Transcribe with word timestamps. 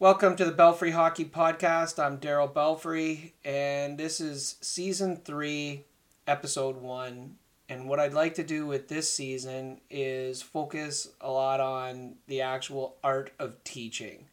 Welcome 0.00 0.36
to 0.36 0.44
the 0.44 0.52
Belfry 0.52 0.92
Hockey 0.92 1.24
Podcast. 1.24 2.00
I'm 2.00 2.18
Darryl 2.18 2.54
Belfry, 2.54 3.34
and 3.44 3.98
this 3.98 4.20
is 4.20 4.54
season 4.60 5.16
three, 5.16 5.86
episode 6.24 6.76
one. 6.76 7.34
And 7.68 7.88
what 7.88 7.98
I'd 7.98 8.14
like 8.14 8.34
to 8.34 8.44
do 8.44 8.64
with 8.64 8.86
this 8.86 9.12
season 9.12 9.80
is 9.90 10.40
focus 10.40 11.08
a 11.20 11.28
lot 11.28 11.58
on 11.58 12.14
the 12.28 12.42
actual 12.42 12.94
art 13.02 13.32
of 13.40 13.64
teaching. 13.64 14.26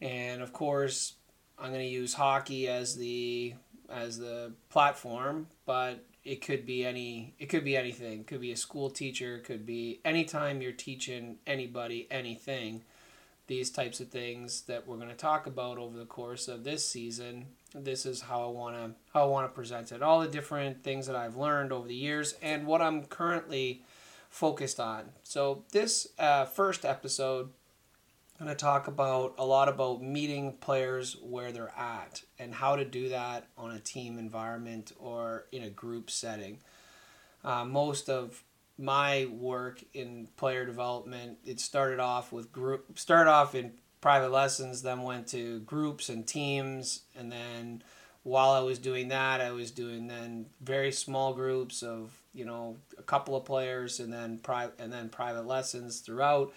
And 0.00 0.42
of 0.42 0.52
course, 0.52 1.12
I'm 1.60 1.70
going 1.70 1.86
to 1.86 1.86
use 1.86 2.14
hockey 2.14 2.66
as 2.66 2.96
the 2.96 3.54
as 3.88 4.18
the 4.18 4.50
platform, 4.68 5.46
but 5.64 6.04
it 6.24 6.44
could 6.44 6.66
be 6.66 6.84
any 6.84 7.34
it 7.38 7.46
could 7.46 7.64
be 7.64 7.76
anything. 7.76 8.22
It 8.22 8.26
could 8.26 8.40
be 8.40 8.50
a 8.50 8.56
school 8.56 8.90
teacher, 8.90 9.38
could 9.38 9.64
be 9.64 10.00
anytime 10.04 10.60
you're 10.60 10.72
teaching 10.72 11.36
anybody 11.46 12.08
anything 12.10 12.82
these 13.48 13.70
types 13.70 13.98
of 13.98 14.08
things 14.08 14.60
that 14.62 14.86
we're 14.86 14.96
going 14.96 15.08
to 15.08 15.14
talk 15.14 15.46
about 15.46 15.78
over 15.78 15.98
the 15.98 16.04
course 16.04 16.48
of 16.48 16.64
this 16.64 16.86
season. 16.86 17.46
This 17.74 18.06
is 18.06 18.20
how 18.20 18.44
I 18.44 18.50
want 18.50 18.76
to 18.76 18.92
how 19.12 19.24
I 19.24 19.26
want 19.26 19.50
to 19.50 19.54
present 19.54 19.90
it. 19.90 20.02
All 20.02 20.20
the 20.20 20.28
different 20.28 20.84
things 20.84 21.06
that 21.06 21.16
I've 21.16 21.36
learned 21.36 21.72
over 21.72 21.88
the 21.88 21.94
years 21.94 22.34
and 22.40 22.66
what 22.66 22.80
I'm 22.80 23.04
currently 23.04 23.82
focused 24.30 24.78
on. 24.78 25.06
So 25.22 25.64
this 25.72 26.08
uh, 26.18 26.44
first 26.44 26.84
episode, 26.84 27.48
I'm 28.38 28.46
going 28.46 28.56
to 28.56 28.60
talk 28.60 28.86
about 28.86 29.34
a 29.38 29.44
lot 29.44 29.68
about 29.68 30.02
meeting 30.02 30.52
players 30.60 31.16
where 31.22 31.50
they're 31.50 31.72
at 31.76 32.22
and 32.38 32.54
how 32.54 32.76
to 32.76 32.84
do 32.84 33.08
that 33.08 33.46
on 33.56 33.70
a 33.70 33.80
team 33.80 34.18
environment 34.18 34.92
or 34.98 35.46
in 35.52 35.62
a 35.62 35.70
group 35.70 36.10
setting. 36.10 36.58
Uh, 37.42 37.64
most 37.64 38.10
of 38.10 38.42
my 38.78 39.26
work 39.26 39.82
in 39.92 40.28
player 40.36 40.64
development, 40.64 41.38
it 41.44 41.58
started 41.58 41.98
off 41.98 42.32
with 42.32 42.52
group, 42.52 42.98
started 42.98 43.30
off 43.30 43.54
in 43.54 43.72
private 44.00 44.30
lessons, 44.30 44.82
then 44.82 45.02
went 45.02 45.26
to 45.28 45.60
groups 45.60 46.08
and 46.08 46.26
teams, 46.26 47.02
and 47.16 47.30
then 47.30 47.82
while 48.22 48.50
I 48.50 48.60
was 48.60 48.78
doing 48.78 49.08
that, 49.08 49.40
I 49.40 49.50
was 49.50 49.70
doing 49.70 50.06
then 50.06 50.46
very 50.60 50.92
small 50.92 51.32
groups 51.32 51.82
of 51.82 52.12
you 52.32 52.44
know 52.44 52.76
a 52.96 53.02
couple 53.02 53.34
of 53.34 53.44
players, 53.44 53.98
and 53.98 54.12
then 54.12 54.38
private 54.38 54.78
and 54.78 54.92
then 54.92 55.08
private 55.08 55.46
lessons 55.46 56.00
throughout. 56.00 56.52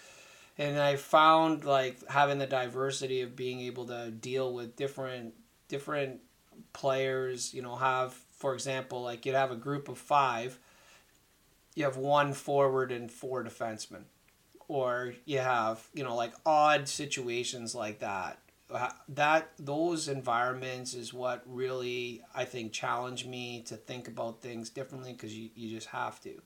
And 0.57 0.77
I 0.77 0.97
found 0.97 1.65
like 1.65 2.07
having 2.07 2.37
the 2.37 2.45
diversity 2.45 3.21
of 3.21 3.35
being 3.35 3.61
able 3.61 3.87
to 3.87 4.11
deal 4.11 4.53
with 4.53 4.75
different 4.75 5.33
different 5.69 6.19
players. 6.73 7.53
You 7.53 7.63
know, 7.63 7.75
have 7.75 8.13
for 8.13 8.53
example, 8.53 9.01
like 9.01 9.25
you'd 9.25 9.35
have 9.35 9.51
a 9.51 9.55
group 9.55 9.89
of 9.89 9.97
five 9.97 10.59
you 11.75 11.83
have 11.83 11.97
one 11.97 12.33
forward 12.33 12.91
and 12.91 13.11
four 13.11 13.43
defensemen, 13.43 14.03
or 14.67 15.13
you 15.25 15.39
have 15.39 15.87
you 15.93 16.03
know 16.03 16.15
like 16.15 16.33
odd 16.45 16.87
situations 16.87 17.75
like 17.75 17.99
that. 17.99 18.39
That 19.09 19.51
those 19.59 20.07
environments 20.07 20.93
is 20.93 21.13
what 21.13 21.43
really 21.45 22.21
I 22.33 22.45
think 22.45 22.71
challenge 22.71 23.25
me 23.25 23.63
to 23.67 23.75
think 23.75 24.07
about 24.07 24.41
things 24.41 24.69
differently 24.69 25.11
because 25.11 25.37
you, 25.37 25.49
you 25.55 25.75
just 25.75 25.87
have 25.87 26.21
to. 26.21 26.41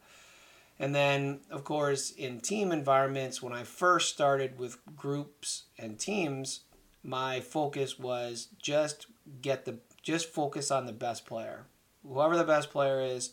And 0.77 0.93
then, 0.93 1.39
of 1.49 1.63
course, 1.63 2.11
in 2.11 2.41
team 2.41 2.71
environments, 2.71 3.41
when 3.41 3.53
I 3.53 3.63
first 3.63 4.13
started 4.13 4.59
with 4.59 4.77
groups 4.95 5.63
and 5.77 5.97
teams, 5.97 6.61
my 7.01 7.39
focus 7.39 7.97
was 7.97 8.49
just 8.61 9.07
get 9.41 9.65
the 9.65 9.77
just 10.01 10.27
focus 10.27 10.71
on 10.71 10.85
the 10.85 10.93
best 10.93 11.25
player. 11.25 11.65
Whoever 12.05 12.37
the 12.37 12.43
best 12.43 12.69
player 12.71 13.01
is, 13.01 13.31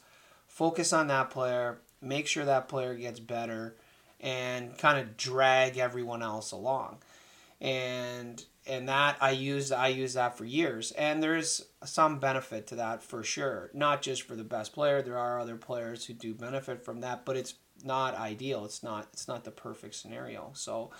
focus 0.53 0.93
on 0.93 1.07
that 1.07 1.31
player, 1.31 1.79
make 2.01 2.27
sure 2.27 2.45
that 2.45 2.69
player 2.69 2.95
gets 2.95 3.19
better, 3.19 3.75
and 4.21 4.77
kind 4.77 4.99
of 5.01 5.17
drag 5.17 5.79
everyone 5.79 6.23
else 6.23 6.53
along. 6.53 6.99
And 7.61 8.45
and 8.67 8.89
that 8.89 9.17
I 9.21 9.31
use 9.31 9.73
I 9.73 9.89
use 9.89 10.15
that 10.15 10.37
for 10.37 10.45
years, 10.45 10.93
and 10.93 11.23
there's 11.23 11.65
some 11.85 12.19
benefit 12.19 12.67
to 12.69 12.77
that 12.77 13.03
for 13.03 13.23
sure. 13.25 13.71
Not 13.73 14.03
just 14.03 14.23
for 14.23 14.37
the 14.37 14.45
best 14.45 14.73
player, 14.73 15.01
there 15.01 15.19
are 15.19 15.41
other 15.41 15.57
players 15.57 16.05
who 16.05 16.13
do 16.13 16.35
benefit 16.35 16.85
from 16.85 17.01
that, 17.01 17.25
but 17.25 17.37
it's 17.37 17.55
not 17.85 18.15
ideal. 18.15 18.65
It's 18.65 18.83
not 18.83 19.09
it's 19.13 19.29
not 19.29 19.45
the 19.45 19.51
perfect 19.51 19.95
scenario. 19.95 20.51
So 20.55 20.91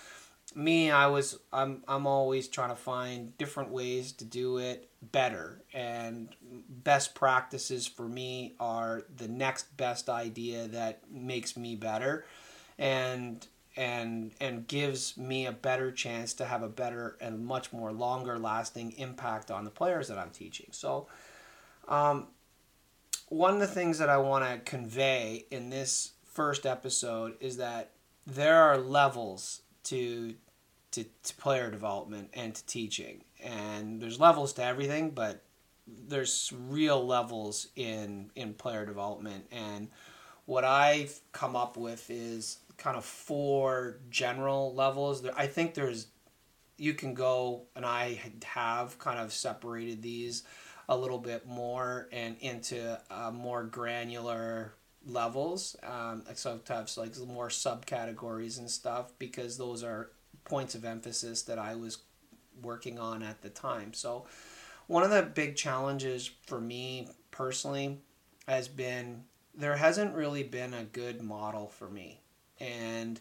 me 0.55 0.91
i 0.91 1.07
was 1.07 1.39
i'm 1.51 1.83
i'm 1.87 2.05
always 2.05 2.47
trying 2.47 2.69
to 2.69 2.75
find 2.75 3.37
different 3.37 3.69
ways 3.69 4.11
to 4.11 4.25
do 4.25 4.57
it 4.57 4.89
better. 5.11 5.61
And 5.73 6.29
best 6.69 7.15
practices 7.15 7.87
for 7.87 8.07
me 8.07 8.53
are 8.59 9.03
the 9.15 9.27
next 9.27 9.75
best 9.77 10.09
idea 10.09 10.67
that 10.69 11.01
makes 11.11 11.57
me 11.57 11.75
better 11.75 12.25
and 12.77 13.45
and 13.75 14.31
and 14.39 14.67
gives 14.67 15.17
me 15.17 15.47
a 15.47 15.51
better 15.51 15.91
chance 15.91 16.33
to 16.35 16.45
have 16.45 16.61
a 16.61 16.69
better 16.69 17.17
and 17.19 17.45
much 17.45 17.73
more 17.73 17.91
longer 17.91 18.37
lasting 18.37 18.91
impact 18.93 19.49
on 19.49 19.63
the 19.63 19.71
players 19.71 20.07
that 20.07 20.17
I'm 20.17 20.29
teaching. 20.29 20.67
So 20.71 21.07
um, 21.87 22.27
one 23.29 23.55
of 23.55 23.59
the 23.59 23.67
things 23.67 23.97
that 23.97 24.09
I 24.09 24.17
want 24.17 24.45
to 24.45 24.59
convey 24.59 25.45
in 25.49 25.69
this 25.69 26.13
first 26.23 26.65
episode 26.65 27.35
is 27.39 27.57
that 27.57 27.91
there 28.25 28.61
are 28.61 28.77
levels 28.77 29.61
to, 29.85 30.35
to 30.93 31.05
to 31.23 31.35
player 31.35 31.69
development 31.69 32.29
and 32.33 32.55
to 32.55 32.65
teaching, 32.65 33.23
and 33.43 34.01
there's 34.01 34.19
levels 34.19 34.53
to 34.53 34.63
everything, 34.63 35.11
but 35.11 35.43
there's 35.87 36.53
real 36.67 37.05
levels 37.05 37.67
in 37.75 38.31
in 38.35 38.53
player 38.53 38.85
development, 38.85 39.45
and 39.51 39.89
what 40.45 40.63
I've 40.63 41.19
come 41.31 41.55
up 41.55 41.77
with 41.77 42.09
is 42.09 42.57
kind 42.77 42.97
of 42.97 43.05
four 43.05 43.99
general 44.09 44.73
levels. 44.73 45.25
I 45.35 45.47
think 45.47 45.73
there's 45.73 46.07
you 46.77 46.93
can 46.93 47.13
go, 47.13 47.63
and 47.75 47.85
I 47.85 48.19
have 48.45 48.97
kind 48.99 49.19
of 49.19 49.31
separated 49.31 50.01
these 50.01 50.43
a 50.89 50.97
little 50.97 51.19
bit 51.19 51.47
more 51.47 52.09
and 52.11 52.35
into 52.39 52.99
a 53.09 53.31
more 53.31 53.63
granular 53.63 54.73
levels. 55.05 55.75
Um, 55.83 56.23
have 56.27 56.97
like 56.97 57.17
more 57.25 57.49
subcategories 57.49 58.57
and 58.57 58.69
stuff 58.69 59.11
because 59.19 59.57
those 59.57 59.83
are 59.83 60.09
points 60.45 60.75
of 60.75 60.85
emphasis 60.85 61.43
that 61.43 61.59
I 61.59 61.75
was 61.75 61.99
working 62.61 62.99
on 62.99 63.23
at 63.23 63.41
the 63.41 63.49
time. 63.49 63.93
So 63.93 64.25
one 64.87 65.03
of 65.03 65.11
the 65.11 65.23
big 65.23 65.55
challenges 65.55 66.29
for 66.45 66.59
me 66.59 67.07
personally 67.31 67.99
has 68.47 68.67
been 68.67 69.23
there 69.55 69.75
hasn't 69.75 70.15
really 70.15 70.43
been 70.43 70.73
a 70.73 70.83
good 70.83 71.21
model 71.21 71.67
for 71.67 71.89
me. 71.89 72.21
And 72.59 73.19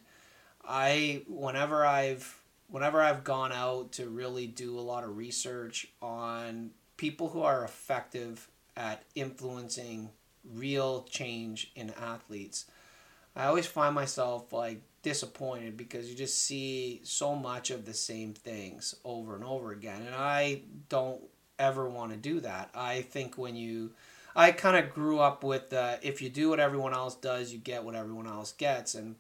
I 0.65 1.22
whenever 1.28 1.84
I've 1.84 2.41
whenever 2.69 3.00
I've 3.00 3.25
gone 3.25 3.53
out 3.53 3.93
to 3.93 4.09
really 4.09 4.47
do 4.47 4.78
a 4.78 4.81
lot 4.81 5.04
of 5.04 5.16
research 5.16 5.87
on 6.00 6.71
people 6.97 7.28
who 7.28 7.43
are 7.43 7.65
effective 7.65 8.49
at 8.77 9.03
influencing 9.15 10.10
real 10.54 11.03
change 11.10 11.71
in 11.75 11.91
athletes. 11.91 12.66
I 13.37 13.47
always 13.47 13.66
find 13.66 13.94
myself 13.94 14.53
like 14.53 14.83
disappointed 15.02 15.76
because 15.76 16.08
you 16.08 16.16
just 16.16 16.42
see 16.42 17.00
so 17.02 17.34
much 17.34 17.70
of 17.70 17.84
the 17.84 17.94
same 17.94 18.32
things 18.32 18.94
over 19.04 19.34
and 19.34 19.44
over 19.44 19.72
again. 19.72 20.02
And 20.02 20.14
I 20.14 20.62
don't 20.88 21.20
ever 21.58 21.88
want 21.88 22.12
to 22.12 22.16
do 22.16 22.40
that. 22.40 22.70
I 22.74 23.02
think 23.02 23.36
when 23.36 23.56
you, 23.56 23.92
I 24.34 24.52
kind 24.52 24.76
of 24.76 24.94
grew 24.94 25.18
up 25.18 25.44
with 25.44 25.72
if 26.02 26.22
you 26.22 26.28
do 26.28 26.50
what 26.50 26.60
everyone 26.60 26.94
else 26.94 27.14
does, 27.16 27.52
you 27.52 27.58
get 27.58 27.84
what 27.84 27.94
everyone 27.94 28.26
else 28.26 28.52
gets. 28.52 28.94
And 28.94 29.16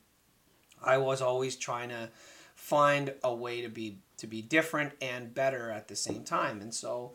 I 0.82 0.98
was 0.98 1.20
always 1.20 1.56
trying 1.56 1.90
to 1.90 2.08
find 2.54 3.14
a 3.22 3.34
way 3.34 3.60
to 3.62 3.68
be 3.68 3.98
to 4.18 4.26
be 4.28 4.40
different 4.40 4.92
and 5.02 5.34
better 5.34 5.70
at 5.72 5.88
the 5.88 5.96
same 5.96 6.22
time. 6.22 6.60
And 6.60 6.72
so 6.72 7.12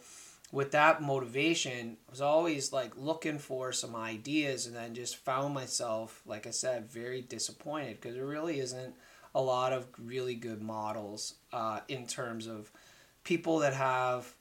with 0.51 0.71
that 0.71 1.01
motivation, 1.01 1.97
I 2.07 2.11
was 2.11 2.21
always 2.21 2.71
like 2.71 2.93
looking 2.95 3.37
for 3.37 3.71
some 3.71 3.95
ideas 3.95 4.65
and 4.65 4.75
then 4.75 4.93
just 4.95 5.17
found 5.17 5.53
myself, 5.53 6.21
like 6.25 6.47
I 6.47 6.51
said, 6.51 6.89
very 6.89 7.21
disappointed 7.21 7.99
because 7.99 8.15
there 8.15 8.25
really 8.25 8.59
isn't 8.59 8.95
a 9.35 9.41
lot 9.41 9.73
of 9.73 9.87
really 9.99 10.35
good 10.35 10.61
models 10.61 11.35
uh, 11.51 11.81
in 11.89 12.07
terms 12.07 12.47
of 12.47 12.71
people 13.23 13.59
that 13.59 13.73
have 13.73 14.33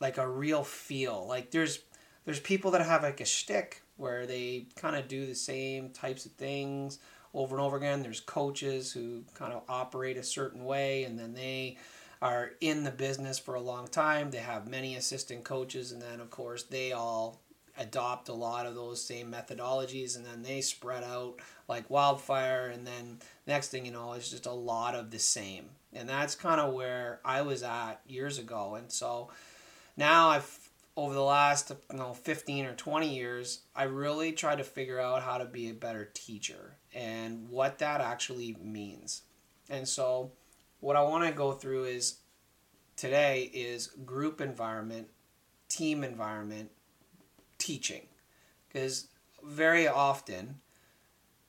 like 0.00 0.16
a 0.16 0.28
real 0.28 0.64
feel. 0.64 1.26
Like 1.28 1.50
there's 1.50 1.80
there's 2.24 2.40
people 2.40 2.70
that 2.70 2.84
have 2.84 3.02
like 3.02 3.20
a 3.20 3.26
shtick 3.26 3.82
where 3.96 4.26
they 4.26 4.66
kind 4.76 4.96
of 4.96 5.06
do 5.06 5.26
the 5.26 5.34
same 5.34 5.90
types 5.90 6.24
of 6.24 6.32
things 6.32 6.98
over 7.34 7.56
and 7.56 7.64
over 7.64 7.76
again. 7.76 8.02
There's 8.02 8.20
coaches 8.20 8.90
who 8.90 9.22
kind 9.34 9.52
of 9.52 9.62
operate 9.68 10.16
a 10.16 10.22
certain 10.22 10.64
way 10.64 11.04
and 11.04 11.18
then 11.18 11.34
they 11.34 11.76
are 12.22 12.52
in 12.60 12.84
the 12.84 12.90
business 12.92 13.38
for 13.38 13.56
a 13.56 13.60
long 13.60 13.88
time. 13.88 14.30
They 14.30 14.38
have 14.38 14.68
many 14.68 14.94
assistant 14.94 15.42
coaches, 15.42 15.90
and 15.90 16.00
then, 16.00 16.20
of 16.20 16.30
course, 16.30 16.62
they 16.62 16.92
all 16.92 17.40
adopt 17.78 18.28
a 18.28 18.34
lot 18.34 18.66
of 18.66 18.74
those 18.74 19.02
same 19.02 19.32
methodologies 19.32 20.16
and 20.16 20.26
then 20.26 20.42
they 20.42 20.60
spread 20.60 21.02
out 21.02 21.36
like 21.68 21.88
wildfire 21.88 22.66
and 22.66 22.86
then 22.86 23.18
next 23.46 23.68
thing 23.68 23.86
you 23.86 23.92
know 23.92 24.12
it's 24.12 24.30
just 24.30 24.46
a 24.46 24.52
lot 24.52 24.94
of 24.94 25.10
the 25.10 25.18
same. 25.18 25.64
And 25.94 26.08
that's 26.08 26.34
kind 26.34 26.60
of 26.60 26.74
where 26.74 27.20
i 27.24 27.42
was 27.42 27.62
at 27.62 28.00
years 28.06 28.38
ago. 28.38 28.74
And 28.74 28.92
so 28.92 29.30
now 29.96 30.28
i've 30.28 30.68
over 30.96 31.14
the 31.14 31.22
last 31.22 31.72
you 31.90 31.98
know 31.98 32.12
15 32.12 32.66
or 32.66 32.74
20 32.74 33.14
years 33.14 33.60
i 33.74 33.84
really 33.84 34.32
tried 34.32 34.58
to 34.58 34.64
figure 34.64 35.00
out 35.00 35.22
how 35.22 35.38
to 35.38 35.46
be 35.46 35.70
a 35.70 35.74
better 35.74 36.10
teacher 36.12 36.76
and 36.94 37.48
what 37.48 37.78
that 37.78 38.02
actually 38.02 38.56
means. 38.62 39.22
And 39.70 39.88
so 39.88 40.32
what 40.82 40.96
I 40.96 41.02
want 41.02 41.24
to 41.24 41.32
go 41.32 41.52
through 41.52 41.84
is 41.84 42.16
today 42.96 43.50
is 43.54 43.86
group 44.04 44.40
environment, 44.40 45.06
team 45.68 46.02
environment, 46.02 46.70
teaching. 47.56 48.02
Because 48.68 49.06
very 49.44 49.86
often 49.86 50.56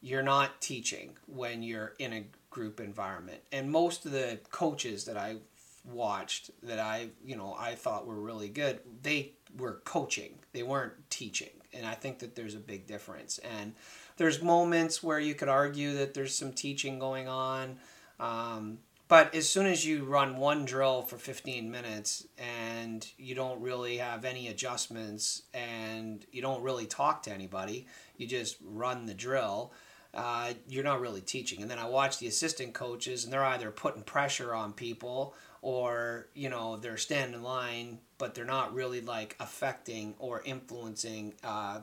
you're 0.02 0.22
not 0.22 0.62
teaching 0.62 1.18
when 1.26 1.64
you're 1.64 1.94
in 1.98 2.14
a 2.14 2.26
group 2.52 2.80
environment. 2.80 3.42
And 3.52 3.72
most 3.72 4.06
of 4.06 4.12
the 4.12 4.40
coaches 4.52 5.06
that 5.06 5.18
I 5.18 5.38
watched 5.84 6.52
that 6.62 6.78
I, 6.78 7.10
you 7.26 7.36
know, 7.36 7.56
I 7.58 7.74
thought 7.74 8.06
were 8.06 8.22
really 8.22 8.50
good, 8.50 8.82
they 9.02 9.32
were 9.58 9.82
coaching. 9.84 10.38
They 10.52 10.62
weren't 10.62 10.94
teaching. 11.10 11.50
And 11.74 11.88
I 11.88 11.96
think 11.96 12.20
that 12.20 12.36
there's 12.36 12.54
a 12.54 12.60
big 12.60 12.86
difference. 12.86 13.40
And 13.40 13.74
there's 14.18 14.44
moments 14.44 15.02
where 15.02 15.20
you 15.20 15.34
could 15.34 15.50
argue 15.50 15.96
that 15.96 16.14
there's 16.14 16.36
some 16.36 16.54
teaching 16.54 17.00
going 17.00 17.28
on. 17.28 17.78
Um, 18.20 18.78
but 19.14 19.36
as 19.36 19.48
soon 19.48 19.68
as 19.68 19.86
you 19.86 20.06
run 20.06 20.38
one 20.38 20.66
drill 20.66 21.04
for 21.04 21.20
15 21.20 21.70
minutes 21.70 22.26
and 22.36 23.08
you 23.16 23.36
don't 23.36 23.62
really 23.62 23.98
have 23.98 24.26
any 24.26 24.48
adjustments 24.48 25.44
and 25.54 26.26
you 26.32 26.42
don't 26.42 26.64
really 26.64 26.88
talk 26.88 27.22
to 27.22 27.32
anybody, 27.32 27.86
you 28.18 28.26
just 28.26 28.58
run 28.66 29.06
the 29.06 29.14
drill, 29.14 29.72
uh, 30.16 30.52
you're 30.68 30.84
not 30.84 31.00
really 31.00 31.22
teaching. 31.22 31.62
And 31.62 31.70
then 31.70 31.78
I 31.78 31.86
watch 31.86 32.18
the 32.18 32.26
assistant 32.26 32.74
coaches 32.74 33.24
and 33.24 33.32
they're 33.32 33.46
either 33.46 33.70
putting 33.70 34.02
pressure 34.02 34.52
on 34.52 34.74
people 34.74 35.36
or, 35.62 36.30
you 36.34 36.50
know, 36.50 36.78
they're 36.78 36.98
standing 36.98 37.36
in 37.36 37.44
line, 37.44 38.00
but 38.18 38.34
they're 38.34 38.46
not 38.46 38.74
really 38.74 39.02
like 39.02 39.36
affecting 39.40 40.16
or 40.18 40.42
influencing 40.44 41.36
uh, 41.44 41.82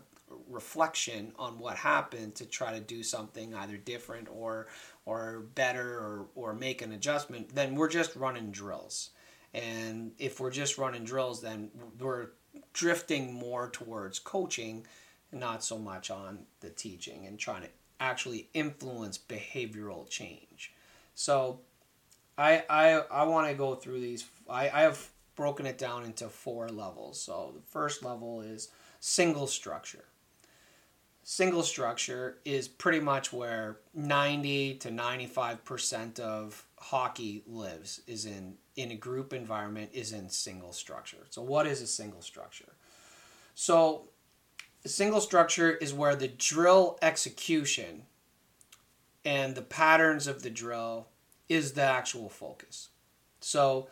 reflection 0.51 1.33
on 1.39 1.59
what 1.59 1.77
happened 1.77 2.35
to 2.37 2.47
try 2.47 2.73
to 2.73 2.81
do 2.81 3.03
something 3.03 3.55
either 3.55 3.77
different 3.77 4.29
or 4.31 4.67
or 5.07 5.45
better 5.55 5.99
or, 5.99 6.27
or 6.35 6.55
make 6.55 6.83
an 6.83 6.93
adjustment, 6.93 7.55
then 7.55 7.75
we're 7.75 7.89
just 7.89 8.15
running 8.17 8.51
drills. 8.51 9.11
And 9.53 10.13
if 10.19 10.39
we're 10.39 10.51
just 10.51 10.79
running 10.79 11.05
drills, 11.05 11.41
then 11.41 11.71
we're 11.99 12.29
drifting 12.73 13.33
more 13.33 13.69
towards 13.69 14.19
coaching, 14.19 14.87
not 15.33 15.65
so 15.65 15.79
much 15.79 16.11
on 16.11 16.41
the 16.61 16.71
teaching 16.71 17.27
and 17.27 17.39
trying 17.39 17.63
to 17.63 17.69
actually 17.99 18.49
influence 18.55 19.19
behavioral 19.19 20.09
change. 20.09 20.73
So 21.15 21.61
I 22.39 22.65
I, 22.69 23.03
I 23.11 23.25
want 23.25 23.49
to 23.49 23.55
go 23.55 23.75
through 23.75 24.01
these. 24.01 24.27
I, 24.49 24.69
I 24.71 24.81
have 24.83 25.09
broken 25.35 25.67
it 25.67 25.79
down 25.79 26.05
into 26.05 26.29
four 26.29 26.69
levels. 26.69 27.21
So 27.21 27.53
the 27.55 27.63
first 27.63 28.05
level 28.05 28.43
is 28.43 28.69
single 29.01 29.47
structure 29.47 30.05
single 31.23 31.63
structure 31.63 32.39
is 32.45 32.69
pretty 32.69 33.01
much 33.01 33.33
where 33.33 33.79
90 33.95 34.75
to 34.77 34.89
95% 34.91 36.19
of 36.19 36.65
hockey 36.79 37.43
lives 37.47 38.01
is 38.07 38.27
in 38.27 38.55
in 38.77 38.91
a 38.91 38.97
group 38.97 39.33
environment 39.33 39.91
is 39.93 40.13
in 40.13 40.29
single 40.31 40.73
structure. 40.73 41.27
So 41.29 41.43
what 41.43 41.67
is 41.67 41.83
a 41.83 41.87
single 41.87 42.23
structure? 42.23 42.73
So 43.55 44.09
a 44.85 44.89
single 44.89 45.21
structure 45.21 45.71
is 45.71 45.93
where 45.93 46.17
the 46.17 46.29
drill 46.29 46.99
execution 47.03 48.05
and 49.25 49.55
the 49.55 49.63
patterns 49.63 50.27
of 50.27 50.43
the 50.43 50.49
drill 50.49 51.09
is 51.49 51.73
the 51.73 51.83
actual 51.83 52.31
focus. 52.31 52.89
So, 53.41 53.89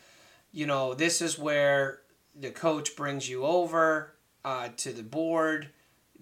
you 0.52 0.64
know, 0.64 0.94
this 0.94 1.20
is 1.20 1.38
where 1.38 2.00
the 2.34 2.50
coach 2.50 2.96
brings 2.96 3.28
you 3.28 3.44
over 3.44 4.14
uh, 4.44 4.70
to 4.78 4.92
the 4.92 5.02
board, 5.02 5.68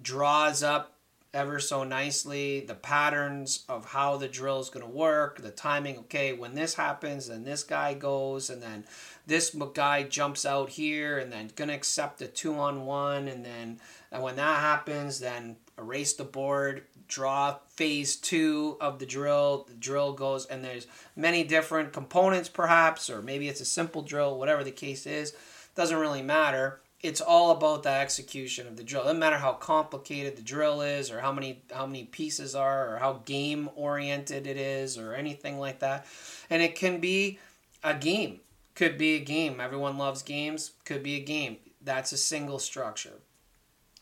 draws 0.02 0.62
up 0.62 0.95
ever 1.36 1.60
so 1.60 1.84
nicely 1.84 2.60
the 2.60 2.74
patterns 2.74 3.64
of 3.68 3.84
how 3.84 4.16
the 4.16 4.26
drill 4.26 4.58
is 4.58 4.70
going 4.70 4.84
to 4.84 4.90
work, 4.90 5.42
the 5.42 5.50
timing. 5.50 5.98
Okay, 5.98 6.32
when 6.32 6.54
this 6.54 6.74
happens, 6.74 7.28
then 7.28 7.44
this 7.44 7.62
guy 7.62 7.92
goes, 7.92 8.48
and 8.48 8.62
then 8.62 8.84
this 9.26 9.50
guy 9.74 10.02
jumps 10.02 10.46
out 10.46 10.70
here, 10.70 11.18
and 11.18 11.30
then 11.30 11.50
going 11.54 11.68
to 11.68 11.74
accept 11.74 12.18
the 12.18 12.26
two 12.26 12.54
on 12.54 12.86
one, 12.86 13.28
and 13.28 13.44
then 13.44 13.78
and 14.10 14.22
when 14.22 14.36
that 14.36 14.60
happens, 14.60 15.20
then 15.20 15.56
erase 15.76 16.14
the 16.14 16.24
board, 16.24 16.84
draw 17.06 17.58
phase 17.68 18.16
two 18.16 18.78
of 18.80 18.98
the 18.98 19.06
drill. 19.06 19.66
The 19.68 19.74
drill 19.74 20.14
goes, 20.14 20.46
and 20.46 20.64
there's 20.64 20.86
many 21.14 21.44
different 21.44 21.92
components, 21.92 22.48
perhaps, 22.48 23.10
or 23.10 23.20
maybe 23.20 23.48
it's 23.48 23.60
a 23.60 23.66
simple 23.66 24.00
drill, 24.00 24.38
whatever 24.38 24.64
the 24.64 24.70
case 24.70 25.06
is, 25.06 25.34
doesn't 25.74 25.98
really 25.98 26.22
matter 26.22 26.80
it's 27.06 27.20
all 27.20 27.50
about 27.50 27.82
the 27.82 27.90
execution 27.90 28.66
of 28.66 28.76
the 28.76 28.82
drill. 28.82 29.02
It 29.02 29.04
doesn't 29.04 29.18
matter 29.18 29.38
how 29.38 29.52
complicated 29.52 30.36
the 30.36 30.42
drill 30.42 30.80
is, 30.82 31.10
or 31.10 31.20
how 31.20 31.32
many 31.32 31.62
how 31.72 31.86
many 31.86 32.04
pieces 32.04 32.54
are, 32.54 32.94
or 32.94 32.98
how 32.98 33.22
game 33.24 33.70
oriented 33.74 34.46
it 34.46 34.56
is, 34.56 34.98
or 34.98 35.14
anything 35.14 35.58
like 35.58 35.80
that. 35.80 36.06
And 36.50 36.62
it 36.62 36.74
can 36.74 37.00
be 37.00 37.38
a 37.82 37.94
game. 37.94 38.40
Could 38.74 38.98
be 38.98 39.14
a 39.14 39.20
game. 39.20 39.60
Everyone 39.60 39.96
loves 39.96 40.22
games. 40.22 40.72
Could 40.84 41.02
be 41.02 41.16
a 41.16 41.24
game. 41.24 41.58
That's 41.80 42.12
a 42.12 42.18
single 42.18 42.58
structure. 42.58 43.20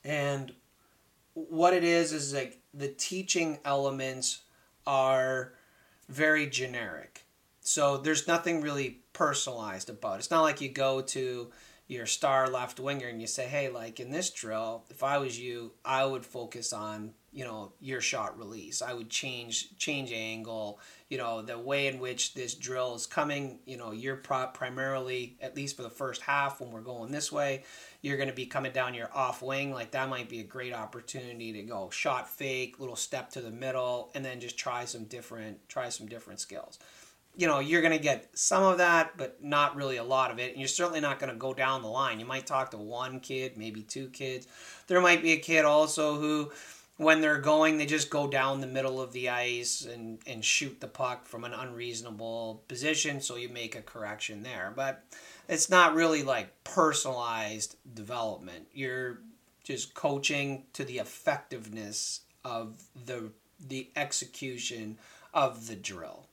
And 0.02 0.52
what 1.34 1.74
it 1.74 1.84
is 1.84 2.12
is 2.12 2.34
like 2.34 2.58
the 2.72 2.88
teaching 2.88 3.58
elements 3.64 4.42
are 4.86 5.52
very 6.08 6.46
generic. 6.46 7.24
So 7.60 7.96
there's 7.96 8.26
nothing 8.26 8.60
really 8.60 9.00
personalized 9.12 9.88
about 9.88 10.16
it. 10.16 10.18
It's 10.18 10.30
not 10.30 10.42
like 10.42 10.60
you 10.60 10.68
go 10.68 11.00
to 11.00 11.50
your 11.86 12.06
star 12.06 12.48
left 12.48 12.80
winger 12.80 13.08
and 13.08 13.20
you 13.20 13.26
say, 13.26 13.44
hey, 13.44 13.68
like 13.68 14.00
in 14.00 14.10
this 14.10 14.30
drill, 14.30 14.84
if 14.88 15.02
I 15.02 15.18
was 15.18 15.38
you, 15.38 15.72
I 15.84 16.04
would 16.04 16.24
focus 16.24 16.72
on 16.72 17.12
you 17.30 17.44
know 17.44 17.72
your 17.80 18.00
shot 18.00 18.38
release. 18.38 18.80
I 18.80 18.94
would 18.94 19.10
change 19.10 19.76
change 19.76 20.12
angle. 20.12 20.78
You 21.08 21.18
know 21.18 21.42
the 21.42 21.58
way 21.58 21.88
in 21.88 21.98
which 21.98 22.34
this 22.34 22.54
drill 22.54 22.94
is 22.94 23.06
coming. 23.06 23.58
You 23.66 23.76
know 23.76 23.90
you're 23.90 24.16
pro- 24.16 24.46
primarily 24.46 25.36
at 25.42 25.56
least 25.56 25.76
for 25.76 25.82
the 25.82 25.90
first 25.90 26.22
half 26.22 26.60
when 26.60 26.70
we're 26.70 26.80
going 26.80 27.10
this 27.10 27.32
way, 27.32 27.64
you're 28.00 28.16
going 28.16 28.28
to 28.28 28.34
be 28.34 28.46
coming 28.46 28.72
down 28.72 28.94
your 28.94 29.10
off 29.12 29.42
wing. 29.42 29.72
Like 29.72 29.90
that 29.90 30.08
might 30.08 30.28
be 30.28 30.40
a 30.40 30.44
great 30.44 30.72
opportunity 30.72 31.52
to 31.52 31.62
go 31.62 31.90
shot 31.90 32.30
fake, 32.30 32.78
little 32.78 32.96
step 32.96 33.30
to 33.30 33.40
the 33.40 33.50
middle, 33.50 34.10
and 34.14 34.24
then 34.24 34.40
just 34.40 34.56
try 34.56 34.84
some 34.84 35.04
different 35.04 35.68
try 35.68 35.88
some 35.88 36.06
different 36.06 36.40
skills 36.40 36.78
you 37.36 37.46
know, 37.46 37.58
you're 37.58 37.82
going 37.82 37.96
to 37.96 38.02
get 38.02 38.28
some 38.34 38.62
of 38.62 38.78
that, 38.78 39.16
but 39.16 39.42
not 39.42 39.76
really 39.76 39.96
a 39.96 40.04
lot 40.04 40.30
of 40.30 40.38
it. 40.38 40.52
And 40.52 40.60
you're 40.60 40.68
certainly 40.68 41.00
not 41.00 41.18
going 41.18 41.32
to 41.32 41.38
go 41.38 41.52
down 41.52 41.82
the 41.82 41.88
line. 41.88 42.20
You 42.20 42.26
might 42.26 42.46
talk 42.46 42.70
to 42.70 42.76
one 42.76 43.20
kid, 43.20 43.56
maybe 43.56 43.82
two 43.82 44.08
kids. 44.08 44.46
There 44.86 45.00
might 45.00 45.22
be 45.22 45.32
a 45.32 45.38
kid 45.38 45.64
also 45.64 46.14
who, 46.14 46.52
when 46.96 47.20
they're 47.20 47.40
going, 47.40 47.76
they 47.76 47.86
just 47.86 48.10
go 48.10 48.28
down 48.28 48.60
the 48.60 48.68
middle 48.68 49.00
of 49.00 49.12
the 49.12 49.30
ice 49.30 49.84
and, 49.84 50.20
and 50.26 50.44
shoot 50.44 50.80
the 50.80 50.86
puck 50.86 51.26
from 51.26 51.44
an 51.44 51.52
unreasonable 51.52 52.62
position. 52.68 53.20
So 53.20 53.36
you 53.36 53.48
make 53.48 53.74
a 53.74 53.82
correction 53.82 54.44
there. 54.44 54.72
But 54.74 55.04
it's 55.48 55.68
not 55.68 55.94
really 55.94 56.22
like 56.22 56.62
personalized 56.62 57.76
development. 57.94 58.68
You're 58.72 59.18
just 59.64 59.94
coaching 59.94 60.64
to 60.74 60.84
the 60.84 60.98
effectiveness 60.98 62.20
of 62.44 62.74
the 63.06 63.32
the 63.66 63.88
execution 63.96 64.98
of 65.32 65.68
the 65.68 65.76
drill 65.76 66.26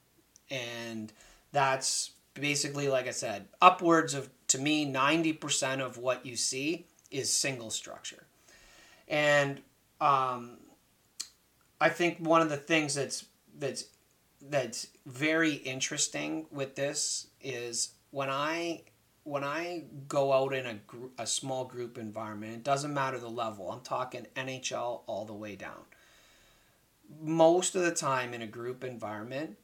and 0.52 1.12
that's 1.52 2.12
basically 2.34 2.88
like 2.88 3.08
I 3.08 3.12
said, 3.12 3.48
upwards 3.62 4.14
of 4.14 4.30
to 4.48 4.60
me 4.60 4.86
90% 4.86 5.80
of 5.80 5.98
what 5.98 6.26
you 6.26 6.36
see 6.36 6.86
is 7.10 7.32
single 7.32 7.70
structure. 7.70 8.26
And 9.08 9.62
um, 10.00 10.58
I 11.80 11.90
think 11.90 12.20
one 12.20 12.42
of 12.42 12.50
the 12.50 12.58
things 12.58 12.96
that's 12.96 13.26
that's 13.58 13.86
that's 14.42 14.88
very 15.06 15.54
interesting 15.54 16.48
with 16.52 16.76
this 16.76 17.28
is 17.42 17.94
when 18.12 18.30
I 18.30 18.82
when 19.24 19.44
I 19.44 19.84
go 20.08 20.34
out 20.34 20.54
in 20.54 20.66
a 20.66 20.76
gr- 20.88 21.08
a 21.18 21.28
small 21.28 21.66
group 21.66 21.98
environment, 21.98 22.54
it 22.54 22.64
doesn't 22.64 22.94
matter 22.94 23.20
the 23.20 23.30
level. 23.30 23.72
I'm 23.72 23.82
talking 23.82 24.28
NHL 24.36 25.02
all 25.06 25.26
the 25.26 25.34
way 25.34 25.56
down. 25.56 25.86
Most 27.22 27.76
of 27.76 27.84
the 27.84 27.94
time 27.94 28.34
in 28.34 28.42
a 28.42 28.48
group 28.48 28.84
environment, 28.84 29.58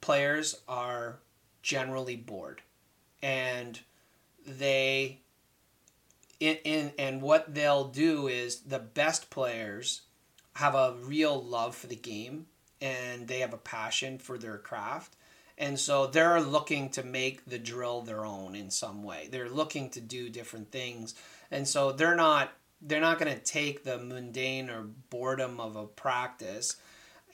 players 0.00 0.60
are 0.68 1.20
generally 1.62 2.16
bored. 2.16 2.62
And 3.22 3.80
they 4.46 5.20
in, 6.40 6.56
in 6.64 6.92
and 6.98 7.22
what 7.22 7.54
they'll 7.54 7.88
do 7.88 8.28
is 8.28 8.60
the 8.60 8.78
best 8.78 9.30
players 9.30 10.02
have 10.54 10.74
a 10.74 10.96
real 11.02 11.42
love 11.42 11.74
for 11.74 11.86
the 11.86 11.96
game 11.96 12.46
and 12.80 13.26
they 13.28 13.40
have 13.40 13.52
a 13.52 13.58
passion 13.58 14.18
for 14.18 14.38
their 14.38 14.58
craft. 14.58 15.16
And 15.56 15.78
so 15.78 16.06
they're 16.06 16.40
looking 16.40 16.88
to 16.90 17.02
make 17.02 17.44
the 17.44 17.58
drill 17.58 18.02
their 18.02 18.24
own 18.24 18.54
in 18.54 18.70
some 18.70 19.02
way. 19.02 19.28
They're 19.30 19.48
looking 19.48 19.90
to 19.90 20.00
do 20.00 20.30
different 20.30 20.70
things. 20.70 21.14
And 21.50 21.66
so 21.66 21.92
they're 21.92 22.14
not 22.14 22.52
they're 22.80 23.00
not 23.00 23.18
going 23.18 23.34
to 23.34 23.42
take 23.42 23.82
the 23.82 23.98
mundane 23.98 24.70
or 24.70 24.82
boredom 25.10 25.58
of 25.58 25.74
a 25.74 25.86
practice 25.86 26.76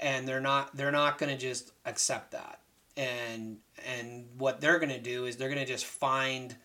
and 0.01 0.27
they're 0.27 0.41
not 0.41 0.75
they're 0.77 0.91
not 0.93 1.19
going 1.19 1.31
to 1.31 1.39
just 1.39 1.73
accept 1.85 2.33
that 2.33 2.61
and 2.97 3.59
and 3.99 4.27
what 4.39 4.61
they're 4.61 4.79
going 4.79 4.93
to 4.93 5.01
do 5.01 5.27
is 5.27 5.37
they're 5.37 5.49
going 5.49 5.61
to 5.61 5.67
just 5.67 5.87
find 5.87 6.57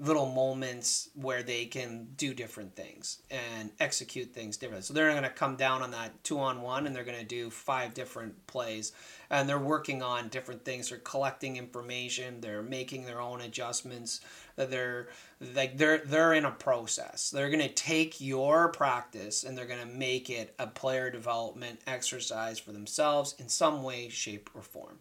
little 0.00 0.26
moments 0.26 1.10
where 1.14 1.42
they 1.42 1.64
can 1.64 2.06
do 2.16 2.32
different 2.32 2.76
things 2.76 3.20
and 3.30 3.70
execute 3.80 4.32
things 4.32 4.56
differently. 4.56 4.84
So 4.84 4.94
they're 4.94 5.10
going 5.10 5.24
to 5.24 5.28
come 5.28 5.56
down 5.56 5.82
on 5.82 5.90
that 5.90 6.22
two 6.22 6.38
on 6.38 6.62
one 6.62 6.86
and 6.86 6.94
they're 6.94 7.04
going 7.04 7.18
to 7.18 7.24
do 7.24 7.50
five 7.50 7.94
different 7.94 8.46
plays 8.46 8.92
and 9.28 9.48
they're 9.48 9.58
working 9.58 10.00
on 10.00 10.28
different 10.28 10.64
things. 10.64 10.90
They're 10.90 10.98
collecting 10.98 11.56
information. 11.56 12.40
They're 12.40 12.62
making 12.62 13.06
their 13.06 13.20
own 13.20 13.40
adjustments. 13.40 14.20
They're 14.66 15.08
like 15.54 15.78
they're 15.78 15.98
they're 15.98 16.34
in 16.34 16.44
a 16.44 16.50
process. 16.50 17.30
They're 17.30 17.50
going 17.50 17.60
to 17.60 17.68
take 17.68 18.20
your 18.20 18.68
practice 18.68 19.44
and 19.44 19.56
they're 19.56 19.66
going 19.66 19.86
to 19.86 19.94
make 19.94 20.30
it 20.30 20.54
a 20.58 20.66
player 20.66 21.10
development 21.10 21.80
exercise 21.86 22.58
for 22.58 22.72
themselves 22.72 23.34
in 23.38 23.48
some 23.48 23.82
way, 23.82 24.08
shape, 24.08 24.50
or 24.54 24.62
form. 24.62 24.98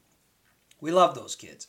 We 0.79 0.91
love 0.91 1.15
those 1.15 1.35
kids. 1.35 1.67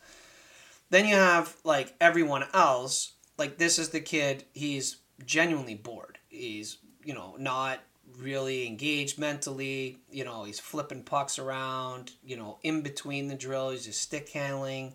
Then 0.90 1.06
you 1.06 1.14
have 1.14 1.56
like 1.64 1.94
everyone 2.00 2.44
else 2.52 3.12
like 3.38 3.56
this 3.56 3.78
is 3.78 3.88
the 3.90 4.00
kid 4.00 4.44
he's 4.52 4.96
genuinely 5.24 5.74
bored 5.74 6.18
he's 6.28 6.78
you 7.04 7.14
know 7.14 7.36
not 7.38 7.78
really 8.18 8.66
engaged 8.66 9.18
mentally 9.18 9.98
you 10.10 10.24
know 10.24 10.44
he's 10.44 10.58
flipping 10.58 11.02
pucks 11.02 11.38
around 11.38 12.10
you 12.24 12.36
know 12.36 12.58
in 12.62 12.82
between 12.82 13.28
the 13.28 13.34
drill 13.34 13.70
he's 13.70 13.86
just 13.86 14.02
stick 14.02 14.28
handling 14.30 14.92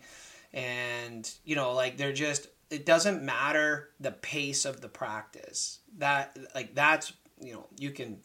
and 0.54 1.32
you 1.46 1.56
know 1.56 1.74
like 1.74 1.98
they're 1.98 2.14
just 2.14 2.48
it 2.74 2.86
doesn't 2.86 3.24
matter 3.24 3.90
the 4.00 4.12
pace 4.12 4.66
of 4.66 4.82
the 4.82 4.90
practice 4.90 5.80
that 5.98 6.38
like 6.56 6.74
that's 6.76 7.14
you 7.40 7.54
know 7.54 7.66
you 7.78 7.92
can 7.92 8.20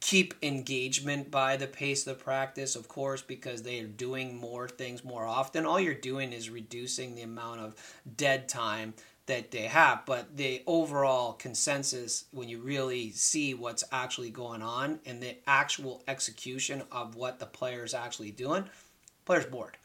keep 0.00 0.34
engagement 0.42 1.30
by 1.30 1.56
the 1.56 1.66
pace 1.66 2.06
of 2.06 2.16
the 2.16 2.24
practice 2.24 2.76
of 2.76 2.88
course 2.88 3.22
because 3.22 3.62
they 3.62 3.80
are 3.80 3.86
doing 3.86 4.36
more 4.36 4.68
things 4.68 5.04
more 5.04 5.24
often 5.24 5.66
all 5.66 5.80
you're 5.80 5.94
doing 5.94 6.32
is 6.32 6.50
reducing 6.50 7.14
the 7.14 7.22
amount 7.22 7.60
of 7.60 7.74
dead 8.16 8.48
time 8.48 8.94
that 9.26 9.50
they 9.50 9.62
have. 9.62 10.06
But 10.06 10.36
the 10.36 10.62
overall 10.66 11.32
consensus, 11.32 12.24
when 12.30 12.48
you 12.48 12.60
really 12.60 13.10
see 13.10 13.54
what's 13.54 13.84
actually 13.92 14.30
going 14.30 14.62
on 14.62 15.00
and 15.04 15.20
the 15.22 15.36
actual 15.46 16.02
execution 16.08 16.82
of 16.90 17.16
what 17.16 17.38
the 17.38 17.46
player's 17.46 17.92
actually 17.92 18.30
doing, 18.30 18.64
players 19.24 19.46
bored. 19.46 19.76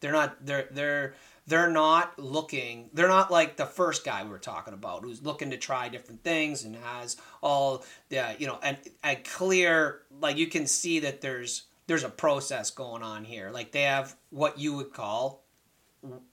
They're 0.00 0.12
not. 0.12 0.44
They're 0.44 0.66
they're 0.72 1.14
they're 1.46 1.70
not 1.70 2.18
looking. 2.18 2.90
They're 2.92 3.08
not 3.08 3.30
like 3.30 3.56
the 3.56 3.66
first 3.66 4.04
guy 4.04 4.22
we 4.22 4.30
were 4.30 4.38
talking 4.38 4.74
about, 4.74 5.02
who's 5.02 5.22
looking 5.22 5.50
to 5.50 5.56
try 5.56 5.88
different 5.88 6.22
things 6.22 6.64
and 6.64 6.76
has 6.76 7.16
all 7.42 7.84
the 8.08 8.36
you 8.38 8.46
know 8.46 8.58
and 8.62 8.78
a 9.04 9.16
clear 9.16 10.02
like 10.20 10.36
you 10.36 10.46
can 10.46 10.66
see 10.66 11.00
that 11.00 11.20
there's 11.20 11.64
there's 11.88 12.04
a 12.04 12.08
process 12.08 12.70
going 12.70 13.02
on 13.02 13.24
here. 13.24 13.50
Like 13.50 13.72
they 13.72 13.82
have 13.82 14.16
what 14.30 14.58
you 14.58 14.74
would 14.74 14.92
call 14.92 15.44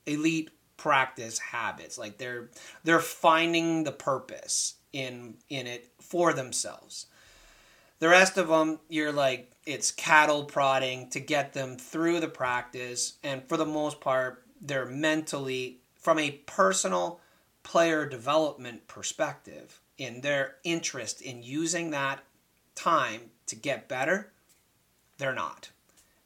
elite 0.05 0.51
practice 0.77 1.37
habits 1.39 1.97
like 1.97 2.17
they're 2.17 2.49
they're 2.85 3.01
finding 3.01 3.83
the 3.83 3.91
purpose 3.91 4.75
in 4.93 5.35
in 5.49 5.67
it 5.67 5.91
for 5.99 6.31
themselves 6.31 7.07
the 7.99 8.07
rest 8.07 8.37
of 8.37 8.47
them 8.47 8.79
you're 8.87 9.11
like 9.11 9.51
it's 9.65 9.91
cattle 9.91 10.45
prodding 10.45 11.09
to 11.09 11.19
get 11.19 11.51
them 11.51 11.75
through 11.75 12.21
the 12.21 12.29
practice 12.29 13.17
and 13.23 13.43
for 13.49 13.57
the 13.57 13.65
most 13.65 13.99
part 13.99 14.45
they're 14.61 14.85
mentally 14.85 15.79
from 15.95 16.19
a 16.19 16.31
personal 16.31 17.19
player 17.63 18.05
development 18.05 18.87
perspective 18.87 19.81
in 19.97 20.21
their 20.21 20.55
interest 20.63 21.21
in 21.21 21.43
using 21.43 21.91
that 21.91 22.19
time 22.75 23.21
to 23.45 23.55
get 23.55 23.87
better 23.89 24.31
they're 25.19 25.33
not. 25.33 25.69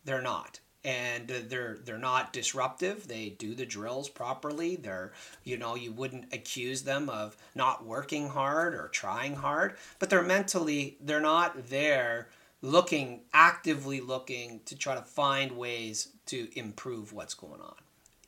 They're 0.05 0.21
not. 0.21 0.59
And 0.85 1.31
uh, 1.31 1.35
they're 1.47 1.77
they're 1.83 1.97
not 1.97 2.31
disruptive. 2.31 3.07
They 3.07 3.29
do 3.29 3.55
the 3.55 3.65
drills 3.65 4.07
properly. 4.07 4.75
They're 4.75 5.11
you 5.43 5.57
know 5.57 5.75
you 5.75 5.91
wouldn't 5.91 6.33
accuse 6.33 6.83
them 6.83 7.09
of 7.09 7.35
not 7.55 7.85
working 7.85 8.29
hard 8.29 8.75
or 8.75 8.87
trying 8.89 9.35
hard 9.35 9.77
but 9.99 10.09
they're 10.09 10.21
mentally 10.21 10.97
they're 11.01 11.21
not 11.21 11.69
there 11.69 12.27
looking 12.61 13.21
actively 13.33 14.01
looking 14.01 14.59
to 14.65 14.75
try 14.75 14.95
to 14.95 15.01
find 15.01 15.53
ways 15.53 16.09
to 16.25 16.47
improve 16.57 17.13
what's 17.13 17.33
going 17.33 17.61
on 17.61 17.75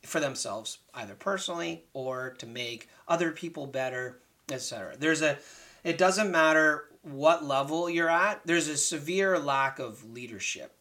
for 0.06 0.20
themselves 0.20 0.80
either 0.94 1.16
personally 1.16 1.84
or 1.94 2.36
to 2.38 2.46
make 2.46 2.90
other 3.08 3.32
people 3.32 3.68
better 3.68 4.20
etc 4.52 4.96
there's 5.00 5.22
a 5.22 5.38
it 5.84 5.98
doesn't 5.98 6.32
matter 6.32 6.86
what 7.02 7.46
level 7.46 7.90
you're 7.90 8.10
at 8.10 8.42
there's 8.46 8.68
a 8.68 8.78
severe 8.78 9.38
lack 9.38 9.80
of 9.80 10.04
leadership 10.12 10.76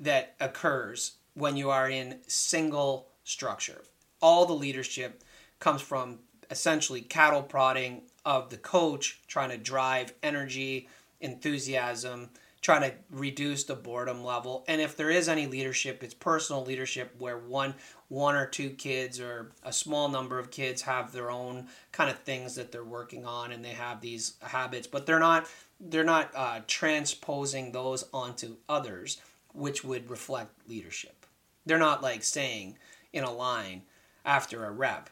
that 0.00 0.34
occurs 0.40 1.12
when 1.34 1.56
you 1.56 1.70
are 1.70 1.88
in 1.88 2.18
single 2.26 3.08
structure. 3.22 3.82
All 4.20 4.46
the 4.46 4.54
leadership 4.54 5.22
comes 5.60 5.82
from 5.82 6.18
essentially 6.50 7.02
cattle 7.02 7.42
prodding 7.42 8.02
of 8.24 8.50
the 8.50 8.56
coach 8.56 9.20
trying 9.28 9.50
to 9.50 9.58
drive 9.58 10.14
energy, 10.22 10.88
enthusiasm, 11.20 12.30
trying 12.60 12.82
to 12.82 12.96
reduce 13.10 13.64
the 13.64 13.74
boredom 13.74 14.22
level. 14.22 14.64
And 14.68 14.80
if 14.80 14.96
there 14.96 15.10
is 15.10 15.28
any 15.28 15.46
leadership, 15.46 16.02
it's 16.02 16.14
personal 16.14 16.64
leadership 16.64 17.14
where 17.18 17.38
one 17.38 17.74
one 18.08 18.34
or 18.34 18.46
two 18.46 18.70
kids 18.70 19.20
or 19.20 19.52
a 19.62 19.72
small 19.72 20.08
number 20.08 20.38
of 20.38 20.50
kids 20.50 20.82
have 20.82 21.12
their 21.12 21.30
own 21.30 21.68
kind 21.92 22.10
of 22.10 22.18
things 22.18 22.56
that 22.56 22.72
they're 22.72 22.84
working 22.84 23.24
on 23.24 23.52
and 23.52 23.64
they 23.64 23.70
have 23.70 24.00
these 24.00 24.34
habits, 24.42 24.86
but 24.86 25.06
they're 25.06 25.18
not 25.18 25.46
they're 25.80 26.04
not 26.04 26.30
uh, 26.34 26.60
transposing 26.66 27.72
those 27.72 28.04
onto 28.12 28.56
others 28.68 29.20
which 29.52 29.82
would 29.82 30.10
reflect 30.10 30.52
leadership. 30.68 31.26
They're 31.66 31.78
not 31.78 32.02
like 32.02 32.22
saying 32.22 32.76
in 33.12 33.24
a 33.24 33.32
line 33.32 33.82
after 34.24 34.64
a 34.64 34.70
rep, 34.70 35.08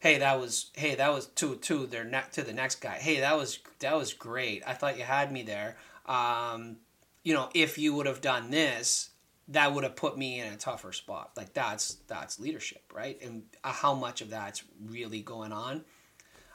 "Hey, 0.00 0.18
that 0.18 0.40
was 0.40 0.70
hey, 0.74 0.94
that 0.96 1.12
was 1.12 1.26
two 1.26 1.56
two." 1.56 1.86
They're 1.86 2.04
ne- 2.04 2.24
to 2.32 2.42
the 2.42 2.52
next 2.52 2.80
guy. 2.80 2.98
"Hey, 2.98 3.20
that 3.20 3.36
was 3.36 3.60
that 3.78 3.96
was 3.96 4.12
great. 4.12 4.62
I 4.66 4.74
thought 4.74 4.98
you 4.98 5.04
had 5.04 5.30
me 5.32 5.42
there. 5.42 5.76
Um, 6.10 6.76
you 7.22 7.34
know, 7.34 7.48
if 7.54 7.78
you 7.78 7.94
would 7.94 8.06
have 8.06 8.20
done 8.20 8.50
this, 8.50 9.10
that 9.48 9.72
would 9.72 9.84
have 9.84 9.96
put 9.96 10.18
me 10.18 10.40
in 10.40 10.52
a 10.52 10.56
tougher 10.56 10.92
spot." 10.92 11.32
Like 11.36 11.54
that's 11.54 11.94
that's 12.06 12.40
leadership, 12.40 12.82
right? 12.94 13.20
And 13.22 13.44
uh, 13.64 13.72
how 13.72 13.94
much 13.94 14.20
of 14.20 14.30
that's 14.30 14.62
really 14.84 15.22
going 15.22 15.52
on? 15.52 15.84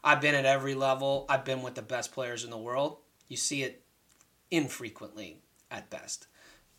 I've 0.03 0.21
been 0.21 0.35
at 0.35 0.45
every 0.45 0.75
level. 0.75 1.25
I've 1.29 1.45
been 1.45 1.63
with 1.63 1.75
the 1.75 1.81
best 1.81 2.12
players 2.12 2.43
in 2.43 2.51
the 2.51 2.57
world. 2.57 2.97
You 3.27 3.38
see 3.38 3.63
it 3.63 3.81
infrequently 4.51 5.41
at 5.71 5.89
best 5.89 6.27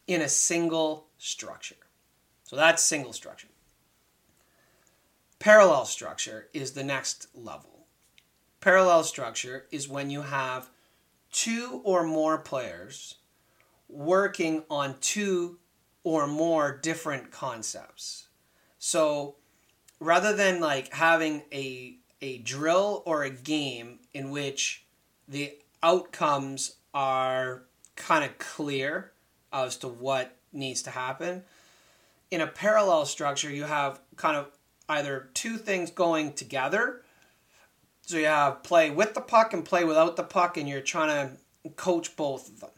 in 0.07 0.23
a 0.23 0.29
single 0.29 1.09
structure. 1.19 1.77
So 2.45 2.57
that's 2.57 2.85
single 2.85 3.13
structure. 3.13 3.49
Parallel 5.39 5.85
structure 5.85 6.49
is 6.53 6.73
the 6.73 6.85
next 6.85 7.29
level. 7.35 7.87
Parallel 8.61 9.05
structure 9.05 9.67
is 9.71 9.89
when 9.89 10.11
you 10.11 10.23
have 10.23 10.71
two 11.37 11.83
or 11.85 12.03
more 12.03 12.39
players 12.39 13.17
working 13.91 14.65
on 14.71 14.97
two 15.03 15.59
or 16.03 16.27
more 16.27 16.79
different 16.83 17.31
concepts. 17.31 18.29
So 18.79 19.37
rather 20.01 20.35
than 20.35 20.61
like 20.61 20.95
having 20.95 21.43
a 21.53 21.99
a 22.23 22.39
drill 22.39 23.03
or 23.05 23.23
a 23.23 23.31
game 23.31 23.99
in 24.15 24.31
which 24.31 24.87
the 25.29 25.53
outcomes 25.83 26.77
are 26.95 27.65
kind 27.95 28.25
of 28.25 28.39
clear 28.39 29.13
as 29.53 29.77
to 29.77 29.89
what 29.89 30.35
needs 30.55 30.81
to 30.83 30.91
happen. 30.91 31.45
In 32.31 32.41
a 32.41 32.47
parallel 32.47 33.05
structure, 33.05 33.51
you 33.51 33.65
have 33.65 34.01
kind 34.17 34.39
of 34.39 34.47
either 34.89 35.29
two 35.35 35.59
things 35.59 35.91
going 35.91 36.33
together. 36.33 37.03
So 38.07 38.19
you 38.19 38.27
have 38.27 38.63
play 38.63 38.91
with 38.91 39.15
the 39.15 39.21
puck 39.21 39.53
and 39.53 39.65
play 39.65 39.85
without 39.85 40.15
the 40.15 40.23
puck, 40.23 40.57
and 40.57 40.69
you're 40.69 40.81
trying 40.81 41.09
to 41.65 41.71
coach 41.73 42.15
both 42.15 42.49
of 42.49 42.61
them. 42.61 42.71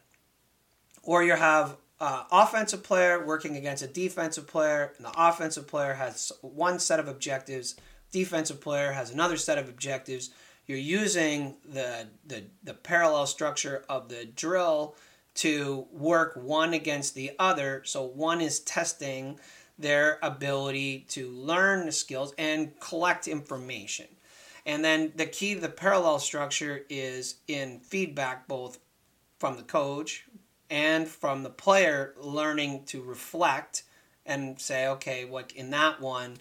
Or 1.03 1.23
you 1.23 1.35
have 1.35 1.77
uh, 2.01 2.25
offensive 2.33 2.83
player 2.83 3.23
working 3.23 3.55
against 3.55 3.83
a 3.83 3.87
defensive 3.87 4.47
player, 4.47 4.95
and 4.97 5.05
the 5.05 5.13
offensive 5.15 5.67
player 5.67 5.93
has 5.95 6.33
one 6.41 6.79
set 6.79 6.99
of 6.99 7.09
objectives, 7.09 7.77
defensive 8.11 8.63
player 8.63 8.93
has 8.93 9.11
another 9.11 9.37
set 9.37 9.59
of 9.59 9.69
objectives. 9.69 10.31
You're 10.67 10.79
using 10.79 11.57
the, 11.63 12.07
the, 12.27 12.45
the 12.65 12.73
parallel 12.75 13.27
structure 13.27 13.85
of 13.87 14.09
the 14.09 14.25
drill 14.25 14.97
to 15.37 15.87
work 15.93 16.37
one 16.37 16.73
against 16.73 17.15
the 17.15 17.33
other. 17.39 17.83
So 17.85 18.03
one 18.03 18.41
is 18.41 18.61
testing 18.61 19.39
their 19.79 20.19
ability 20.23 21.05
to 21.11 21.29
learn 21.29 21.85
the 21.85 21.93
skills 21.93 22.33
and 22.39 22.79
collect 22.81 23.29
information. 23.29 24.07
And 24.69 24.85
then 24.85 25.13
the 25.17 25.25
key 25.25 25.55
to 25.55 25.61
the 25.61 25.71
parallel 25.71 26.19
structure 26.19 26.85
is 26.91 27.37
in 27.49 27.81
feedback, 27.81 28.47
both 28.47 28.79
from 29.39 29.57
the 29.57 29.63
coach 29.63 30.27
and 30.69 31.09
from 31.09 31.43
the 31.43 31.49
player, 31.49 32.13
learning 32.21 32.85
to 32.89 33.03
reflect 33.03 33.85
and 34.27 34.61
say, 34.61 34.87
okay, 34.87 35.25
what 35.25 35.53
in 35.53 35.71
that 35.71 36.03
one, 36.03 36.37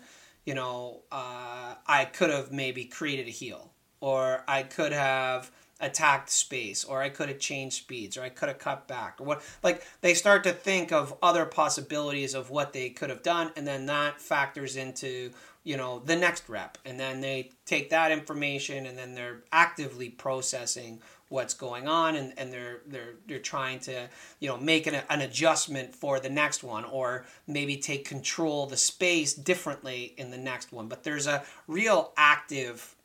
you 0.46 0.54
know, 0.54 1.04
uh, 1.10 1.76
I 1.88 2.04
could 2.04 2.30
have 2.30 2.52
maybe 2.52 2.84
created 2.84 3.28
a 3.28 3.32
heel, 3.32 3.72
or 4.02 4.44
I 4.46 4.64
could 4.64 4.92
have 4.92 5.50
attacked 5.80 6.30
space 6.30 6.84
or 6.84 7.02
I 7.02 7.10
could 7.10 7.30
have 7.30 7.40
changed 7.40 7.78
speeds 7.78 8.18
or 8.18 8.24
I 8.24 8.30
could 8.30 8.50
have 8.50 8.58
cut 8.58 8.88
back 8.88 9.18
or 9.20 9.26
what 9.26 9.44
like 9.62 9.86
they 10.02 10.16
start 10.16 10.44
to 10.46 10.52
think 10.52 10.92
of 10.92 11.16
other 11.22 11.46
possibilities 11.46 12.34
of 12.34 12.50
what 12.50 12.74
they 12.74 12.90
could 12.90 13.12
have 13.12 13.22
done 13.22 13.52
and 13.56 13.68
then 13.68 13.86
that 13.86 14.20
factors 14.20 14.76
into 14.76 15.30
you 15.68 15.76
know 15.76 16.00
the 16.00 16.16
next 16.16 16.48
rep. 16.48 16.78
And 16.86 16.98
then 16.98 17.20
they 17.20 17.52
take 17.66 17.90
that 17.90 18.10
information 18.10 18.86
and 18.86 18.98
then 18.98 19.14
they're 19.16 19.44
actively 19.52 20.08
processing 20.08 21.02
what's 21.28 21.54
going 21.54 21.90
on 21.90 22.16
and, 22.16 22.34
and 22.38 22.54
they're 22.54 22.80
they're 22.88 23.16
they're 23.28 23.40
trying 23.40 23.80
to 23.80 24.08
you 24.40 24.48
know 24.48 24.58
make 24.58 24.88
an, 24.88 24.96
an 25.10 25.20
adjustment 25.20 25.94
for 25.94 26.22
the 26.22 26.30
next 26.30 26.64
one 26.64 26.86
or 26.86 27.26
maybe 27.48 27.76
take 27.76 28.08
control 28.08 28.66
the 28.66 28.78
space 28.78 29.34
differently 29.34 30.14
in 30.16 30.32
the 30.32 30.38
next 30.38 30.72
one. 30.72 30.88
But 30.88 31.04
there's 31.04 31.28
a 31.28 31.44
real 31.68 32.14
active 32.16 32.96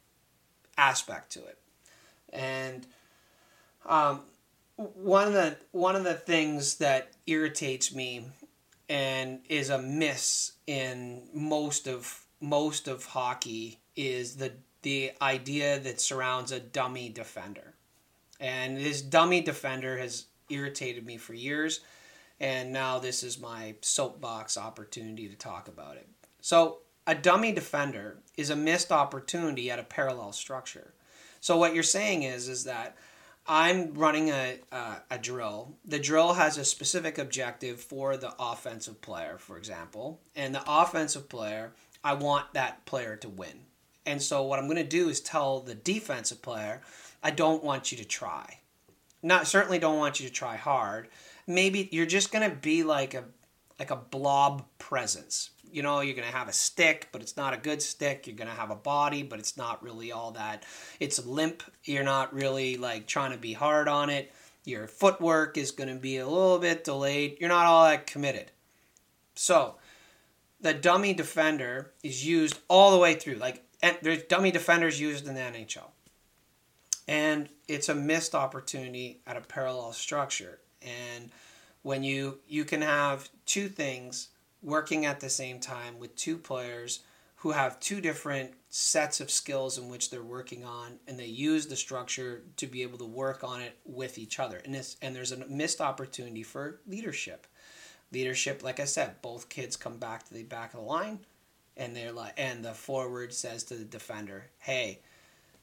aspect 0.78 1.32
to 1.32 1.40
it. 1.40 1.58
And 2.32 2.86
um, 3.84 4.20
one 4.76 5.26
of 5.26 5.32
the 5.32 5.56
one 5.72 5.96
of 5.96 6.04
the 6.04 6.14
things 6.14 6.76
that 6.76 7.10
irritates 7.26 7.92
me 7.92 8.26
and 8.88 9.40
is 9.48 9.68
a 9.68 9.82
miss 9.82 10.52
in 10.68 11.22
most 11.34 11.88
of 11.88 12.21
most 12.42 12.88
of 12.88 13.04
hockey 13.06 13.80
is 13.96 14.36
the 14.36 14.52
the 14.82 15.12
idea 15.22 15.78
that 15.78 16.00
surrounds 16.00 16.50
a 16.50 16.58
dummy 16.58 17.08
defender. 17.08 17.74
And 18.40 18.76
this 18.76 19.00
dummy 19.00 19.40
defender 19.40 19.96
has 19.98 20.26
irritated 20.50 21.06
me 21.06 21.16
for 21.16 21.34
years, 21.34 21.80
and 22.40 22.72
now 22.72 22.98
this 22.98 23.22
is 23.22 23.38
my 23.38 23.76
soapbox 23.80 24.58
opportunity 24.58 25.28
to 25.28 25.36
talk 25.36 25.68
about 25.68 25.96
it. 25.96 26.08
So, 26.40 26.78
a 27.06 27.14
dummy 27.14 27.52
defender 27.52 28.18
is 28.36 28.50
a 28.50 28.56
missed 28.56 28.90
opportunity 28.90 29.70
at 29.70 29.78
a 29.78 29.84
parallel 29.84 30.32
structure. 30.32 30.92
So, 31.40 31.56
what 31.56 31.74
you're 31.74 31.84
saying 31.84 32.24
is 32.24 32.48
is 32.48 32.64
that 32.64 32.96
I'm 33.46 33.94
running 33.94 34.30
a, 34.30 34.58
a, 34.70 34.96
a, 35.12 35.18
drill. 35.18 35.74
The 35.84 35.98
drill 35.98 36.34
has 36.34 36.58
a 36.58 36.64
specific 36.64 37.18
objective 37.18 37.80
for 37.80 38.16
the 38.16 38.32
offensive 38.38 39.00
player, 39.00 39.36
for 39.38 39.56
example, 39.56 40.20
and 40.36 40.54
the 40.54 40.62
offensive 40.66 41.28
player 41.28 41.72
I 42.04 42.14
want 42.14 42.54
that 42.54 42.84
player 42.84 43.16
to 43.16 43.28
win. 43.28 43.60
And 44.04 44.20
so 44.20 44.42
what 44.42 44.58
I'm 44.58 44.66
going 44.66 44.76
to 44.76 44.84
do 44.84 45.08
is 45.08 45.20
tell 45.20 45.60
the 45.60 45.74
defensive 45.74 46.42
player, 46.42 46.80
I 47.22 47.30
don't 47.30 47.62
want 47.62 47.92
you 47.92 47.98
to 47.98 48.04
try. 48.04 48.58
Not 49.22 49.46
certainly 49.46 49.78
don't 49.78 49.98
want 49.98 50.18
you 50.18 50.26
to 50.26 50.34
try 50.34 50.56
hard. 50.56 51.08
Maybe 51.46 51.88
you're 51.92 52.06
just 52.06 52.32
going 52.32 52.48
to 52.48 52.56
be 52.56 52.82
like 52.82 53.14
a 53.14 53.24
like 53.78 53.90
a 53.90 53.96
blob 53.96 54.64
presence. 54.78 55.50
You 55.70 55.82
know, 55.82 56.00
you're 56.00 56.14
going 56.14 56.28
to 56.28 56.36
have 56.36 56.48
a 56.48 56.52
stick, 56.52 57.08
but 57.12 57.22
it's 57.22 57.36
not 57.36 57.54
a 57.54 57.56
good 57.56 57.80
stick. 57.80 58.26
You're 58.26 58.36
going 58.36 58.50
to 58.50 58.54
have 58.54 58.70
a 58.70 58.76
body, 58.76 59.22
but 59.22 59.38
it's 59.38 59.56
not 59.56 59.82
really 59.82 60.12
all 60.12 60.32
that. 60.32 60.64
It's 61.00 61.24
limp. 61.24 61.62
You're 61.84 62.04
not 62.04 62.34
really 62.34 62.76
like 62.76 63.06
trying 63.06 63.32
to 63.32 63.38
be 63.38 63.54
hard 63.54 63.88
on 63.88 64.10
it. 64.10 64.32
Your 64.64 64.86
footwork 64.86 65.56
is 65.56 65.70
going 65.70 65.88
to 65.88 65.96
be 65.96 66.18
a 66.18 66.26
little 66.26 66.58
bit 66.58 66.84
delayed. 66.84 67.38
You're 67.40 67.48
not 67.48 67.66
all 67.66 67.84
that 67.84 68.06
committed. 68.06 68.52
So, 69.34 69.76
the 70.62 70.72
dummy 70.72 71.12
defender 71.12 71.92
is 72.02 72.24
used 72.24 72.58
all 72.68 72.92
the 72.92 72.98
way 72.98 73.14
through. 73.14 73.34
Like 73.34 73.64
there's 74.00 74.22
dummy 74.22 74.50
defenders 74.50 75.00
used 75.00 75.26
in 75.26 75.34
the 75.34 75.40
NHL. 75.40 75.90
And 77.08 77.48
it's 77.68 77.88
a 77.88 77.94
missed 77.94 78.34
opportunity 78.34 79.20
at 79.26 79.36
a 79.36 79.40
parallel 79.40 79.92
structure. 79.92 80.60
And 80.80 81.30
when 81.82 82.04
you 82.04 82.38
you 82.46 82.64
can 82.64 82.80
have 82.80 83.28
two 83.44 83.68
things 83.68 84.28
working 84.62 85.04
at 85.04 85.20
the 85.20 85.28
same 85.28 85.58
time 85.58 85.98
with 85.98 86.14
two 86.14 86.38
players 86.38 87.00
who 87.36 87.50
have 87.50 87.80
two 87.80 88.00
different 88.00 88.52
sets 88.68 89.20
of 89.20 89.28
skills 89.28 89.76
in 89.76 89.88
which 89.88 90.10
they're 90.10 90.22
working 90.22 90.64
on 90.64 91.00
and 91.08 91.18
they 91.18 91.26
use 91.26 91.66
the 91.66 91.74
structure 91.74 92.42
to 92.56 92.68
be 92.68 92.82
able 92.82 92.96
to 92.96 93.04
work 93.04 93.42
on 93.42 93.60
it 93.60 93.76
with 93.84 94.16
each 94.16 94.38
other 94.38 94.58
and 94.64 94.72
this 94.72 94.96
and 95.02 95.14
there's 95.14 95.32
a 95.32 95.48
missed 95.48 95.80
opportunity 95.80 96.44
for 96.44 96.80
leadership 96.86 97.48
leadership, 98.12 98.62
like 98.62 98.80
I 98.80 98.84
said, 98.84 99.22
both 99.22 99.48
kids 99.48 99.76
come 99.76 99.98
back 99.98 100.24
to 100.24 100.34
the 100.34 100.42
back 100.42 100.74
of 100.74 100.80
the 100.80 100.86
line, 100.86 101.20
and 101.76 101.96
they're 101.96 102.12
like, 102.12 102.34
and 102.36 102.64
the 102.64 102.74
forward 102.74 103.32
says 103.32 103.64
to 103.64 103.74
the 103.74 103.84
defender, 103.84 104.50
"Hey, 104.58 105.00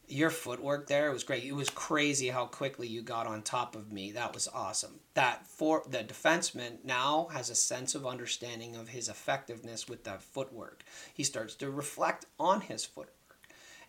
your 0.09 0.31
footwork 0.31 0.87
there 0.87 1.11
was 1.11 1.23
great. 1.23 1.43
It 1.43 1.53
was 1.53 1.69
crazy 1.69 2.29
how 2.29 2.47
quickly 2.47 2.87
you 2.87 3.01
got 3.01 3.27
on 3.27 3.43
top 3.43 3.75
of 3.75 3.91
me. 3.91 4.11
That 4.11 4.33
was 4.33 4.47
awesome. 4.47 4.99
That 5.13 5.45
for 5.45 5.83
the 5.87 5.99
defenseman 5.99 6.83
now 6.83 7.27
has 7.31 7.49
a 7.49 7.55
sense 7.55 7.93
of 7.93 8.07
understanding 8.07 8.75
of 8.75 8.89
his 8.89 9.07
effectiveness 9.07 9.87
with 9.87 10.03
that 10.05 10.23
footwork. 10.23 10.83
He 11.13 11.23
starts 11.23 11.55
to 11.55 11.69
reflect 11.69 12.25
on 12.39 12.61
his 12.61 12.83
footwork, 12.85 13.13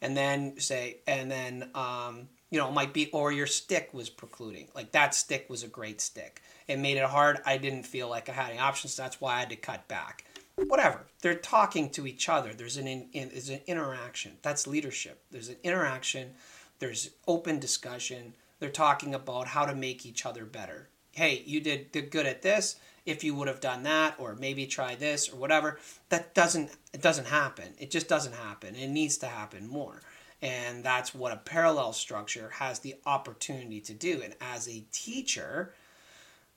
and 0.03 0.17
then 0.17 0.61
say, 0.61 0.99
and 1.07 1.31
then 1.31 1.71
um, 1.75 2.29
you 2.51 2.59
know, 2.59 2.69
it 2.69 2.75
might 2.75 2.93
be, 2.93 3.11
or 3.13 3.33
your 3.33 3.47
stick 3.47 3.91
was 3.93 4.11
precluding. 4.11 4.69
Like 4.75 4.93
that 4.93 5.15
stick 5.15 5.49
was 5.49 5.63
a 5.63 5.69
great 5.69 6.01
stick. 6.01 6.43
It 6.67 6.79
made 6.79 6.97
it 6.97 7.05
hard. 7.05 7.41
I 7.47 7.59
didn't 7.59 7.85
feel 7.85 8.09
like 8.09 8.29
I 8.29 8.33
had 8.33 8.51
any 8.51 8.59
options. 8.59 8.97
That's 8.97 9.21
why 9.21 9.37
I 9.37 9.41
had 9.41 9.51
to 9.51 9.57
cut 9.57 9.89
back. 9.89 10.25
Whatever. 10.57 11.07
They're 11.23 11.35
talking 11.35 11.91
to 11.91 12.07
each 12.07 12.29
other. 12.29 12.53
There's 12.53 12.77
an, 12.77 12.87
in, 12.87 13.09
in, 13.13 13.29
there's 13.29 13.49
an 13.49 13.61
interaction. 13.67 14.33
That's 14.43 14.67
leadership. 14.67 15.23
There's 15.31 15.49
an 15.49 15.57
interaction. 15.63 16.33
There's 16.81 17.11
open 17.27 17.61
discussion. 17.61 18.35
They're 18.59 18.69
talking 18.69 19.15
about 19.15 19.49
how 19.49 19.65
to 19.65 19.75
make 19.75 20.05
each 20.05 20.27
other 20.27 20.45
better. 20.45 20.89
Hey, 21.13 21.43
you 21.47 21.61
did, 21.61 21.93
did 21.93 22.11
good 22.11 22.27
at 22.27 22.43
this. 22.43 22.77
If 23.07 23.25
you 23.25 23.35
would 23.35 23.49
have 23.49 23.61
done 23.61 23.83
that, 23.85 24.15
or 24.19 24.35
maybe 24.35 24.67
try 24.67 24.95
this, 24.95 25.29
or 25.31 25.37
whatever, 25.37 25.79
that 26.11 26.35
doesn't 26.35 26.71
it 26.93 27.01
doesn't 27.01 27.27
happen. 27.27 27.73
It 27.79 27.91
just 27.91 28.09
doesn't 28.09 28.35
happen. 28.35 28.77
It 28.77 28.89
needs 28.89 29.17
to 29.19 29.27
happen 29.27 29.67
more. 29.67 30.03
And 30.43 30.83
that's 30.83 31.15
what 31.15 31.33
a 31.33 31.37
parallel 31.37 31.93
structure 31.93 32.51
has 32.55 32.79
the 32.79 32.97
opportunity 33.05 33.81
to 33.83 33.93
do. 33.93 34.23
And 34.23 34.35
as 34.41 34.69
a 34.69 34.85
teacher, 34.91 35.75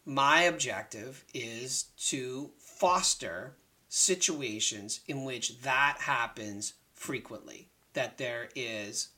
my 0.06 0.42
objective 0.44 1.26
is 1.34 1.86
to 2.10 2.52
foster 2.58 3.56
situations 3.90 5.02
in 5.08 5.26
which 5.26 5.62
that 5.62 5.98
happens 6.00 6.74
frequently, 6.94 7.68
that 7.94 8.18
there 8.18 8.50
is 8.56 9.10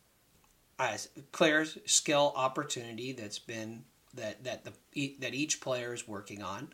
a 0.79 0.97
clear 1.31 1.65
skill 1.85 2.33
opportunity 2.35 3.11
that's 3.11 3.39
been 3.39 3.83
that 4.13 4.43
that 4.43 4.63
the 4.65 5.15
that 5.19 5.33
each 5.33 5.61
player 5.61 5.93
is 5.93 6.07
working 6.07 6.41
on 6.41 6.69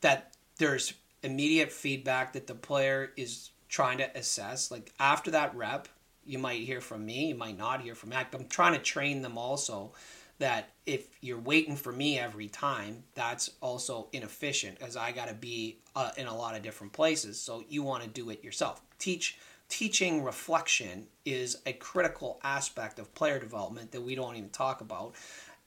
that 0.00 0.34
there's 0.58 0.94
immediate 1.22 1.72
feedback 1.72 2.32
that 2.32 2.46
the 2.46 2.54
player 2.54 3.12
is 3.16 3.50
trying 3.68 3.98
to 3.98 4.16
assess 4.16 4.70
like 4.70 4.92
after 5.00 5.30
that 5.30 5.54
rep 5.54 5.88
you 6.26 6.38
might 6.38 6.60
hear 6.60 6.80
from 6.80 7.04
me, 7.04 7.28
you 7.28 7.34
might 7.34 7.58
not 7.58 7.80
hear 7.80 7.94
from 7.94 8.10
me. 8.10 8.16
I'm 8.16 8.46
trying 8.48 8.74
to 8.74 8.80
train 8.80 9.22
them 9.22 9.38
also 9.38 9.92
that 10.38 10.70
if 10.86 11.06
you're 11.20 11.38
waiting 11.38 11.76
for 11.76 11.92
me 11.92 12.18
every 12.18 12.48
time, 12.48 13.04
that's 13.14 13.50
also 13.60 14.08
inefficient 14.12 14.78
as 14.80 14.96
I 14.96 15.12
got 15.12 15.28
to 15.28 15.34
be 15.34 15.78
uh, 15.94 16.10
in 16.16 16.26
a 16.26 16.36
lot 16.36 16.56
of 16.56 16.62
different 16.62 16.92
places. 16.92 17.40
So 17.40 17.64
you 17.68 17.82
want 17.82 18.02
to 18.02 18.08
do 18.08 18.30
it 18.30 18.42
yourself. 18.42 18.82
Teach 18.98 19.38
teaching 19.68 20.22
reflection 20.22 21.06
is 21.24 21.58
a 21.66 21.72
critical 21.72 22.38
aspect 22.44 22.98
of 22.98 23.14
player 23.14 23.38
development 23.38 23.92
that 23.92 24.02
we 24.02 24.14
don't 24.14 24.36
even 24.36 24.50
talk 24.50 24.80
about. 24.80 25.14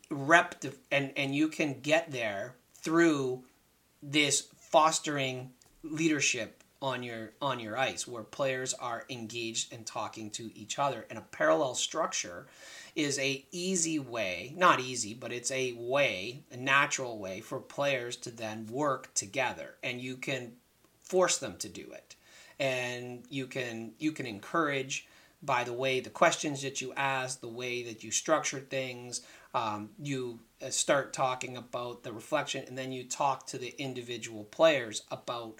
Rep 0.09 0.63
and 0.91 1.11
and 1.17 1.33
you 1.33 1.47
can 1.47 1.79
get 1.79 2.11
there 2.11 2.55
through 2.75 3.43
this 4.03 4.47
fostering 4.59 5.51
leadership 5.83 6.63
on 6.81 7.03
your 7.03 7.31
on 7.41 7.59
your 7.59 7.77
ice 7.77 8.07
where 8.07 8.23
players 8.23 8.73
are 8.75 9.05
engaged 9.09 9.73
and 9.73 9.85
talking 9.85 10.29
to 10.31 10.51
each 10.55 10.77
other. 10.77 11.05
And 11.09 11.17
a 11.17 11.23
parallel 11.23 11.75
structure 11.75 12.47
is 12.95 13.17
a 13.19 13.45
easy 13.51 13.99
way 13.99 14.53
not 14.55 14.79
easy 14.79 15.13
but 15.13 15.31
it's 15.31 15.51
a 15.51 15.73
way 15.73 16.43
a 16.51 16.57
natural 16.57 17.17
way 17.17 17.41
for 17.41 17.59
players 17.59 18.15
to 18.17 18.29
then 18.29 18.67
work 18.67 19.13
together. 19.13 19.75
And 19.83 20.01
you 20.01 20.17
can 20.17 20.53
force 21.01 21.37
them 21.37 21.55
to 21.59 21.69
do 21.69 21.91
it. 21.91 22.15
And 22.59 23.23
you 23.29 23.47
can 23.47 23.93
you 23.97 24.11
can 24.11 24.25
encourage 24.25 25.07
by 25.41 25.63
the 25.63 25.73
way 25.73 25.99
the 25.99 26.09
questions 26.09 26.61
that 26.63 26.81
you 26.81 26.93
ask 26.95 27.41
the 27.41 27.47
way 27.47 27.83
that 27.83 28.03
you 28.03 28.11
structure 28.11 28.59
things. 28.59 29.21
Um, 29.53 29.89
you 30.01 30.39
uh, 30.61 30.69
start 30.69 31.13
talking 31.13 31.57
about 31.57 32.03
the 32.03 32.11
reflection 32.11 32.65
and 32.67 32.77
then 32.77 32.91
you 32.91 33.03
talk 33.03 33.47
to 33.47 33.57
the 33.57 33.73
individual 33.77 34.43
players 34.43 35.03
about 35.09 35.55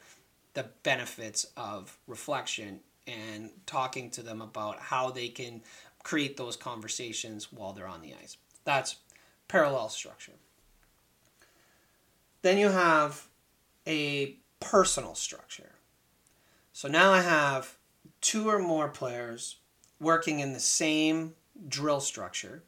the 0.58 0.66
benefits 0.82 1.46
of 1.56 2.00
reflection 2.08 2.80
and 3.06 3.52
talking 3.68 4.10
to 4.10 4.24
them 4.24 4.42
about 4.42 4.80
how 4.80 5.12
they 5.12 5.28
can 5.28 5.62
create 6.02 6.36
those 6.36 6.56
conversations 6.56 7.54
while 7.54 7.74
they're 7.74 7.88
on 7.88 8.02
the 8.02 8.16
ice. 8.24 8.38
That's 8.66 8.96
parallel 9.48 9.90
structure. 9.90 10.32
Then 12.42 12.58
you 12.58 12.70
have 12.70 13.28
a 13.86 14.38
personal 14.60 15.14
structure. 15.14 15.76
So 16.74 16.88
now 16.88 17.12
I 17.12 17.22
have 17.22 17.76
two 18.20 18.50
or 18.50 18.58
more 18.58 18.88
players 18.88 19.58
working 20.00 20.40
in 20.40 20.54
the 20.54 20.60
same 20.60 21.36
drill 21.70 22.00
structure, 22.00 22.64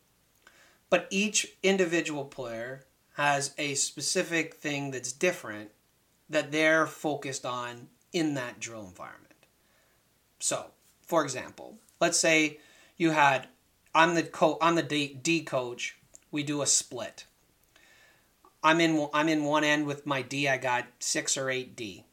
but 0.91 1.07
each 1.09 1.57
individual 1.63 2.25
player 2.25 2.85
has 3.15 3.55
a 3.57 3.73
specific 3.73 4.53
thing 4.53 4.91
that's 4.91 5.11
different 5.11 5.71
that 6.29 6.51
they're 6.51 6.85
focused 6.87 7.45
on 7.45 7.87
in 8.13 8.33
that 8.35 8.59
drill 8.59 8.85
environment. 8.85 9.25
So, 10.39 10.71
for 11.01 11.23
example, 11.23 11.77
let's 11.99 12.19
say 12.19 12.59
you 12.97 13.11
had 13.11 13.47
I'm 13.93 14.15
the 14.15 14.23
co- 14.23 14.57
I'm 14.61 14.75
the 14.75 14.83
D, 14.83 15.19
D 15.21 15.41
coach. 15.41 15.97
We 16.31 16.43
do 16.43 16.61
a 16.61 16.67
split. 16.67 17.25
I'm 18.63 18.79
in 18.79 19.07
I'm 19.13 19.29
in 19.29 19.43
one 19.43 19.63
end 19.63 19.87
with 19.87 20.05
my 20.05 20.21
D. 20.21 20.47
I 20.47 20.57
got 20.57 20.85
six 20.99 21.37
or 21.37 21.49
eight 21.49 21.75
D. 21.75 22.05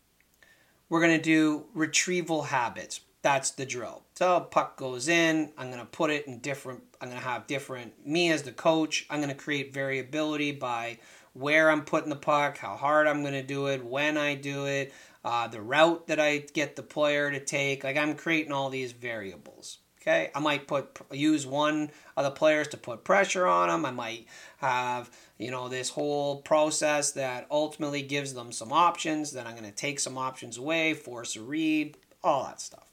we're 0.88 1.00
to 1.16 1.22
do 1.22 1.66
retrieval 1.74 2.42
habits. 2.42 3.00
That's 3.22 3.50
the 3.50 3.66
drill. 3.66 4.02
So 4.14 4.40
puck 4.40 4.76
goes 4.76 5.08
in, 5.08 5.50
I'm 5.58 5.70
to 5.80 5.84
put 5.84 6.10
it 6.10 6.26
in 6.26 6.38
different 6.38 6.82
I'm 7.00 7.10
to 7.10 7.16
have 7.16 7.46
different 7.46 8.06
me 8.06 8.30
as 8.30 8.42
the 8.42 8.52
coach, 8.52 9.06
I'm 9.10 9.20
to 9.28 9.34
create 9.34 9.74
variability 9.74 10.52
by 10.52 10.98
where 11.36 11.70
I'm 11.70 11.84
putting 11.84 12.10
the 12.10 12.16
puck, 12.16 12.58
how 12.58 12.76
hard 12.76 13.06
I'm 13.06 13.22
going 13.22 13.34
to 13.34 13.42
do 13.42 13.66
it, 13.66 13.84
when 13.84 14.16
I 14.16 14.34
do 14.34 14.66
it, 14.66 14.92
uh, 15.24 15.48
the 15.48 15.60
route 15.60 16.06
that 16.06 16.20
I 16.20 16.38
get 16.38 16.76
the 16.76 16.82
player 16.82 17.30
to 17.30 17.40
take. 17.40 17.84
Like 17.84 17.96
I'm 17.96 18.14
creating 18.14 18.52
all 18.52 18.70
these 18.70 18.92
variables. 18.92 19.78
Okay, 20.00 20.30
I 20.36 20.38
might 20.38 20.68
put 20.68 21.00
use 21.10 21.48
one 21.48 21.90
of 22.16 22.22
the 22.22 22.30
players 22.30 22.68
to 22.68 22.76
put 22.76 23.02
pressure 23.02 23.44
on 23.44 23.68
them. 23.68 23.84
I 23.84 23.90
might 23.90 24.26
have 24.58 25.10
you 25.36 25.50
know 25.50 25.68
this 25.68 25.90
whole 25.90 26.42
process 26.42 27.10
that 27.12 27.48
ultimately 27.50 28.02
gives 28.02 28.32
them 28.32 28.52
some 28.52 28.72
options. 28.72 29.32
Then 29.32 29.48
I'm 29.48 29.56
going 29.56 29.64
to 29.64 29.76
take 29.76 29.98
some 29.98 30.16
options 30.16 30.58
away, 30.58 30.94
force 30.94 31.34
a 31.34 31.42
read, 31.42 31.96
all 32.22 32.44
that 32.44 32.60
stuff. 32.60 32.92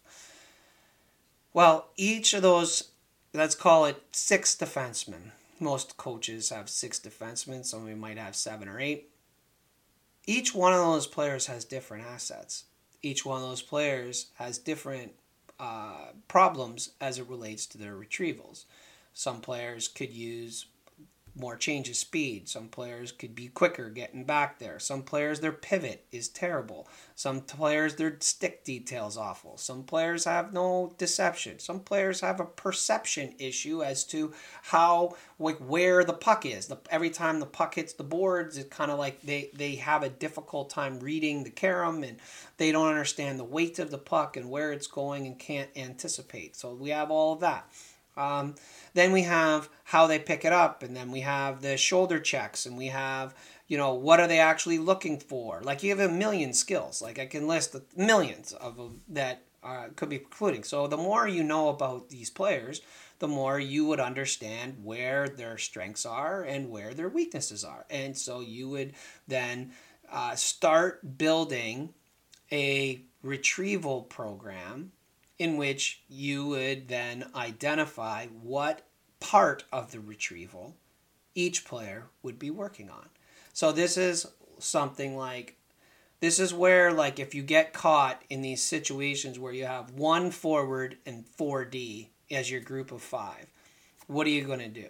Well, 1.54 1.90
each 1.96 2.34
of 2.34 2.42
those, 2.42 2.90
let's 3.32 3.54
call 3.54 3.86
it 3.86 4.02
six 4.12 4.56
defensemen. 4.56 5.34
Most 5.64 5.98
coaches 5.98 6.50
have 6.50 6.70
six 6.70 7.00
defensemen. 7.00 7.66
Some 7.66 7.84
of 7.84 7.90
you 7.90 7.96
might 7.96 8.18
have 8.18 8.36
seven 8.36 8.68
or 8.68 8.80
eight 8.80 9.10
each 10.26 10.56
one 10.56 10.74
of 10.74 10.80
those 10.80 11.08
players 11.08 11.48
has 11.48 11.66
different 11.66 12.06
assets. 12.06 12.66
Each 13.02 13.26
one 13.26 13.42
of 13.42 13.48
those 13.48 13.62
players 13.62 14.28
has 14.36 14.58
different 14.58 15.14
uh, 15.60 16.08
problems 16.28 16.92
as 17.02 17.20
it 17.20 17.28
relates 17.28 17.66
to 17.68 17.78
their 17.78 17.96
retrievals. 17.96 18.66
Some 19.14 19.42
players 19.42 19.88
could 19.88 20.12
use 20.12 20.66
more 21.36 21.56
change 21.56 21.90
of 21.90 21.96
speed. 21.96 22.48
Some 22.48 22.68
players 22.68 23.12
could 23.12 23.34
be 23.34 23.48
quicker 23.48 23.90
getting 23.90 24.24
back 24.24 24.60
there. 24.60 24.78
Some 24.80 25.02
players, 25.02 25.40
their 25.40 25.52
pivot 25.52 26.06
is 26.12 26.30
terrible. 26.30 26.88
Some 27.16 27.42
players, 27.42 27.96
their 27.96 28.18
stick 28.20 28.64
details 28.64 29.18
awful. 29.18 29.58
Some 29.58 29.84
players 29.84 30.26
have 30.26 30.54
no 30.54 30.94
deception. 30.98 31.60
Some 31.60 31.80
players 31.80 32.22
have 32.22 32.40
a 32.40 32.46
perception 32.46 33.34
issue 33.40 33.84
as 33.84 34.04
to 34.06 34.34
how, 34.64 35.16
like, 35.40 35.58
where 35.58 36.04
the 36.04 36.14
puck 36.14 36.46
is. 36.46 36.68
The, 36.68 36.78
every 36.92 37.10
time 37.10 37.40
the 37.40 37.46
puck 37.46 37.76
hits 37.76 37.94
the 37.94 38.04
boards, 38.04 38.58
it's 38.58 38.76
kind 38.76 38.92
of 38.92 39.00
like 39.00 39.22
they, 39.22 39.50
they 39.56 39.76
have 39.76 40.04
a 40.04 40.10
difficult 40.10 40.70
time 40.70 41.00
reading 41.00 41.44
the 41.44 41.50
carom 41.50 42.04
and 42.04 42.18
they 42.58 42.72
don't 42.72 42.88
understand 42.88 43.40
the 43.40 43.44
weight 43.44 43.80
of 43.80 43.90
the 43.90 43.98
puck 43.98 44.38
and 44.38 44.50
where 44.50 44.72
it's 44.72 44.88
going 44.88 45.26
and 45.26 45.40
can't 45.40 45.70
anticipate. 45.76 46.56
So 46.56 46.74
we 46.74 46.90
have 46.90 47.10
all 47.10 47.34
of 47.34 47.40
that. 47.40 47.68
Um, 48.16 48.56
then 48.94 49.12
we 49.12 49.24
have 49.24 49.70
how 49.86 50.08
they 50.08 50.20
pick 50.20 50.46
it 50.46 50.54
up, 50.54 50.84
and 50.84 50.96
then 50.96 51.12
we 51.12 51.22
have 51.22 51.62
the 51.62 51.78
shoulder 51.78 52.20
checks, 52.20 52.66
and 52.66 52.78
we 52.78 52.88
have 52.88 53.36
you 53.68 53.78
know 53.78 53.94
what 53.94 54.20
are 54.20 54.28
they 54.28 54.40
actually 54.40 54.78
looking 54.78 55.20
for. 55.20 55.62
Like 55.62 55.84
you 55.84 55.90
have 55.90 56.00
a 56.00 56.14
million 56.14 56.54
skills. 56.54 57.02
Like 57.02 57.20
I 57.20 57.26
can 57.26 57.48
list 57.48 57.76
millions 57.96 58.54
of 58.54 58.96
that 59.10 59.44
uh, 59.64 59.88
could 59.96 60.10
be 60.10 60.18
including. 60.18 60.64
So 60.64 60.88
the 60.88 60.98
more 60.98 61.28
you 61.28 61.44
know 61.44 61.70
about 61.70 62.10
these 62.10 62.30
players, 62.30 62.82
the 63.20 63.28
more 63.28 63.60
you 63.60 63.86
would 63.86 64.00
understand 64.00 64.78
where 64.84 65.28
their 65.28 65.58
strengths 65.58 66.06
are 66.06 66.44
and 66.44 66.70
where 66.70 66.94
their 66.94 67.10
weaknesses 67.10 67.64
are, 67.64 67.86
and 67.90 68.18
so 68.18 68.42
you 68.42 68.70
would 68.70 68.94
then 69.28 69.72
uh, 70.12 70.36
start 70.36 71.18
building 71.18 71.94
a 72.52 73.02
retrieval 73.24 74.04
program 74.04 74.92
in 75.40 75.58
which 75.58 76.02
you 76.08 76.48
would 76.48 76.88
then 76.88 77.26
identify 77.36 78.28
what 78.28 78.86
part 79.20 79.64
of 79.72 79.92
the 79.92 80.00
retrieval 80.00 80.76
each 81.36 81.66
player 81.66 82.06
would 82.22 82.38
be 82.38 82.52
working 82.52 82.90
on. 82.90 83.10
So 83.54 83.72
this 83.72 83.98
is 83.98 84.28
something 84.60 85.18
like 85.18 85.58
this 86.20 86.40
is 86.40 86.54
where 86.54 86.94
like 86.94 87.20
if 87.20 87.36
you 87.36 87.44
get 87.44 87.74
caught 87.74 88.22
in 88.30 88.42
these 88.42 88.62
situations 88.62 89.40
where 89.40 89.54
you 89.54 89.66
have 89.66 89.92
one 89.92 90.32
forward 90.32 90.98
and 91.06 91.26
4D 91.38 92.08
as 92.32 92.50
your 92.50 92.62
group 92.62 92.92
of 92.92 93.02
5, 93.02 93.48
what 94.08 94.28
are 94.28 94.32
you 94.32 94.44
going 94.44 94.60
to 94.60 94.68
do? 94.68 94.88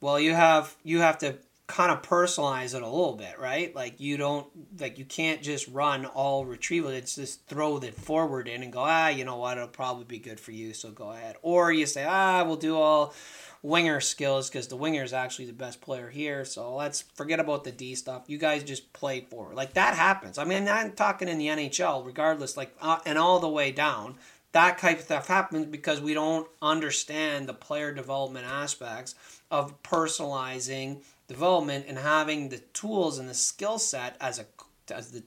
Well, 0.00 0.20
you 0.20 0.34
have 0.34 0.76
you 0.82 1.00
have 1.00 1.18
to 1.18 1.38
kind 1.66 1.90
of 1.90 2.02
personalize 2.02 2.74
it 2.74 2.82
a 2.82 2.88
little 2.88 3.16
bit, 3.16 3.38
right? 3.38 3.74
Like 3.74 3.98
you 3.98 4.16
don't 4.16 4.46
like 4.78 4.98
you 4.98 5.04
can't 5.04 5.42
just 5.42 5.66
run 5.68 6.04
all 6.04 6.44
retrieval. 6.44 6.90
It's 6.90 7.14
just 7.14 7.46
throw 7.46 7.78
the 7.78 7.90
forward 7.90 8.48
in 8.48 8.62
and 8.62 8.72
go, 8.72 8.80
ah, 8.80 9.08
you 9.08 9.24
know 9.24 9.36
what, 9.36 9.56
it'll 9.56 9.68
probably 9.68 10.04
be 10.04 10.18
good 10.18 10.38
for 10.38 10.52
you, 10.52 10.74
so 10.74 10.90
go 10.90 11.10
ahead. 11.10 11.36
Or 11.42 11.72
you 11.72 11.86
say, 11.86 12.04
ah, 12.06 12.44
we'll 12.44 12.56
do 12.56 12.76
all 12.76 13.14
winger 13.62 13.98
skills 13.98 14.50
because 14.50 14.68
the 14.68 14.76
winger 14.76 15.02
is 15.02 15.14
actually 15.14 15.46
the 15.46 15.52
best 15.54 15.80
player 15.80 16.10
here. 16.10 16.44
So 16.44 16.74
let's 16.76 17.02
forget 17.14 17.40
about 17.40 17.64
the 17.64 17.72
D 17.72 17.94
stuff. 17.94 18.24
You 18.26 18.36
guys 18.36 18.62
just 18.62 18.92
play 18.92 19.22
forward. 19.22 19.56
Like 19.56 19.72
that 19.72 19.94
happens. 19.94 20.36
I 20.36 20.44
mean, 20.44 20.68
I'm 20.68 20.92
talking 20.92 21.28
in 21.28 21.38
the 21.38 21.46
NHL, 21.46 22.04
regardless, 22.04 22.58
like 22.58 22.76
uh, 22.82 22.98
and 23.06 23.18
all 23.18 23.40
the 23.40 23.48
way 23.48 23.72
down. 23.72 24.16
That 24.52 24.78
type 24.78 24.98
of 24.98 25.04
stuff 25.06 25.26
happens 25.26 25.66
because 25.66 26.00
we 26.00 26.14
don't 26.14 26.46
understand 26.62 27.48
the 27.48 27.54
player 27.54 27.92
development 27.92 28.46
aspects 28.46 29.16
of 29.50 29.82
personalizing 29.82 31.02
development 31.26 31.86
and 31.88 31.98
having 31.98 32.48
the 32.48 32.58
tools 32.58 33.18
and 33.18 33.28
the 33.28 33.34
skill 33.34 33.78
set 33.78 34.16
as 34.20 34.38
a 34.38 34.46
as 34.92 35.12
the 35.12 35.22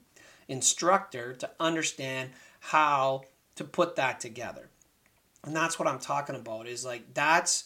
instructor 0.47 1.33
to 1.33 1.49
understand 1.59 2.29
how 2.59 3.23
to 3.55 3.63
put 3.63 3.95
that 3.95 4.19
together. 4.19 4.69
And 5.43 5.55
that's 5.55 5.79
what 5.79 5.87
I'm 5.87 5.99
talking 5.99 6.35
about 6.35 6.67
is 6.67 6.85
like 6.85 7.13
that's 7.13 7.65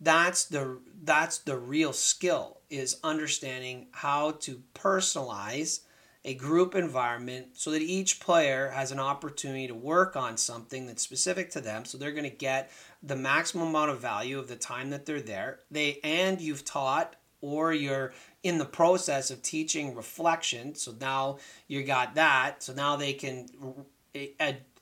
that's 0.00 0.44
the 0.44 0.78
that's 1.04 1.38
the 1.38 1.56
real 1.56 1.92
skill 1.92 2.58
is 2.68 2.98
understanding 3.04 3.86
how 3.92 4.32
to 4.32 4.62
personalize 4.74 5.80
a 6.24 6.34
group 6.34 6.74
environment 6.74 7.48
so 7.54 7.70
that 7.70 7.82
each 7.82 8.20
player 8.20 8.70
has 8.70 8.92
an 8.92 8.98
opportunity 8.98 9.66
to 9.66 9.74
work 9.74 10.16
on 10.16 10.36
something 10.36 10.86
that's 10.86 11.02
specific 11.02 11.50
to 11.50 11.60
them 11.60 11.84
so 11.84 11.98
they're 11.98 12.12
going 12.12 12.28
to 12.28 12.36
get 12.36 12.70
the 13.02 13.16
maximum 13.16 13.68
amount 13.68 13.90
of 13.90 14.00
value 14.00 14.38
of 14.38 14.48
the 14.48 14.56
time 14.56 14.90
that 14.90 15.04
they're 15.04 15.20
there 15.20 15.58
they 15.70 15.98
and 16.04 16.40
you've 16.40 16.64
taught 16.64 17.16
or 17.42 17.74
you're 17.74 18.14
in 18.42 18.56
the 18.56 18.64
process 18.64 19.30
of 19.30 19.42
teaching 19.42 19.94
reflection 19.94 20.74
so 20.74 20.94
now 21.00 21.36
you 21.68 21.82
got 21.82 22.14
that 22.14 22.62
so 22.62 22.72
now 22.72 22.96
they 22.96 23.12
can 23.12 23.46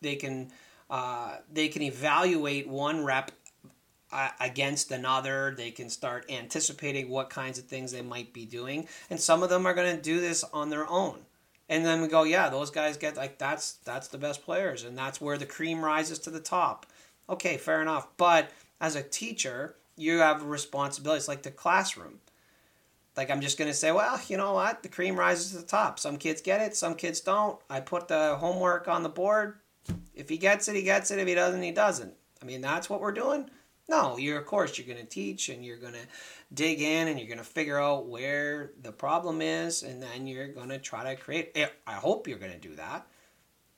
they 0.01 0.17
can 0.17 0.51
uh, 0.89 1.37
they 1.53 1.69
can 1.69 1.83
evaluate 1.83 2.69
one 2.69 3.05
rep 3.05 3.33
uh, 4.13 4.29
against 4.41 4.91
another 4.91 5.55
they 5.57 5.71
can 5.71 5.89
start 5.89 6.31
anticipating 6.31 7.09
what 7.09 7.31
kinds 7.31 7.59
of 7.59 7.65
things 7.65 7.93
they 7.93 8.03
might 8.03 8.33
be 8.33 8.45
doing 8.45 8.87
and 9.09 9.21
some 9.21 9.43
of 9.43 9.49
them 9.49 9.67
are 9.67 9.75
going 9.75 9.97
to 9.97 10.03
do 10.03 10.21
this 10.21 10.45
on 10.53 10.71
their 10.71 10.89
own. 10.89 11.19
And 11.69 11.87
then 11.87 12.03
we 12.03 12.09
go 12.09 12.25
yeah 12.25 12.49
those 12.49 12.71
guys 12.71 12.97
get 12.97 13.17
like 13.17 13.39
that's 13.39 13.75
that's 13.85 14.09
the 14.09 14.19
best 14.19 14.45
players 14.45 14.83
and 14.83 14.99
that's 14.99 15.21
where 15.21 15.39
the 15.39 15.47
cream 15.47 15.85
rises 15.85 16.19
to 16.21 16.31
the 16.31 16.41
top. 16.41 16.87
Okay 17.29 17.57
fair 17.57 17.81
enough 17.81 18.09
but 18.17 18.51
as 18.81 18.97
a 18.97 19.03
teacher 19.03 19.77
you 19.97 20.19
have 20.19 20.43
it's 20.43 21.29
like 21.29 21.43
the 21.43 21.51
classroom 21.53 22.19
like 23.17 23.31
I'm 23.31 23.41
just 23.41 23.59
gonna 23.59 23.75
say, 23.75 23.93
well, 23.93 24.21
you 24.29 24.37
know 24.37 24.55
what? 24.55 24.83
The 24.83 24.89
cream 24.89 25.19
rises 25.19 25.53
to 25.53 25.59
the 25.59 25.67
top. 25.67 25.99
Some 25.99 26.17
kids 26.17 26.41
get 26.41 26.61
it, 26.61 26.77
some 26.77 26.95
kids 26.95 27.21
don't. 27.21 27.59
I 27.69 27.81
put 27.81 28.09
the 28.09 28.37
homework 28.37 28.89
on 28.89 29.03
the 29.03 29.09
board. 29.09 29.59
If 30.15 30.29
he 30.29 30.37
gets 30.37 30.69
it, 30.69 30.77
he 30.77 30.83
gets 30.83 31.11
it. 31.11 31.19
If 31.19 31.27
he 31.27 31.35
doesn't, 31.35 31.63
he 31.63 31.73
doesn't. 31.73 32.15
I 32.43 32.45
mean, 32.45 32.61
that's 32.61 32.89
what 32.89 33.01
we're 33.01 33.13
doing. 33.13 33.51
No, 33.89 34.17
you're 34.17 34.39
of 34.39 34.47
course 34.47 34.79
you're 34.79 34.87
gonna 34.87 35.07
teach 35.07 35.49
and 35.49 35.65
you're 35.65 35.77
gonna 35.77 35.99
dig 36.55 36.81
in 36.81 37.09
and 37.09 37.19
you're 37.19 37.29
gonna 37.29 37.43
figure 37.43 37.81
out 37.81 38.07
where 38.07 38.73
the 38.81 38.93
problem 38.93 39.43
is, 39.43 39.83
and 39.83 40.03
then 40.03 40.27
you're 40.27 40.49
gonna 40.49 40.79
try 40.79 41.15
to 41.15 41.21
create. 41.21 41.57
I 41.87 41.95
hope 41.95 42.29
you're 42.29 42.39
gonna 42.39 42.59
do 42.59 42.77
that. 42.77 43.07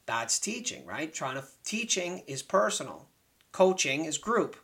That's 0.05 0.39
teaching, 0.39 0.85
right? 0.85 1.13
Trying 1.13 1.37
to 1.37 1.45
teaching 1.65 2.23
is 2.27 2.43
personal. 2.43 3.09
Coaching 3.53 4.05
is 4.05 4.19
group. 4.19 4.57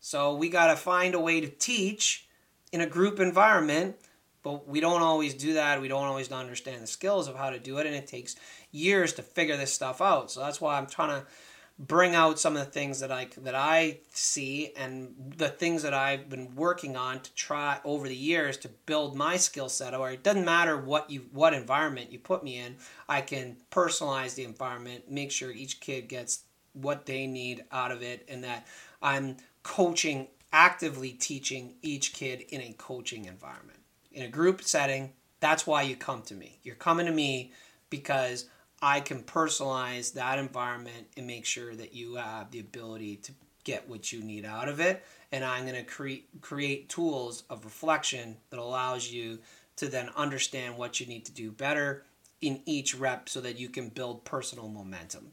So 0.00 0.34
we 0.34 0.50
got 0.50 0.66
to 0.66 0.76
find 0.76 1.14
a 1.14 1.20
way 1.20 1.40
to 1.40 1.48
teach 1.48 2.28
in 2.74 2.80
a 2.80 2.86
group 2.86 3.20
environment, 3.20 3.94
but 4.42 4.66
we 4.66 4.80
don't 4.80 5.00
always 5.00 5.32
do 5.32 5.52
that. 5.52 5.80
We 5.80 5.86
don't 5.86 6.06
always 6.06 6.32
understand 6.32 6.82
the 6.82 6.88
skills 6.88 7.28
of 7.28 7.36
how 7.36 7.50
to 7.50 7.60
do 7.60 7.78
it, 7.78 7.86
and 7.86 7.94
it 7.94 8.08
takes 8.08 8.34
years 8.72 9.12
to 9.12 9.22
figure 9.22 9.56
this 9.56 9.72
stuff 9.72 10.02
out. 10.02 10.32
So 10.32 10.40
that's 10.40 10.60
why 10.60 10.76
I'm 10.76 10.88
trying 10.88 11.20
to 11.20 11.26
bring 11.78 12.16
out 12.16 12.40
some 12.40 12.56
of 12.56 12.64
the 12.64 12.70
things 12.70 12.98
that 12.98 13.12
I 13.12 13.28
that 13.42 13.54
I 13.54 13.98
see 14.10 14.72
and 14.76 15.14
the 15.36 15.48
things 15.48 15.84
that 15.84 15.94
I've 15.94 16.28
been 16.28 16.56
working 16.56 16.96
on 16.96 17.20
to 17.20 17.32
try 17.34 17.78
over 17.84 18.08
the 18.08 18.16
years 18.16 18.56
to 18.58 18.68
build 18.86 19.14
my 19.14 19.36
skill 19.36 19.68
set. 19.68 19.94
Or 19.94 20.10
it 20.10 20.24
doesn't 20.24 20.44
matter 20.44 20.76
what 20.76 21.08
you 21.08 21.26
what 21.30 21.54
environment 21.54 22.10
you 22.10 22.18
put 22.18 22.42
me 22.42 22.58
in, 22.58 22.74
I 23.08 23.20
can 23.20 23.56
personalize 23.70 24.34
the 24.34 24.44
environment, 24.44 25.08
make 25.08 25.30
sure 25.30 25.52
each 25.52 25.78
kid 25.78 26.08
gets 26.08 26.42
what 26.72 27.06
they 27.06 27.28
need 27.28 27.64
out 27.70 27.92
of 27.92 28.02
it, 28.02 28.26
and 28.28 28.42
that 28.42 28.66
I'm 29.00 29.36
coaching 29.62 30.26
actively 30.54 31.10
teaching 31.10 31.74
each 31.82 32.12
kid 32.12 32.44
in 32.50 32.60
a 32.60 32.72
coaching 32.78 33.24
environment. 33.24 33.80
In 34.12 34.22
a 34.22 34.28
group 34.28 34.62
setting, 34.62 35.12
that's 35.40 35.66
why 35.66 35.82
you 35.82 35.96
come 35.96 36.22
to 36.22 36.34
me. 36.34 36.60
You're 36.62 36.76
coming 36.76 37.06
to 37.06 37.12
me 37.12 37.52
because 37.90 38.46
I 38.80 39.00
can 39.00 39.24
personalize 39.24 40.12
that 40.12 40.38
environment 40.38 41.08
and 41.16 41.26
make 41.26 41.44
sure 41.44 41.74
that 41.74 41.92
you 41.92 42.14
have 42.14 42.52
the 42.52 42.60
ability 42.60 43.16
to 43.16 43.32
get 43.64 43.88
what 43.88 44.12
you 44.12 44.22
need 44.22 44.46
out 44.46 44.68
of 44.68 44.78
it. 44.78 45.04
And 45.32 45.44
I'm 45.44 45.64
going 45.64 45.74
to 45.74 45.82
create 45.82 46.28
create 46.40 46.88
tools 46.88 47.42
of 47.50 47.64
reflection 47.64 48.36
that 48.50 48.60
allows 48.60 49.10
you 49.10 49.40
to 49.76 49.88
then 49.88 50.10
understand 50.14 50.78
what 50.78 51.00
you 51.00 51.06
need 51.06 51.24
to 51.24 51.32
do 51.32 51.50
better 51.50 52.04
in 52.40 52.60
each 52.64 52.94
rep 52.94 53.28
so 53.28 53.40
that 53.40 53.58
you 53.58 53.68
can 53.68 53.88
build 53.88 54.24
personal 54.24 54.68
momentum. 54.68 55.32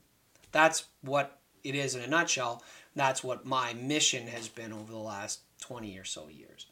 That's 0.51 0.85
what 1.01 1.37
it 1.63 1.75
is 1.75 1.93
in 1.93 2.01
a 2.01 2.07
nutshell. 2.07 2.63
That's 2.95 3.23
what 3.23 3.45
my 3.45 3.73
mission 3.73 4.27
has 4.27 4.47
been 4.47 4.73
over 4.73 4.91
the 4.91 4.97
last 4.97 5.39
20 5.61 5.97
or 5.97 6.03
so 6.03 6.27
years. 6.27 6.65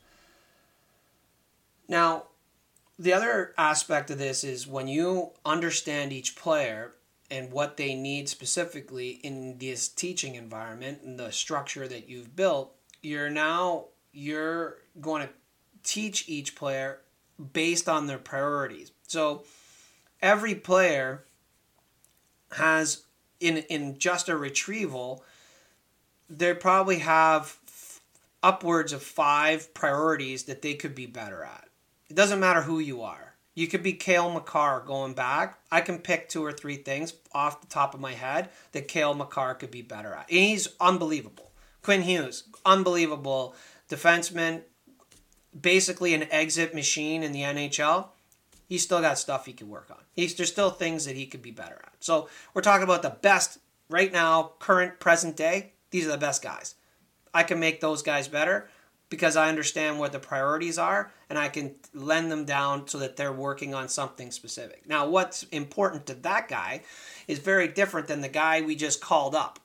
Now, 1.88 2.26
the 2.98 3.14
other 3.14 3.54
aspect 3.58 4.12
of 4.12 4.18
this 4.18 4.44
is 4.44 4.68
when 4.68 4.88
you 4.88 5.32
understand 5.46 6.12
each 6.12 6.36
player 6.36 6.94
and 7.32 7.52
what 7.52 7.78
they 7.78 7.96
need 7.96 8.28
specifically 8.28 9.20
in 9.24 9.58
this 9.58 9.88
teaching 9.88 10.36
environment 10.36 11.00
and 11.04 11.18
the 11.18 11.32
structure 11.32 11.88
that 11.88 12.10
you've 12.10 12.36
built, 12.36 12.76
you're 13.02 13.30
now 13.30 13.86
you're 14.12 14.80
going 15.00 15.26
to 15.26 15.30
teach 15.84 16.28
each 16.28 16.56
player 16.56 17.00
based 17.54 17.88
on 17.88 18.08
their 18.08 18.18
priorities. 18.18 18.92
So 19.08 19.44
every 20.22 20.56
player 20.56 21.24
has 22.52 23.04
in 23.40 23.58
in 23.58 23.98
just 23.98 24.28
a 24.28 24.36
retrieval 24.36 25.24
they 26.30 26.54
probably 26.54 27.00
have 27.00 27.58
upwards 28.42 28.94
of 28.94 29.04
5 29.04 29.74
priorities 29.74 30.44
that 30.44 30.62
they 30.62 30.76
could 30.76 30.96
be 30.96 31.06
better 31.06 31.44
at. 31.44 31.68
It 32.10 32.16
doesn't 32.16 32.40
matter 32.40 32.62
who 32.62 32.80
you 32.80 33.02
are. 33.02 33.30
You 33.56 33.68
could 33.68 33.84
be 33.84 33.94
Cale 33.94 34.32
Makar 34.32 34.84
going 34.86 35.14
back. 35.14 35.60
I 35.70 35.82
can 35.82 36.00
pick 36.00 36.30
two 36.30 36.46
or 36.46 36.54
three 36.54 36.78
things 36.78 37.14
off 37.34 37.62
the 37.62 37.68
top 37.68 37.94
of 37.94 38.00
my 38.00 38.14
head 38.14 38.50
that 38.72 38.88
Cale 38.88 39.14
Makar 39.14 39.56
could 39.56 39.72
be 39.72 39.82
better 39.82 40.14
at. 40.14 40.30
And 40.30 40.40
he's 40.40 40.70
unbelievable. 40.80 41.52
Quinn 41.82 42.04
Hughes, 42.04 42.44
unbelievable 42.66 43.56
defenseman, 43.90 44.62
basically 45.60 46.14
an 46.14 46.32
exit 46.32 46.74
machine 46.74 47.24
in 47.24 47.32
the 47.32 47.42
NHL. 47.42 48.10
He's 48.68 48.84
still 48.84 49.02
got 49.02 49.18
stuff 49.18 49.46
he 49.46 49.54
could 49.54 49.68
work 49.68 49.88
on. 49.90 49.98
He's 50.14 50.36
there's 50.36 50.52
still 50.52 50.70
things 50.70 51.06
that 51.06 51.16
he 51.16 51.26
could 51.26 51.42
be 51.42 51.52
better 51.52 51.82
at. 51.84 51.94
So 52.00 52.30
we're 52.54 52.62
talking 52.62 52.84
about 52.84 53.02
the 53.02 53.10
best 53.10 53.58
right 53.90 54.12
now, 54.12 54.52
current, 54.60 55.00
present 55.00 55.36
day. 55.36 55.74
These 55.92 56.08
are 56.08 56.12
the 56.12 56.18
best 56.18 56.42
guys. 56.42 56.76
I 57.34 57.44
can 57.44 57.60
make 57.60 57.80
those 57.80 58.02
guys 58.02 58.28
better 58.28 58.70
because 59.10 59.36
I 59.36 59.50
understand 59.50 60.00
what 60.00 60.12
the 60.12 60.20
priorities 60.20 60.78
are 60.78 61.12
and 61.30 61.38
I 61.38 61.50
can 61.50 61.76
lend 61.94 62.32
them 62.32 62.46
down 62.46 62.88
so 62.88 63.00
that 63.00 63.16
they're 63.16 63.34
working 63.34 63.74
on 63.74 63.90
something 63.90 64.32
specific. 64.32 64.88
Now, 64.88 65.08
what's 65.08 65.44
important 65.44 66.06
to 66.08 66.14
that 66.16 66.48
guy 66.48 66.84
is 67.28 67.40
very 67.40 67.68
different 67.68 68.08
than 68.08 68.22
the 68.22 68.30
guy 68.30 68.62
we 68.62 68.76
just 68.76 69.02
called 69.02 69.36
up. 69.36 69.60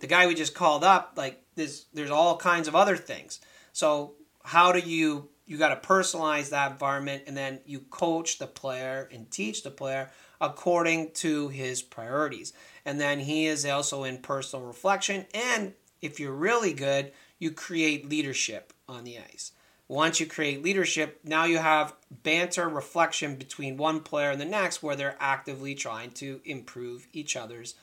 The 0.00 0.06
guy 0.06 0.26
we 0.26 0.34
just 0.34 0.54
called 0.54 0.84
up, 0.84 1.14
like 1.16 1.42
there's 1.56 1.86
there's 1.92 2.10
all 2.10 2.36
kinds 2.36 2.68
of 2.68 2.76
other 2.76 2.96
things. 2.96 3.40
So 3.72 4.14
how 4.44 4.72
do 4.72 4.78
you 4.78 5.28
you 5.46 5.56
got 5.56 5.80
to 5.80 5.88
personalize 5.88 6.50
that 6.50 6.72
environment 6.72 7.24
and 7.26 7.36
then 7.36 7.60
you 7.64 7.80
coach 7.80 8.38
the 8.38 8.46
player 8.46 9.08
and 9.10 9.30
teach 9.30 9.62
the 9.62 9.70
player 9.70 10.10
according 10.40 11.10
to 11.12 11.48
his 11.48 11.80
priorities. 11.82 12.52
And 12.88 12.98
then 12.98 13.20
he 13.20 13.44
is 13.44 13.66
also 13.66 14.04
in 14.04 14.16
personal 14.16 14.64
reflection 14.64 15.26
and 15.34 15.74
if 16.00 16.18
you're 16.18 16.32
really 16.32 16.72
good, 16.72 17.12
you 17.38 17.50
create 17.50 18.08
leadership 18.08 18.72
on 18.88 19.04
the 19.04 19.18
ice. 19.18 19.52
Once 19.88 20.20
you 20.20 20.24
create 20.24 20.62
leadership, 20.62 21.20
now 21.22 21.44
you 21.44 21.58
have 21.58 21.92
banter 22.10 22.66
reflection 22.66 23.36
between 23.36 23.76
one 23.76 24.00
player 24.00 24.30
and 24.30 24.40
the 24.40 24.46
next 24.46 24.82
where 24.82 24.96
they're 24.96 25.18
actively 25.20 25.74
trying 25.74 26.12
to 26.12 26.40
improve 26.46 27.06
each 27.12 27.36
other's 27.36 27.74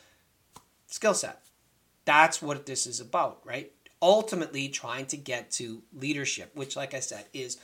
skill 0.88 1.14
set. 1.14 1.44
That's 2.06 2.42
what 2.42 2.66
this 2.66 2.88
is 2.88 3.00
about, 3.00 3.42
right? 3.46 3.72
Ultimately, 4.02 4.70
trying 4.70 5.06
to 5.08 5.18
get 5.18 5.52
to 5.52 5.84
leadership, 5.94 6.50
which, 6.56 6.76
like 6.76 6.96
I 6.96 7.00
said, 7.00 7.26
is 7.32 7.60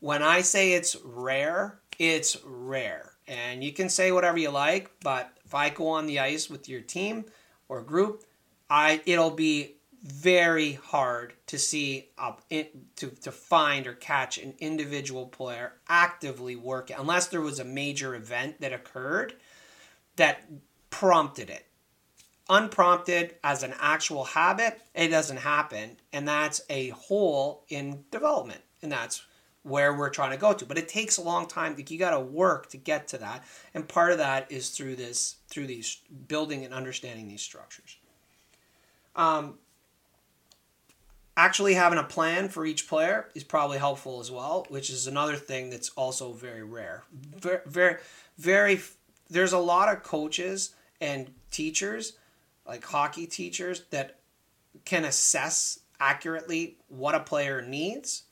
when 0.00 0.22
I 0.22 0.42
say 0.42 0.74
it's 0.74 0.94
rare, 1.02 1.78
it's 1.98 2.36
rare. 2.44 3.12
And 3.26 3.64
you 3.64 3.72
can 3.72 3.88
say 3.88 4.12
whatever 4.12 4.36
you 4.36 4.50
like, 4.50 4.90
but 5.02 5.32
if 5.52 5.56
I 5.56 5.68
go 5.68 5.88
on 5.88 6.06
the 6.06 6.18
ice 6.18 6.48
with 6.48 6.66
your 6.66 6.80
team 6.80 7.26
or 7.68 7.82
group, 7.82 8.24
I 8.70 9.02
it'll 9.04 9.30
be 9.32 9.74
very 10.02 10.72
hard 10.72 11.34
to 11.48 11.58
see 11.58 12.08
up 12.16 12.42
to, 12.48 13.10
to 13.10 13.30
find 13.30 13.86
or 13.86 13.92
catch 13.92 14.38
an 14.38 14.54
individual 14.60 15.26
player 15.26 15.74
actively 15.90 16.56
working 16.56 16.96
unless 16.98 17.26
there 17.26 17.42
was 17.42 17.58
a 17.60 17.66
major 17.66 18.14
event 18.14 18.62
that 18.62 18.72
occurred 18.72 19.34
that 20.16 20.48
prompted 20.88 21.50
it. 21.50 21.66
Unprompted 22.48 23.34
as 23.44 23.62
an 23.62 23.74
actual 23.78 24.24
habit 24.24 24.80
it 24.94 25.08
doesn't 25.08 25.36
happen 25.36 25.98
and 26.14 26.26
that's 26.26 26.62
a 26.70 26.88
hole 26.88 27.66
in 27.68 28.04
development 28.10 28.62
and 28.80 28.90
that's 28.90 29.22
where 29.62 29.94
we're 29.94 30.10
trying 30.10 30.32
to 30.32 30.36
go 30.36 30.52
to. 30.52 30.66
But 30.66 30.78
it 30.78 30.88
takes 30.88 31.18
a 31.18 31.22
long 31.22 31.46
time. 31.46 31.76
You 31.78 31.98
got 31.98 32.10
to 32.10 32.20
work 32.20 32.68
to 32.70 32.76
get 32.76 33.08
to 33.08 33.18
that. 33.18 33.44
And 33.74 33.88
part 33.88 34.12
of 34.12 34.18
that 34.18 34.50
is 34.50 34.70
through 34.70 34.96
this 34.96 35.36
through 35.48 35.66
these 35.66 35.98
building 36.28 36.64
and 36.64 36.74
understanding 36.74 37.28
these 37.28 37.42
structures. 37.42 37.96
Um, 39.14 39.58
actually 41.36 41.74
having 41.74 41.98
a 41.98 42.04
plan 42.04 42.48
for 42.48 42.64
each 42.64 42.88
player 42.88 43.28
is 43.34 43.44
probably 43.44 43.78
helpful 43.78 44.20
as 44.20 44.30
well, 44.30 44.66
which 44.68 44.90
is 44.90 45.06
another 45.06 45.36
thing 45.36 45.70
that's 45.70 45.90
also 45.90 46.32
very 46.32 46.62
rare. 46.62 47.04
Very, 47.12 47.60
very, 47.66 47.96
very 48.38 48.80
there's 49.30 49.52
a 49.52 49.58
lot 49.58 49.88
of 49.88 50.02
coaches 50.02 50.74
and 51.00 51.32
teachers, 51.50 52.14
like 52.66 52.84
hockey 52.84 53.26
teachers, 53.26 53.82
that 53.90 54.18
can 54.84 55.04
assess 55.04 55.80
accurately 55.98 56.76
what 56.88 57.14
a 57.14 57.20
player 57.20 57.62
needs, 57.62 58.24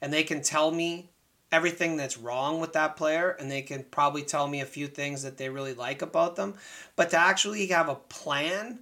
and 0.00 0.12
they 0.12 0.24
can 0.24 0.42
tell 0.42 0.70
me 0.70 1.10
everything 1.52 1.96
that's 1.96 2.18
wrong 2.18 2.60
with 2.60 2.72
that 2.72 2.96
player, 2.96 3.30
and 3.30 3.50
they 3.50 3.62
can 3.62 3.84
probably 3.84 4.22
tell 4.22 4.48
me 4.48 4.60
a 4.60 4.66
few 4.66 4.86
things 4.86 5.22
that 5.22 5.36
they 5.36 5.48
really 5.48 5.74
like 5.74 6.02
about 6.02 6.36
them. 6.36 6.54
But 6.96 7.10
to 7.10 7.18
actually 7.18 7.66
have 7.68 7.88
a 7.88 7.94
plan 7.94 8.80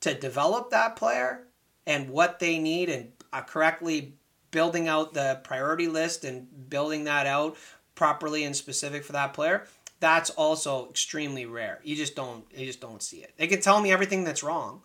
to 0.00 0.14
develop 0.14 0.70
that 0.70 0.96
player 0.96 1.46
and 1.86 2.10
what 2.10 2.38
they 2.38 2.58
need 2.58 2.88
and 2.88 3.12
uh, 3.32 3.42
correctly 3.42 4.14
building 4.50 4.88
out 4.88 5.14
the 5.14 5.40
priority 5.44 5.88
list 5.88 6.24
and 6.24 6.46
building 6.70 7.04
that 7.04 7.26
out 7.26 7.56
properly 7.94 8.44
and 8.44 8.54
specific 8.54 9.04
for 9.04 9.12
that 9.12 9.34
player 9.34 9.66
that's 10.00 10.30
also 10.30 10.88
extremely 10.88 11.44
rare 11.44 11.80
you 11.82 11.96
just 11.96 12.14
don't 12.14 12.44
you 12.56 12.64
just 12.64 12.80
don't 12.80 13.02
see 13.02 13.18
it 13.18 13.34
they 13.36 13.46
can 13.46 13.60
tell 13.60 13.80
me 13.80 13.90
everything 13.90 14.24
that's 14.24 14.42
wrong 14.42 14.80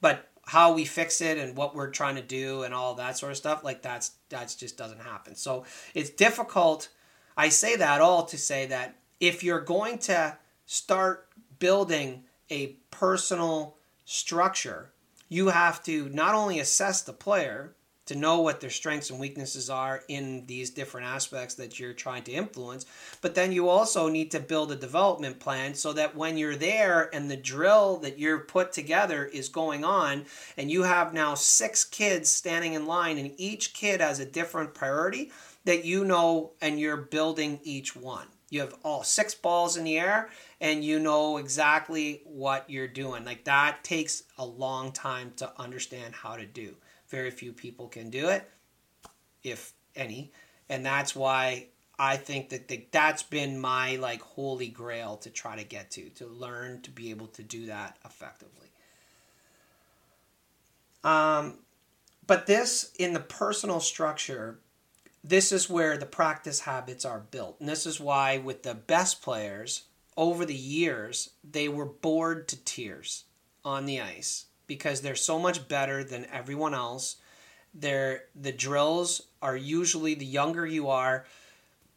but 0.00 0.28
how 0.46 0.72
we 0.72 0.84
fix 0.84 1.20
it 1.20 1.38
and 1.38 1.56
what 1.56 1.74
we're 1.74 1.90
trying 1.90 2.16
to 2.16 2.22
do 2.22 2.62
and 2.62 2.74
all 2.74 2.94
that 2.94 3.16
sort 3.16 3.32
of 3.32 3.38
stuff 3.38 3.64
like 3.64 3.82
that's 3.82 4.12
that's 4.28 4.54
just 4.54 4.76
doesn't 4.76 5.00
happen. 5.00 5.34
So 5.34 5.64
it's 5.94 6.10
difficult 6.10 6.88
i 7.36 7.48
say 7.48 7.76
that 7.76 8.00
all 8.00 8.24
to 8.24 8.38
say 8.38 8.66
that 8.66 8.96
if 9.20 9.42
you're 9.42 9.60
going 9.60 9.98
to 9.98 10.36
start 10.66 11.28
building 11.58 12.24
a 12.50 12.68
personal 12.90 13.76
structure 14.04 14.92
you 15.28 15.48
have 15.48 15.82
to 15.82 16.08
not 16.10 16.34
only 16.34 16.58
assess 16.58 17.02
the 17.02 17.12
player 17.12 17.74
to 18.06 18.14
know 18.14 18.40
what 18.40 18.60
their 18.60 18.70
strengths 18.70 19.10
and 19.10 19.18
weaknesses 19.18 19.70
are 19.70 20.02
in 20.08 20.44
these 20.46 20.70
different 20.70 21.06
aspects 21.06 21.54
that 21.54 21.78
you're 21.78 21.92
trying 21.92 22.22
to 22.24 22.32
influence. 22.32 22.86
But 23.20 23.34
then 23.34 23.52
you 23.52 23.68
also 23.68 24.08
need 24.08 24.30
to 24.32 24.40
build 24.40 24.72
a 24.72 24.76
development 24.76 25.40
plan 25.40 25.74
so 25.74 25.92
that 25.94 26.14
when 26.14 26.36
you're 26.36 26.56
there 26.56 27.14
and 27.14 27.30
the 27.30 27.36
drill 27.36 27.96
that 27.98 28.18
you're 28.18 28.40
put 28.40 28.72
together 28.72 29.24
is 29.24 29.48
going 29.48 29.84
on, 29.84 30.26
and 30.56 30.70
you 30.70 30.82
have 30.82 31.14
now 31.14 31.34
six 31.34 31.84
kids 31.84 32.28
standing 32.28 32.74
in 32.74 32.86
line, 32.86 33.18
and 33.18 33.32
each 33.36 33.72
kid 33.72 34.00
has 34.00 34.20
a 34.20 34.26
different 34.26 34.74
priority, 34.74 35.32
that 35.64 35.84
you 35.84 36.04
know 36.04 36.52
and 36.60 36.78
you're 36.78 36.96
building 36.96 37.58
each 37.62 37.96
one. 37.96 38.26
You 38.50 38.60
have 38.60 38.74
all 38.84 39.02
six 39.02 39.34
balls 39.34 39.76
in 39.76 39.84
the 39.84 39.98
air 39.98 40.28
and 40.60 40.84
you 40.84 41.00
know 41.00 41.38
exactly 41.38 42.22
what 42.24 42.70
you're 42.70 42.86
doing. 42.86 43.24
Like 43.24 43.44
that 43.44 43.82
takes 43.82 44.22
a 44.38 44.46
long 44.46 44.92
time 44.92 45.32
to 45.38 45.52
understand 45.58 46.14
how 46.14 46.36
to 46.36 46.46
do. 46.46 46.76
Very 47.14 47.30
few 47.30 47.52
people 47.52 47.86
can 47.86 48.10
do 48.10 48.28
it, 48.28 48.50
if 49.44 49.72
any. 49.94 50.32
And 50.68 50.84
that's 50.84 51.14
why 51.14 51.68
I 51.96 52.16
think 52.16 52.48
that 52.48 52.66
the, 52.66 52.86
that's 52.90 53.22
been 53.22 53.60
my 53.60 53.96
like 53.96 54.20
holy 54.20 54.68
grail 54.68 55.16
to 55.18 55.30
try 55.30 55.54
to 55.56 55.64
get 55.64 55.92
to, 55.92 56.08
to 56.10 56.26
learn 56.26 56.82
to 56.82 56.90
be 56.90 57.10
able 57.10 57.28
to 57.28 57.42
do 57.44 57.66
that 57.66 57.98
effectively. 58.04 58.68
Um, 61.04 61.58
but 62.26 62.46
this 62.46 62.90
in 62.98 63.12
the 63.12 63.20
personal 63.20 63.78
structure 63.80 64.58
this 65.26 65.52
is 65.52 65.70
where 65.70 65.96
the 65.96 66.04
practice 66.04 66.60
habits 66.60 67.04
are 67.06 67.20
built. 67.30 67.56
And 67.58 67.66
this 67.66 67.86
is 67.86 67.98
why, 67.98 68.36
with 68.36 68.62
the 68.62 68.74
best 68.74 69.22
players 69.22 69.84
over 70.18 70.44
the 70.44 70.54
years, 70.54 71.30
they 71.42 71.66
were 71.66 71.86
bored 71.86 72.46
to 72.48 72.62
tears 72.62 73.24
on 73.64 73.86
the 73.86 74.02
ice 74.02 74.44
because 74.66 75.00
they're 75.00 75.14
so 75.14 75.38
much 75.38 75.68
better 75.68 76.04
than 76.04 76.26
everyone 76.32 76.74
else. 76.74 77.16
They're, 77.74 78.24
the 78.34 78.52
drills 78.52 79.22
are 79.42 79.56
usually 79.56 80.14
the 80.14 80.24
younger 80.24 80.66
you 80.66 80.88
are, 80.88 81.26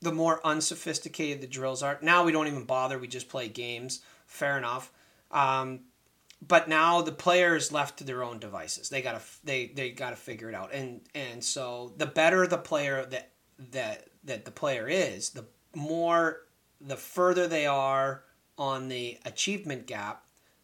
the 0.02 0.12
more 0.12 0.46
unsophisticated 0.46 1.42
the 1.42 1.48
drills 1.48 1.84
are. 1.84 2.00
Now 2.02 2.24
we 2.24 2.32
don't 2.32 2.48
even 2.48 2.66
bother, 2.66 3.00
we 3.00 3.08
just 3.08 3.30
play 3.30 3.48
games. 3.48 4.02
Fair 4.26 4.58
enough. 4.58 4.92
Um, 5.32 5.82
but 6.46 6.68
now 6.68 7.02
the 7.02 7.12
players 7.12 7.72
left 7.72 7.98
to 7.98 8.04
their 8.04 8.24
own 8.24 8.40
devices. 8.40 8.90
They 8.90 9.02
gotta 9.02 9.22
they 9.44 9.68
they 9.68 9.90
gotta 9.90 10.16
figure 10.16 10.50
it 10.50 10.56
out. 10.56 10.74
And 10.74 11.02
and 11.16 11.44
so 11.44 11.94
the 11.98 12.06
better 12.06 12.46
the 12.46 12.58
player 12.58 13.06
that 13.06 13.32
that 13.72 14.10
that 14.24 14.46
the 14.46 14.52
player 14.52 14.88
is, 14.88 15.32
the 15.32 15.46
more 15.76 16.42
the 16.80 16.96
further 16.96 17.48
they 17.48 17.66
are 17.66 18.24
on 18.58 18.88
the 18.88 19.18
achievement 19.26 19.88
gap, 19.88 20.24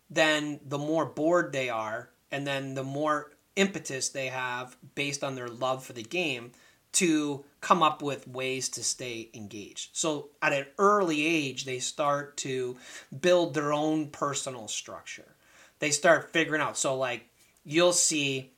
then 0.10 0.60
the 0.66 0.78
more 0.78 1.06
bored 1.06 1.52
they 1.52 1.70
are, 1.70 2.10
and 2.32 2.46
then 2.46 2.74
the 2.74 2.84
more 2.84 3.32
impetus 3.56 4.10
they 4.10 4.28
have 4.28 4.76
based 4.96 5.24
on 5.24 5.36
their 5.36 5.48
love 5.48 5.84
for 5.84 5.94
the 5.94 6.04
game 6.04 6.52
to 6.94 7.44
come 7.60 7.82
up 7.82 8.02
with 8.02 8.28
ways 8.28 8.70
to 8.70 8.84
stay 8.84 9.30
engaged. 9.34 9.90
So 9.94 10.30
at 10.42 10.54
an 10.54 10.66
early 10.78 11.26
age, 11.26 11.66
they 11.66 11.80
start 11.80 12.38
to 12.38 12.78
build 13.22 13.54
their 13.54 13.74
own 13.74 14.08
personal 14.08 14.68
structure. 14.68 15.36
They 15.80 15.92
start 15.92 16.32
figuring 16.32 16.62
out. 16.62 16.78
So, 16.78 16.96
like, 16.96 17.28
you'll 17.66 17.94
see 17.94 18.52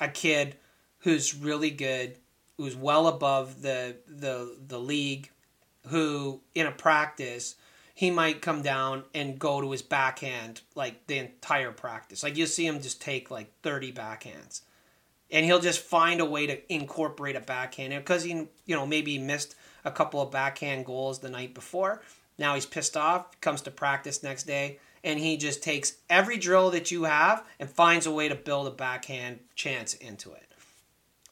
a 0.00 0.08
kid 0.08 0.56
who's 1.00 1.34
really 1.34 1.70
good, 1.70 2.16
who's 2.56 2.76
well 2.76 3.06
above 3.08 3.62
the 3.62 3.96
the 4.06 4.56
the 4.66 4.78
league, 4.78 5.30
who 5.88 6.40
in 6.54 6.66
a 6.66 6.72
practice 6.72 7.56
he 7.94 8.10
might 8.10 8.42
come 8.42 8.60
down 8.60 9.04
and 9.14 9.38
go 9.38 9.60
to 9.60 9.70
his 9.70 9.80
backhand 9.80 10.60
like 10.74 11.06
the 11.06 11.18
entire 11.18 11.70
practice. 11.70 12.24
Like 12.24 12.36
you'll 12.36 12.48
see 12.48 12.66
him 12.66 12.82
just 12.82 13.00
take 13.00 13.30
like 13.30 13.52
30 13.62 13.92
backhands. 13.92 14.62
And 15.30 15.46
he'll 15.46 15.60
just 15.60 15.80
find 15.80 16.20
a 16.20 16.24
way 16.24 16.46
to 16.46 16.72
incorporate 16.72 17.36
a 17.36 17.40
backhand 17.40 17.94
because 17.94 18.24
he, 18.24 18.48
you 18.66 18.76
know, 18.76 18.86
maybe 18.86 19.16
missed 19.18 19.54
a 19.84 19.90
couple 19.90 20.20
of 20.20 20.32
backhand 20.32 20.84
goals 20.84 21.20
the 21.20 21.30
night 21.30 21.54
before. 21.54 22.02
Now 22.36 22.54
he's 22.54 22.66
pissed 22.66 22.96
off, 22.96 23.40
comes 23.40 23.62
to 23.62 23.70
practice 23.70 24.22
next 24.22 24.42
day, 24.42 24.80
and 25.04 25.18
he 25.18 25.36
just 25.36 25.62
takes 25.62 25.94
every 26.10 26.36
drill 26.36 26.70
that 26.70 26.90
you 26.90 27.04
have 27.04 27.46
and 27.60 27.70
finds 27.70 28.06
a 28.06 28.12
way 28.12 28.28
to 28.28 28.34
build 28.34 28.66
a 28.66 28.70
backhand 28.70 29.38
chance 29.54 29.94
into 29.94 30.32
it. 30.32 30.42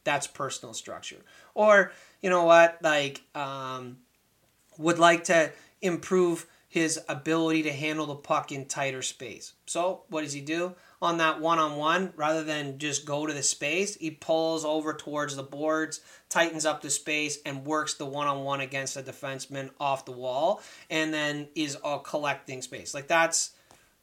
That's 0.05 0.27
personal 0.27 0.75
structure. 0.75 1.25
Or, 1.55 1.92
you 2.20 2.31
know 2.31 2.44
what, 2.44 2.79
like, 2.83 3.22
um, 3.35 3.98
would 4.79 4.98
like 4.98 5.25
to 5.25 5.53
improve 5.81 6.46
his 6.72 6.98
ability 7.06 7.62
to 7.62 7.70
handle 7.70 8.06
the 8.06 8.14
puck 8.14 8.50
in 8.50 8.64
tighter 8.64 9.02
space. 9.02 9.52
So, 9.66 10.04
what 10.08 10.22
does 10.22 10.32
he 10.32 10.40
do? 10.40 10.74
On 11.02 11.18
that 11.18 11.38
one 11.38 11.58
on 11.58 11.76
one, 11.76 12.14
rather 12.16 12.42
than 12.42 12.78
just 12.78 13.04
go 13.04 13.26
to 13.26 13.35
the 13.35 13.42
space, 13.42 13.96
he 13.96 14.11
pulls 14.11 14.64
over 14.64 14.94
towards 14.94 15.37
the 15.37 15.42
boards, 15.42 16.00
tightens 16.30 16.64
up 16.64 16.80
the 16.80 16.88
space, 16.88 17.40
and 17.44 17.66
works 17.66 17.92
the 17.92 18.06
one 18.06 18.26
on 18.26 18.42
one 18.42 18.62
against 18.62 18.96
a 18.96 19.02
defenseman 19.02 19.68
off 19.78 20.06
the 20.06 20.12
wall, 20.12 20.62
and 20.88 21.12
then 21.12 21.48
is 21.54 21.76
all 21.76 21.98
collecting 21.98 22.62
space. 22.62 22.94
Like, 22.94 23.06
that's 23.06 23.50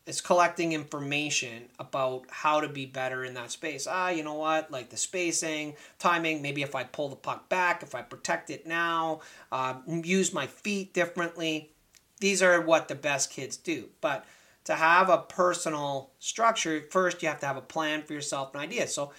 it's 0.06 0.22
collecting 0.22 0.74
information 0.74 1.70
about 1.80 2.26
how 2.30 2.62
to 2.62 2.70
be 2.70 2.86
better 2.86 3.24
in 3.26 3.34
that 3.34 3.50
space. 3.50 3.88
Ah, 3.90 4.10
you 4.10 4.24
know 4.24 4.36
what? 4.36 4.70
Like 4.70 4.92
the 4.92 4.98
spacing, 4.98 5.76
timing. 5.98 6.44
Maybe 6.44 6.62
if 6.62 6.76
I 6.76 6.84
pull 6.84 7.10
the 7.10 7.16
puck 7.16 7.50
back, 7.50 7.82
if 7.82 7.96
I 7.96 8.04
protect 8.04 8.52
it 8.52 8.68
now, 8.68 9.22
uh, 9.52 9.74
use 9.88 10.32
my 10.34 10.46
feet 10.46 10.94
differently. 10.94 11.72
These 12.20 12.42
are 12.42 12.62
what 12.62 12.88
the 12.88 12.96
best 12.96 13.32
kids 13.32 13.58
do. 13.58 13.90
But 14.02 14.26
to 14.66 14.76
have 14.76 15.10
a 15.10 15.18
personal 15.18 16.12
structure, 16.20 16.84
first 16.90 17.22
you 17.24 17.30
have 17.30 17.40
to 17.40 17.46
have 17.46 17.58
a 17.58 17.62
plan 17.62 18.04
for 18.04 18.14
yourself, 18.14 18.54
an 18.54 18.62
idea. 18.62 18.88
So 18.88 19.14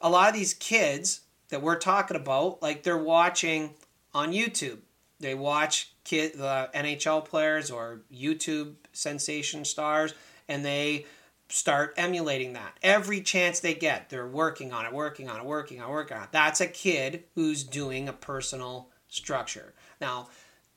a 0.00 0.10
lot 0.10 0.28
of 0.28 0.34
these 0.34 0.54
kids 0.54 1.22
that 1.48 1.62
we're 1.62 1.78
talking 1.78 2.16
about, 2.16 2.62
like 2.62 2.82
they're 2.82 2.96
watching 2.96 3.74
on 4.12 4.32
YouTube. 4.32 4.78
They 5.20 5.34
watch 5.34 5.92
kid 6.04 6.34
the 6.34 6.70
NHL 6.74 7.24
players 7.24 7.70
or 7.70 8.02
YouTube 8.12 8.74
sensation 8.92 9.64
stars, 9.64 10.14
and 10.48 10.64
they 10.64 11.06
start 11.48 11.94
emulating 11.96 12.52
that 12.54 12.76
every 12.82 13.20
chance 13.20 13.60
they 13.60 13.74
get. 13.74 14.10
They're 14.10 14.26
working 14.26 14.72
on 14.72 14.86
it, 14.86 14.92
working 14.92 15.28
on 15.28 15.40
it, 15.40 15.46
working 15.46 15.80
on 15.80 15.88
it, 15.88 15.92
working 15.92 16.16
on 16.16 16.24
it. 16.24 16.28
That's 16.32 16.60
a 16.60 16.66
kid 16.66 17.24
who's 17.34 17.64
doing 17.64 18.08
a 18.08 18.12
personal 18.12 18.90
structure. 19.08 19.74
Now, 20.00 20.28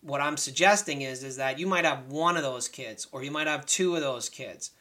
what 0.08 0.22
I'm 0.22 0.38
suggesting 0.38 1.02
is 1.02 1.24
is 1.24 1.38
that 1.38 1.60
you 1.60 1.68
might 1.68 1.86
have 1.86 2.08
one 2.08 2.38
of 2.38 2.44
those 2.44 2.68
kids, 2.68 3.08
or 3.12 3.24
you 3.24 3.32
might 3.32 3.48
have 3.48 3.66
two 3.66 3.96
of 3.96 4.02
those 4.02 4.30
kids. 4.30 4.72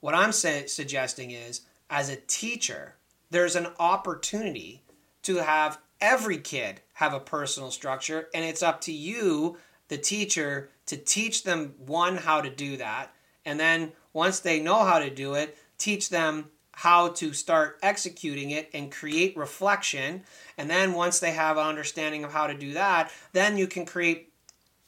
What 0.00 0.14
I'm 0.14 0.32
suggesting 0.32 1.30
is, 1.30 1.62
as 1.90 2.08
a 2.08 2.16
teacher, 2.16 2.94
there's 3.30 3.56
an 3.56 3.68
opportunity 3.78 4.82
to 5.24 5.36
have 5.36 5.78
every 6.00 6.38
kid 6.38 6.80
have 6.94 7.12
a 7.12 7.20
personal 7.20 7.70
structure, 7.70 8.28
and 8.32 8.44
it's 8.44 8.62
up 8.62 8.80
to 8.82 8.92
you 8.92 9.58
the 9.90 9.98
teacher 9.98 10.70
to 10.86 10.96
teach 10.96 11.42
them 11.42 11.74
one 11.78 12.16
how 12.16 12.40
to 12.40 12.48
do 12.48 12.76
that 12.78 13.12
and 13.44 13.60
then 13.60 13.92
once 14.12 14.40
they 14.40 14.60
know 14.60 14.84
how 14.84 14.98
to 14.98 15.10
do 15.10 15.34
it 15.34 15.58
teach 15.76 16.08
them 16.08 16.46
how 16.72 17.08
to 17.08 17.32
start 17.32 17.78
executing 17.82 18.50
it 18.50 18.70
and 18.72 18.92
create 18.92 19.36
reflection 19.36 20.22
and 20.56 20.70
then 20.70 20.94
once 20.94 21.18
they 21.18 21.32
have 21.32 21.58
an 21.58 21.66
understanding 21.66 22.24
of 22.24 22.32
how 22.32 22.46
to 22.46 22.54
do 22.54 22.72
that 22.72 23.12
then 23.32 23.58
you 23.58 23.66
can 23.66 23.84
create 23.84 24.29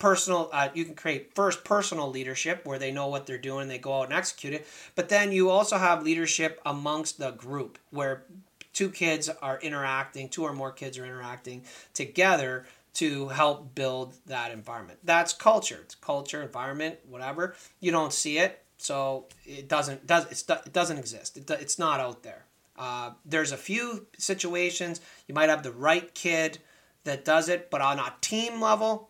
personal 0.02 0.50
uh, 0.52 0.68
you 0.74 0.84
can 0.84 0.96
create 0.96 1.32
first 1.32 1.62
personal 1.62 2.10
leadership 2.10 2.66
where 2.66 2.78
they 2.78 2.90
know 2.90 3.06
what 3.06 3.24
they're 3.24 3.38
doing 3.38 3.68
they 3.68 3.78
go 3.78 4.00
out 4.00 4.06
and 4.06 4.12
execute 4.12 4.52
it 4.52 4.66
but 4.96 5.08
then 5.08 5.30
you 5.30 5.48
also 5.48 5.78
have 5.78 6.02
leadership 6.02 6.60
amongst 6.66 7.18
the 7.20 7.30
group 7.30 7.78
where 7.90 8.24
two 8.72 8.90
kids 8.90 9.28
are 9.40 9.60
interacting 9.60 10.28
two 10.28 10.42
or 10.42 10.52
more 10.52 10.72
kids 10.72 10.98
are 10.98 11.04
interacting 11.04 11.62
together 11.94 12.66
to 12.94 13.28
help 13.28 13.74
build 13.74 14.14
that 14.26 14.50
environment. 14.50 14.98
That's 15.02 15.32
culture. 15.32 15.78
It's 15.82 15.94
culture, 15.94 16.42
environment, 16.42 16.98
whatever. 17.08 17.54
You 17.80 17.90
don't 17.90 18.12
see 18.12 18.38
it, 18.38 18.62
so 18.76 19.26
it 19.46 19.68
doesn't 19.68 20.06
does 20.06 20.46
it 20.48 20.72
doesn't 20.72 20.98
exist. 20.98 21.36
It, 21.36 21.50
it's 21.50 21.78
not 21.78 22.00
out 22.00 22.22
there. 22.22 22.44
Uh, 22.78 23.12
there's 23.24 23.52
a 23.52 23.56
few 23.56 24.06
situations 24.18 25.00
you 25.26 25.34
might 25.34 25.48
have 25.48 25.62
the 25.62 25.72
right 25.72 26.12
kid 26.14 26.58
that 27.04 27.24
does 27.24 27.48
it, 27.48 27.70
but 27.70 27.80
on 27.80 27.98
a 27.98 28.12
team 28.20 28.60
level, 28.60 29.08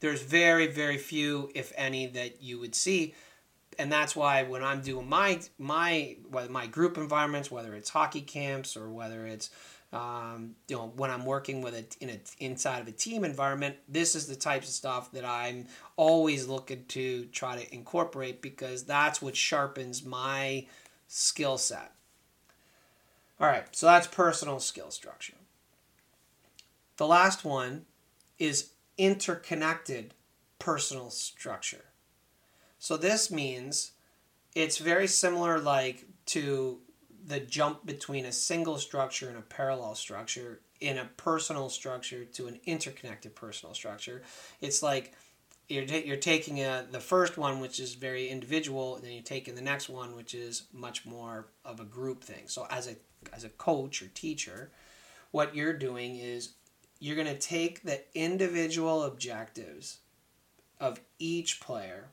there's 0.00 0.22
very 0.22 0.66
very 0.66 0.98
few, 0.98 1.50
if 1.54 1.72
any, 1.76 2.06
that 2.08 2.42
you 2.42 2.58
would 2.58 2.74
see. 2.74 3.14
And 3.78 3.90
that's 3.90 4.14
why 4.14 4.42
when 4.42 4.62
I'm 4.62 4.82
doing 4.82 5.08
my 5.08 5.40
my 5.58 6.16
my 6.48 6.66
group 6.66 6.98
environments, 6.98 7.50
whether 7.50 7.74
it's 7.74 7.90
hockey 7.90 8.20
camps 8.20 8.76
or 8.76 8.90
whether 8.90 9.26
it's 9.26 9.50
um, 9.92 10.54
you 10.68 10.76
know, 10.76 10.92
when 10.94 11.10
I'm 11.10 11.24
working 11.26 11.62
with 11.62 11.74
it 11.74 11.96
in 12.00 12.10
a 12.10 12.20
inside 12.38 12.80
of 12.80 12.88
a 12.88 12.92
team 12.92 13.24
environment, 13.24 13.76
this 13.88 14.14
is 14.14 14.26
the 14.26 14.36
types 14.36 14.68
of 14.68 14.74
stuff 14.74 15.10
that 15.12 15.24
I'm 15.24 15.66
always 15.96 16.46
looking 16.46 16.84
to 16.88 17.24
try 17.26 17.56
to 17.60 17.74
incorporate 17.74 18.40
because 18.40 18.84
that's 18.84 19.20
what 19.20 19.34
sharpens 19.34 20.04
my 20.04 20.66
skill 21.08 21.58
set. 21.58 21.92
All 23.40 23.48
right, 23.48 23.64
so 23.74 23.86
that's 23.86 24.06
personal 24.06 24.60
skill 24.60 24.90
structure. 24.90 25.34
The 26.98 27.06
last 27.06 27.44
one 27.44 27.86
is 28.38 28.70
interconnected 29.00 30.12
personal 30.58 31.08
structure. 31.08 31.86
So 32.78 32.98
this 32.98 33.30
means 33.30 33.92
it's 34.54 34.76
very 34.76 35.06
similar 35.06 35.58
like 35.58 36.04
to 36.26 36.80
the 37.26 37.40
jump 37.40 37.86
between 37.86 38.26
a 38.26 38.32
single 38.32 38.76
structure 38.76 39.30
and 39.30 39.38
a 39.38 39.42
parallel 39.42 39.94
structure 39.94 40.60
in 40.80 40.98
a 40.98 41.06
personal 41.16 41.70
structure 41.70 42.26
to 42.26 42.46
an 42.46 42.60
interconnected 42.66 43.34
personal 43.34 43.74
structure. 43.74 44.22
It's 44.60 44.82
like 44.82 45.14
you're, 45.68 45.84
you're 45.84 46.16
taking 46.16 46.58
a, 46.58 46.86
the 46.90 47.00
first 47.00 47.38
one, 47.38 47.60
which 47.60 47.80
is 47.80 47.94
very 47.94 48.28
individual, 48.28 48.96
and 48.96 49.04
then 49.04 49.12
you're 49.12 49.22
taking 49.22 49.54
the 49.54 49.62
next 49.62 49.88
one, 49.88 50.14
which 50.14 50.34
is 50.34 50.64
much 50.74 51.06
more 51.06 51.46
of 51.64 51.80
a 51.80 51.84
group 51.84 52.22
thing. 52.22 52.48
So 52.48 52.66
as 52.68 52.86
a 52.86 52.96
as 53.32 53.44
a 53.44 53.50
coach 53.50 54.02
or 54.02 54.08
teacher, 54.08 54.70
what 55.30 55.54
you're 55.54 55.74
doing 55.74 56.16
is 56.16 56.54
you're 57.00 57.16
going 57.16 57.26
to 57.26 57.38
take 57.38 57.82
the 57.82 58.02
individual 58.14 59.02
objectives 59.02 59.98
of 60.78 61.00
each 61.18 61.60
player 61.60 62.08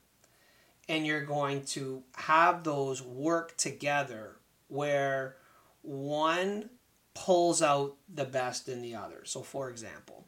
and 0.90 1.06
you're 1.06 1.26
going 1.26 1.64
to 1.64 2.04
have 2.16 2.64
those 2.64 3.02
work 3.02 3.56
together 3.58 4.38
where 4.70 5.36
one 5.82 6.70
pulls 7.14 7.62
out 7.62 7.96
the 8.14 8.26
best 8.26 8.70
in 8.70 8.82
the 8.82 8.96
other. 8.96 9.22
So, 9.26 9.42
for 9.42 9.70
example, 9.70 10.26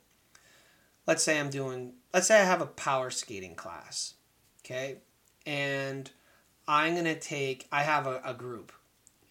let's 1.07 1.23
say 1.23 1.39
I'm 1.39 1.49
doing, 1.49 1.93
let's 2.13 2.27
say 2.27 2.41
I 2.41 2.45
have 2.45 2.61
a 2.61 2.65
power 2.67 3.09
skating 3.09 3.55
class, 3.55 4.15
okay? 4.65 4.97
And 5.45 6.09
I'm 6.67 6.93
going 6.93 7.05
to 7.05 7.19
take, 7.19 7.67
I 7.71 7.83
have 7.83 8.07
a, 8.07 8.21
a 8.25 8.33
group, 8.33 8.71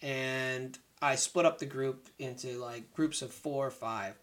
and 0.01 0.79
I 1.03 1.17
split 1.17 1.47
up 1.47 1.59
the 1.59 1.67
group 1.67 2.09
into 2.19 2.59
like 2.59 2.93
groups 2.95 3.23
of 3.23 3.33
four 3.33 3.67
or 3.67 3.71
five. 3.71 4.15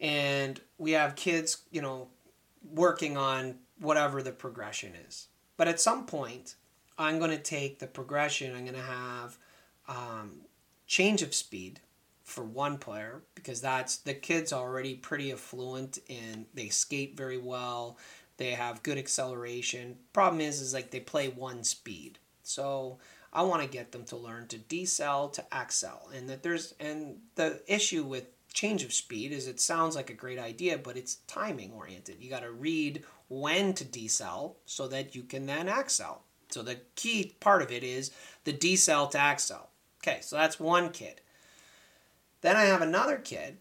And 0.00 0.60
we 0.78 0.92
have 0.92 1.14
kids, 1.14 1.58
you 1.70 1.82
know, 1.82 2.08
working 2.72 3.16
on 3.16 3.56
whatever 3.78 4.22
the 4.22 4.32
progression 4.32 4.92
is. 5.06 5.28
But 5.56 5.68
at 5.68 5.80
some 5.80 6.06
point, 6.06 6.54
I'm 6.98 7.18
going 7.18 7.30
to 7.30 7.38
take 7.38 7.78
the 7.78 7.86
progression, 7.86 8.54
I'm 8.54 8.64
going 8.64 8.74
to 8.74 8.82
have 8.82 9.38
um, 9.88 10.32
change 10.86 11.22
of 11.22 11.34
speed 11.34 11.80
for 12.24 12.44
one 12.44 12.78
player 12.78 13.22
because 13.34 13.60
that's 13.60 13.96
the 13.96 14.14
kid's 14.14 14.52
already 14.52 14.94
pretty 14.94 15.32
affluent 15.32 15.98
and 16.08 16.46
they 16.54 16.68
skate 16.68 17.16
very 17.16 17.38
well. 17.38 17.98
They 18.36 18.52
have 18.52 18.82
good 18.82 18.98
acceleration. 18.98 19.96
Problem 20.12 20.40
is, 20.40 20.60
is 20.60 20.72
like 20.72 20.90
they 20.90 21.00
play 21.00 21.28
one 21.28 21.64
speed. 21.64 22.18
So 22.42 22.98
I 23.32 23.42
want 23.42 23.62
to 23.62 23.68
get 23.68 23.92
them 23.92 24.04
to 24.06 24.16
learn 24.16 24.46
to 24.48 24.58
decel 24.58 25.32
to 25.34 25.44
accel, 25.52 26.12
and 26.14 26.28
that 26.28 26.42
there's 26.42 26.74
and 26.80 27.18
the 27.36 27.62
issue 27.66 28.02
with 28.02 28.24
change 28.52 28.82
of 28.84 28.92
speed 28.92 29.32
is 29.32 29.46
it 29.46 29.60
sounds 29.60 29.96
like 29.96 30.10
a 30.10 30.14
great 30.14 30.38
idea, 30.38 30.78
but 30.78 30.96
it's 30.96 31.16
timing 31.26 31.72
oriented. 31.72 32.16
You 32.20 32.30
got 32.30 32.42
to 32.42 32.50
read 32.50 33.04
when 33.28 33.74
to 33.74 33.84
decel 33.84 34.56
so 34.66 34.88
that 34.88 35.14
you 35.14 35.22
can 35.22 35.46
then 35.46 35.68
accel. 35.68 36.18
So 36.50 36.62
the 36.62 36.80
key 36.96 37.34
part 37.40 37.62
of 37.62 37.70
it 37.70 37.84
is 37.84 38.10
the 38.44 38.52
decel 38.52 39.10
to 39.12 39.18
accel. 39.18 39.66
Okay, 40.02 40.18
so 40.22 40.36
that's 40.36 40.58
one 40.58 40.90
kid. 40.90 41.20
Then 42.40 42.56
I 42.56 42.64
have 42.64 42.82
another 42.82 43.18
kid 43.18 43.58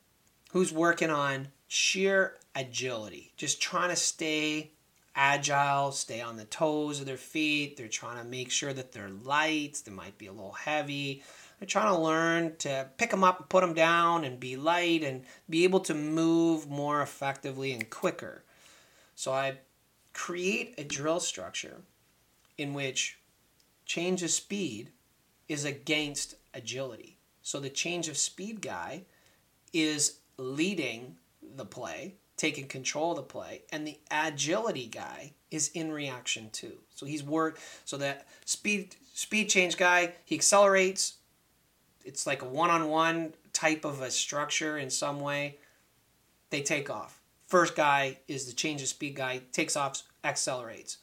who's 0.51 0.71
working 0.73 1.09
on 1.09 1.49
sheer 1.67 2.37
agility, 2.55 3.31
just 3.37 3.61
trying 3.61 3.89
to 3.89 3.95
stay 3.95 4.71
agile, 5.15 5.91
stay 5.91 6.21
on 6.21 6.37
the 6.37 6.45
toes 6.45 6.99
of 6.99 7.05
their 7.05 7.17
feet. 7.17 7.77
They're 7.77 7.87
trying 7.87 8.17
to 8.17 8.23
make 8.23 8.51
sure 8.51 8.73
that 8.73 8.91
they're 8.91 9.09
light, 9.09 9.81
they 9.85 9.91
might 9.91 10.17
be 10.17 10.27
a 10.27 10.31
little 10.31 10.53
heavy. 10.53 11.23
Trying 11.67 11.93
to 11.93 11.99
learn 11.99 12.55
to 12.59 12.89
pick 12.97 13.11
them 13.11 13.23
up 13.23 13.39
and 13.39 13.49
put 13.49 13.61
them 13.61 13.73
down 13.73 14.23
and 14.23 14.39
be 14.39 14.55
light 14.55 15.03
and 15.03 15.23
be 15.49 15.65
able 15.65 15.81
to 15.81 15.93
move 15.93 16.69
more 16.69 17.01
effectively 17.01 17.73
and 17.73 17.89
quicker. 17.89 18.43
So 19.15 19.33
I 19.33 19.59
create 20.13 20.75
a 20.77 20.83
drill 20.83 21.19
structure 21.19 21.81
in 22.57 22.73
which 22.73 23.19
change 23.85 24.23
of 24.23 24.31
speed 24.31 24.91
is 25.47 25.65
against 25.65 26.35
agility. 26.53 27.17
So 27.41 27.59
the 27.59 27.69
change 27.69 28.07
of 28.07 28.17
speed 28.17 28.61
guy 28.61 29.03
is 29.73 30.19
leading 30.37 31.17
the 31.55 31.65
play, 31.65 32.15
taking 32.37 32.67
control 32.67 33.11
of 33.11 33.17
the 33.17 33.23
play, 33.23 33.63
and 33.71 33.85
the 33.85 33.99
agility 34.11 34.87
guy 34.87 35.33
is 35.51 35.69
in 35.69 35.91
reaction 35.91 36.49
too. 36.51 36.79
So 36.95 37.05
he's 37.05 37.23
work 37.23 37.59
so 37.85 37.97
that 37.97 38.27
speed 38.45 38.95
speed 39.13 39.49
change 39.49 39.77
guy, 39.77 40.13
he 40.25 40.35
accelerates. 40.35 41.18
It's 42.05 42.25
like 42.25 42.41
a 42.41 42.45
one-on-one 42.45 43.33
type 43.53 43.85
of 43.85 44.01
a 44.01 44.11
structure 44.11 44.77
in 44.77 44.89
some 44.89 45.19
way. 45.19 45.57
They 46.49 46.61
take 46.61 46.89
off. 46.89 47.19
First 47.47 47.75
guy 47.75 48.19
is 48.27 48.45
the 48.45 48.53
change 48.53 48.81
of 48.81 48.87
speed 48.87 49.15
guy, 49.15 49.41
takes 49.51 49.75
off, 49.75 50.03
accelerates. 50.23 50.97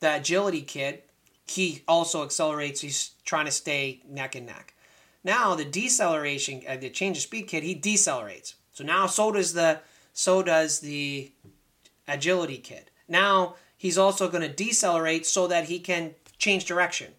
The 0.00 0.16
agility 0.16 0.62
kid, 0.62 1.02
he 1.46 1.82
also 1.88 2.22
accelerates. 2.22 2.80
He's 2.80 3.12
trying 3.24 3.46
to 3.46 3.50
stay 3.50 4.00
neck 4.08 4.34
and 4.34 4.46
neck. 4.46 4.74
Now 5.24 5.54
the 5.54 5.64
deceleration, 5.64 6.62
uh, 6.68 6.76
the 6.76 6.90
change 6.90 7.16
of 7.16 7.22
speed 7.22 7.48
kid, 7.48 7.62
he 7.62 7.74
decelerates. 7.74 8.54
So 8.72 8.84
now 8.84 9.06
so 9.06 9.32
does 9.32 9.54
the 9.54 9.80
so 10.12 10.42
does 10.42 10.80
the 10.80 11.32
agility 12.06 12.58
kid. 12.58 12.90
Now 13.08 13.56
he's 13.76 13.98
also 13.98 14.28
going 14.28 14.42
to 14.42 14.48
decelerate 14.48 15.26
so 15.26 15.46
that 15.46 15.64
he 15.64 15.78
can 15.78 16.14
change 16.38 16.64
direction. 16.64 17.12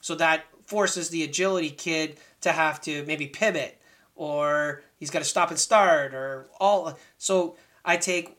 So 0.00 0.14
that 0.16 0.44
forces 0.74 1.10
the 1.10 1.22
agility 1.22 1.70
kid 1.70 2.18
to 2.40 2.52
have 2.52 2.80
to 2.80 3.04
maybe 3.06 3.26
pivot 3.26 3.80
or 4.16 4.82
he's 4.98 5.10
got 5.10 5.20
to 5.20 5.24
stop 5.24 5.50
and 5.50 5.58
start 5.58 6.14
or 6.14 6.46
all 6.58 6.98
so 7.18 7.56
I 7.84 7.96
take 7.96 8.36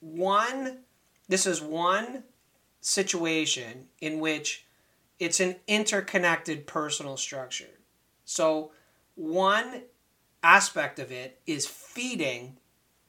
one 0.00 0.78
this 1.28 1.46
is 1.46 1.60
one 1.60 2.24
situation 2.80 3.88
in 4.00 4.18
which 4.18 4.66
it's 5.18 5.40
an 5.40 5.56
interconnected 5.66 6.66
personal 6.66 7.16
structure. 7.16 7.80
So, 8.24 8.72
one 9.14 9.82
aspect 10.42 10.98
of 10.98 11.10
it 11.10 11.40
is 11.46 11.66
feeding 11.66 12.56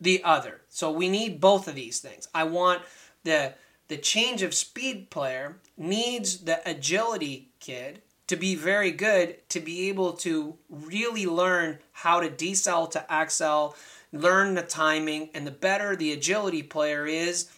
the 0.01 0.23
other. 0.23 0.61
So, 0.69 0.91
we 0.91 1.07
need 1.07 1.39
both 1.39 1.67
of 1.67 1.75
these 1.75 1.99
things. 1.99 2.27
I 2.33 2.43
want 2.43 2.81
the 3.23 3.53
the 3.87 3.97
change 3.97 4.43
of 4.43 4.53
speed 4.53 5.09
player 5.09 5.57
needs 5.75 6.39
the 6.39 6.61
agility 6.69 7.49
kid 7.59 8.01
to 8.29 8.35
be 8.35 8.53
very 8.53 8.91
good 8.91 9.37
to 9.49 9.59
be 9.59 9.89
able 9.89 10.13
to 10.13 10.55
really 10.69 11.25
learn 11.25 11.79
how 11.91 12.19
to 12.19 12.29
decel 12.29 12.89
to 12.91 13.03
accel, 13.09 13.73
learn 14.13 14.53
the 14.53 14.61
timing, 14.61 15.29
and 15.33 15.47
the 15.47 15.51
better 15.51 15.95
the 15.95 16.13
agility 16.13 16.61
player 16.61 17.07
is, 17.07 17.49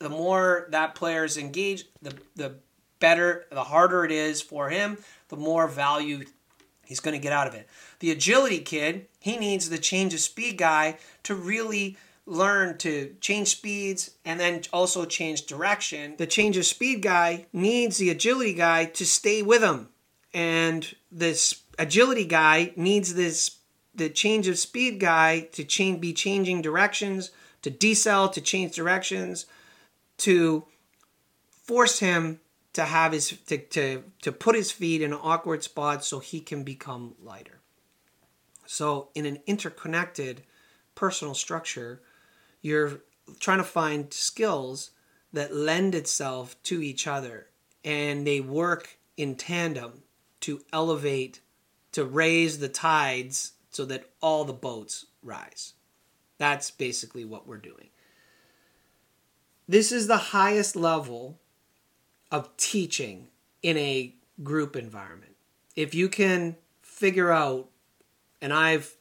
the 0.00 0.08
more 0.08 0.66
that 0.70 0.96
player 0.96 1.24
is 1.24 1.38
engaged, 1.38 1.86
the 2.02 2.12
the 2.34 2.56
better, 2.98 3.46
the 3.52 3.64
harder 3.64 4.04
it 4.04 4.10
is 4.10 4.42
for 4.42 4.68
him, 4.68 4.98
the 5.28 5.36
more 5.36 5.68
value 5.68 6.24
he's 6.84 7.00
going 7.00 7.14
to 7.14 7.22
get 7.22 7.32
out 7.32 7.46
of 7.46 7.54
it. 7.54 7.68
The 8.00 8.10
agility 8.10 8.58
kid, 8.58 9.06
he 9.20 9.36
needs 9.36 9.70
the 9.70 9.78
change 9.78 10.12
of 10.12 10.20
speed 10.20 10.58
guy 10.58 10.98
to 11.22 11.36
really 11.36 11.96
learn 12.26 12.78
to 12.78 13.14
change 13.20 13.48
speeds 13.48 14.10
and 14.24 14.40
then 14.40 14.62
also 14.72 15.04
change 15.04 15.46
direction. 15.46 16.16
The 16.18 16.26
change 16.26 16.56
of 16.56 16.66
speed 16.66 17.02
guy 17.02 17.46
needs 17.52 17.98
the 17.98 18.10
agility 18.10 18.54
guy 18.54 18.86
to 18.86 19.06
stay 19.06 19.40
with 19.40 19.62
him. 19.62 19.90
And 20.36 20.94
this 21.10 21.62
agility 21.78 22.26
guy 22.26 22.74
needs 22.76 23.14
this 23.14 23.56
the 23.94 24.10
change 24.10 24.48
of 24.48 24.58
speed 24.58 25.00
guy 25.00 25.48
to 25.52 25.64
change 25.64 25.98
be 25.98 26.12
changing 26.12 26.60
directions, 26.60 27.30
to 27.62 27.70
decel, 27.70 28.30
to 28.34 28.42
change 28.42 28.76
directions, 28.76 29.46
to 30.18 30.66
force 31.48 32.00
him 32.00 32.40
to 32.74 32.84
have 32.84 33.12
his 33.12 33.30
to, 33.46 33.56
to 33.56 34.04
to 34.20 34.30
put 34.30 34.54
his 34.54 34.70
feet 34.70 35.00
in 35.00 35.14
an 35.14 35.18
awkward 35.22 35.62
spot 35.62 36.04
so 36.04 36.18
he 36.18 36.40
can 36.40 36.64
become 36.64 37.14
lighter. 37.22 37.60
So 38.66 39.08
in 39.14 39.24
an 39.24 39.38
interconnected 39.46 40.42
personal 40.94 41.32
structure, 41.32 42.02
you're 42.60 43.00
trying 43.40 43.58
to 43.58 43.64
find 43.64 44.12
skills 44.12 44.90
that 45.32 45.54
lend 45.54 45.94
itself 45.94 46.62
to 46.64 46.82
each 46.82 47.06
other 47.06 47.46
and 47.82 48.26
they 48.26 48.40
work 48.40 48.98
in 49.16 49.34
tandem 49.34 50.02
to 50.46 50.62
elevate 50.72 51.40
to 51.90 52.04
raise 52.04 52.60
the 52.60 52.68
tides 52.68 53.54
so 53.70 53.84
that 53.84 54.04
all 54.22 54.44
the 54.44 54.52
boats 54.52 55.06
rise. 55.24 55.72
That's 56.38 56.70
basically 56.70 57.24
what 57.24 57.48
we're 57.48 57.56
doing. 57.56 57.88
This 59.66 59.90
is 59.90 60.06
the 60.06 60.16
highest 60.16 60.76
level 60.76 61.40
of 62.30 62.56
teaching 62.56 63.26
in 63.60 63.76
a 63.76 64.14
group 64.44 64.76
environment. 64.76 65.34
If 65.74 65.96
you 65.96 66.08
can 66.08 66.54
figure 66.80 67.32
out, 67.32 67.68
and 68.40 68.52
I've 68.52 68.94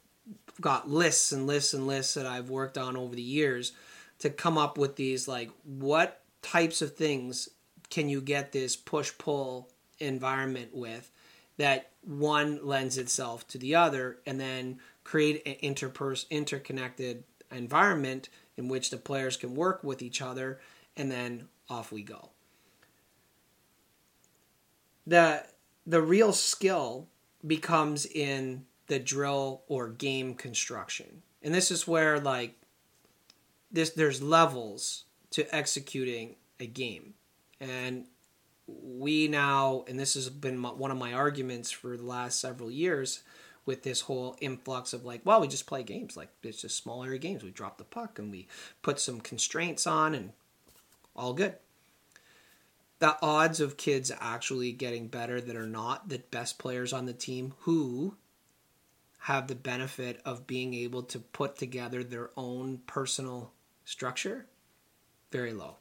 got 0.60 0.90
lists 0.90 1.32
and 1.32 1.46
lists 1.46 1.76
and 1.76 1.86
lists 1.86 2.16
that 2.16 2.26
I've 2.26 2.50
worked 2.50 2.80
on 2.80 2.98
over 2.98 3.16
the 3.16 3.22
years 3.22 3.72
to 4.18 4.32
come 4.32 4.58
up 4.58 4.80
with 4.80 4.96
these 4.96 5.28
like 5.28 5.52
what 5.64 6.22
types 6.42 6.82
of 6.82 6.96
things 6.96 7.50
can 7.92 8.10
you 8.10 8.20
get 8.20 8.52
this 8.52 8.76
push 8.76 9.12
pull 9.20 9.70
environment 10.00 10.70
with 10.74 11.12
that 11.58 11.92
one 12.02 12.60
lends 12.66 12.98
itself 12.98 13.48
to 13.48 13.58
the 13.58 13.76
other 13.76 14.18
and 14.26 14.40
then 14.40 14.80
create 15.04 15.42
an 15.46 15.56
interpers- 15.74 16.30
interconnected 16.30 17.24
environment 17.52 18.30
in 18.58 18.68
which 18.68 18.90
the 18.90 18.98
players 18.98 19.38
can 19.38 19.56
work 19.56 19.84
with 19.84 20.02
each 20.02 20.22
other 20.22 20.60
and 20.98 21.12
then 21.12 21.48
off 21.70 21.92
we 21.92 22.04
go 22.04 22.30
the 25.08 25.44
the 25.86 26.02
real 26.02 26.34
skill 26.34 27.08
becomes 27.46 28.06
in 28.06 28.66
the 28.88 29.00
drill 29.00 29.64
or 29.68 29.88
game 29.88 30.34
construction. 30.34 31.22
And 31.42 31.54
this 31.54 31.72
is 31.72 31.88
where 31.88 32.20
like 32.20 32.56
this 33.72 33.92
there's 33.92 34.22
levels 34.22 35.06
to 35.32 35.56
executing 35.56 36.36
a 36.60 36.66
game. 36.66 37.14
And 37.60 38.06
we 38.68 39.28
now 39.28 39.84
and 39.88 40.00
this 40.00 40.16
has 40.16 40.30
been 40.30 40.58
my, 40.58 40.70
one 40.70 40.92
of 40.92 40.98
my 40.98 41.14
arguments 41.14 41.72
for 41.72 41.96
the 41.98 42.06
last 42.06 42.40
several 42.40 42.72
years 42.72 43.24
with 43.66 43.84
this 43.84 44.02
whole 44.02 44.36
influx 44.40 44.94
of 44.94 45.06
like, 45.06 45.22
well, 45.24 45.42
we 45.42 45.48
just 45.48 45.66
play 45.66 45.84
games. 45.84 46.16
Like 46.16 46.30
it's 46.44 46.62
just 46.62 46.78
small 46.78 47.04
area 47.04 47.20
games. 47.20 47.44
We 47.44 47.52
drop 47.52 47.78
the 47.78 47.84
puck 47.84 48.20
and 48.20 48.32
we 48.32 48.48
put 48.82 49.00
some 49.00 49.20
constraints 49.20 49.88
on 49.88 50.14
and 50.14 50.32
all 51.16 51.34
good. 51.34 51.56
The 53.00 53.18
odds 53.22 53.60
of 53.60 53.78
kids 53.78 54.12
actually 54.20 54.72
getting 54.72 55.08
better 55.08 55.42
that 55.42 55.56
are 55.56 55.68
not 55.68 56.10
the 56.10 56.20
best 56.32 56.60
players 56.60 56.94
on 56.94 57.06
the 57.06 57.14
team 57.14 57.54
who 57.62 58.16
have 59.20 59.48
the 59.48 59.56
benefit 59.56 60.22
of 60.24 60.48
being 60.48 60.74
able 60.74 61.04
to 61.04 61.20
put 61.20 61.58
together 61.58 62.04
their 62.04 62.30
own 62.38 62.80
personal 62.86 63.52
structure 63.84 64.46
very 65.32 65.52
low. 65.52 65.76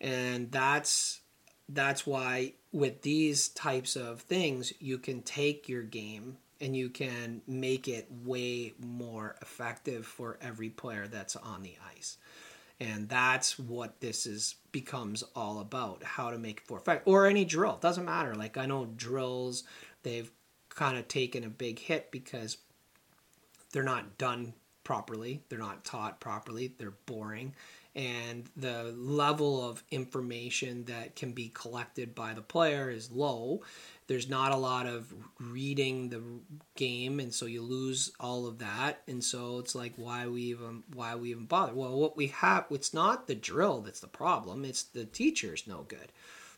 And 0.00 0.50
that's 0.52 1.20
that's 1.68 2.06
why 2.06 2.54
with 2.72 3.02
these 3.02 3.48
types 3.48 3.96
of 3.96 4.20
things 4.22 4.72
you 4.80 4.98
can 4.98 5.22
take 5.22 5.68
your 5.68 5.82
game 5.82 6.38
and 6.60 6.76
you 6.76 6.88
can 6.88 7.40
make 7.46 7.88
it 7.88 8.08
way 8.24 8.72
more 8.80 9.36
effective 9.40 10.06
for 10.06 10.38
every 10.40 10.70
player 10.70 11.06
that's 11.06 11.36
on 11.36 11.62
the 11.62 11.74
ice. 11.94 12.16
And 12.80 13.08
that's 13.08 13.58
what 13.58 14.00
this 14.00 14.26
is 14.26 14.56
becomes 14.72 15.24
all 15.34 15.60
about 15.60 16.02
how 16.02 16.30
to 16.30 16.38
make 16.38 16.60
for 16.60 16.78
effect 16.78 17.06
or 17.06 17.26
any 17.26 17.44
drill 17.44 17.74
it 17.74 17.80
doesn't 17.80 18.04
matter. 18.04 18.34
Like 18.34 18.56
i 18.56 18.66
know 18.66 18.86
drills 18.96 19.64
they've 20.02 20.30
kind 20.68 20.96
of 20.96 21.08
taken 21.08 21.44
a 21.44 21.48
big 21.48 21.78
hit 21.78 22.10
because 22.10 22.58
they're 23.72 23.82
not 23.82 24.16
done 24.16 24.54
properly 24.84 25.42
they're 25.48 25.58
not 25.58 25.84
taught 25.84 26.20
properly 26.20 26.72
they're 26.78 26.94
boring 27.04 27.52
and 27.98 28.48
the 28.56 28.94
level 28.96 29.68
of 29.68 29.82
information 29.90 30.84
that 30.84 31.16
can 31.16 31.32
be 31.32 31.48
collected 31.48 32.14
by 32.14 32.32
the 32.32 32.40
player 32.40 32.88
is 32.88 33.10
low. 33.10 33.60
There's 34.06 34.28
not 34.28 34.52
a 34.52 34.56
lot 34.56 34.86
of 34.86 35.12
reading 35.40 36.08
the 36.08 36.22
game 36.76 37.18
and 37.18 37.34
so 37.34 37.46
you 37.46 37.60
lose 37.60 38.12
all 38.20 38.46
of 38.46 38.60
that 38.60 39.02
and 39.08 39.22
so 39.22 39.58
it's 39.58 39.74
like 39.74 39.94
why 39.96 40.28
we 40.28 40.42
even 40.42 40.84
why 40.94 41.16
we 41.16 41.32
even 41.32 41.46
bother? 41.46 41.74
Well 41.74 41.98
what 41.98 42.16
we 42.16 42.28
have 42.28 42.66
it's 42.70 42.94
not 42.94 43.26
the 43.26 43.34
drill 43.34 43.80
that's 43.80 44.00
the 44.00 44.06
problem 44.06 44.64
it's 44.64 44.84
the 44.84 45.04
teacher's 45.04 45.66
no 45.66 45.84
good. 45.88 46.12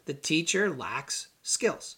The 0.04 0.14
teacher 0.14 0.68
lacks 0.68 1.28
skills. 1.42 1.96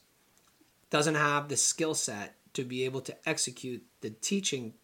Doesn't 0.88 1.16
have 1.16 1.49
the 1.49 1.57
skill 1.57 1.97
set 1.97 2.36
to 2.55 2.62
be 2.62 2.84
able 2.84 3.01
to 3.01 3.16
execute 3.28 3.82
the 4.03 4.11
teaching 4.11 4.74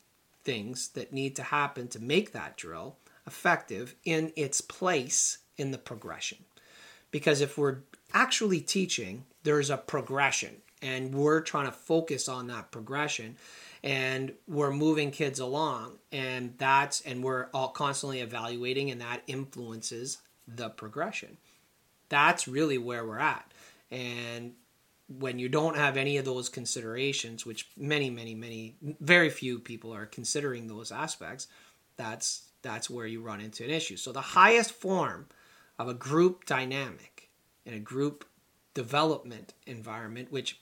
things 0.43 0.89
that 0.89 1.13
need 1.13 1.37
to 1.37 1.45
happen 1.45 1.87
to 1.89 2.01
make 2.01 2.33
that 2.33 2.57
drill 2.57 2.97
effective 3.29 3.95
in 4.05 4.33
its 4.35 4.61
place 4.61 5.39
in 5.57 5.71
the 5.71 5.79
progression. 5.79 6.39
Because 7.13 7.41
if 7.41 7.57
we're 7.57 7.79
actually 8.13 8.61
teaching 8.61 9.25
there's 9.45 9.71
a 9.71 9.77
progression 9.77 10.57
and 10.83 11.15
we're 11.15 11.41
trying 11.41 11.67
to 11.67 11.73
focus 11.73 12.29
on 12.29 12.47
that 12.49 12.71
progression 12.71 13.37
and 13.85 14.33
we're 14.47 14.71
moving 14.71 15.11
kids 15.11 15.39
along 15.39 15.93
and 16.11 16.55
that's 16.59 17.01
and 17.03 17.23
we're 17.23 17.47
all 17.55 17.69
constantly 17.69 18.21
evaluating 18.21 18.91
and 18.91 19.01
that 19.01 19.23
influences 19.27 20.19
the 20.47 20.71
progression. 20.71 21.37
That's 22.09 22.49
really 22.49 22.79
where 22.79 23.07
we're 23.07 23.19
at. 23.19 23.53
And 23.91 24.55
when 25.09 25.39
you 25.39 25.49
don't 25.49 25.77
have 25.77 25.97
any 25.97 26.17
of 26.19 26.25
those 26.25 26.49
considerations 26.49 27.47
which 27.47 27.69
many 27.77 28.11
many 28.11 28.35
many 28.35 28.77
very 29.01 29.31
few 29.31 29.59
people 29.59 29.95
are 29.95 30.05
considering 30.05 30.67
those 30.67 30.93
aspects 30.93 31.47
that's 31.97 32.48
that's 32.63 32.91
where 32.91 33.07
you 33.07 33.21
run 33.21 33.41
into 33.41 33.65
an 33.65 33.71
issue. 33.71 33.97
So 33.97 34.13
the 34.13 34.21
highest 34.21 34.73
form 34.73 35.27
of 35.79 35.89
a 35.89 35.95
group 35.95 36.45
dynamic 36.45 37.31
in 37.65 37.75
a 37.75 37.79
group 37.79 38.25
development 38.75 39.55
environment 39.67 40.31
which 40.31 40.61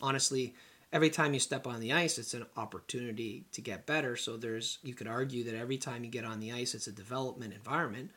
honestly 0.00 0.54
every 0.92 1.10
time 1.10 1.34
you 1.34 1.40
step 1.40 1.66
on 1.66 1.80
the 1.80 1.92
ice 1.92 2.18
it's 2.18 2.34
an 2.34 2.46
opportunity 2.56 3.44
to 3.52 3.60
get 3.60 3.86
better. 3.86 4.16
So 4.16 4.36
there's 4.36 4.78
you 4.82 4.94
could 4.94 5.08
argue 5.08 5.44
that 5.44 5.54
every 5.54 5.78
time 5.78 6.04
you 6.04 6.10
get 6.10 6.24
on 6.24 6.40
the 6.40 6.52
ice 6.52 6.74
it's 6.74 6.86
a 6.86 6.92
development 6.92 7.54
environment. 7.54 8.10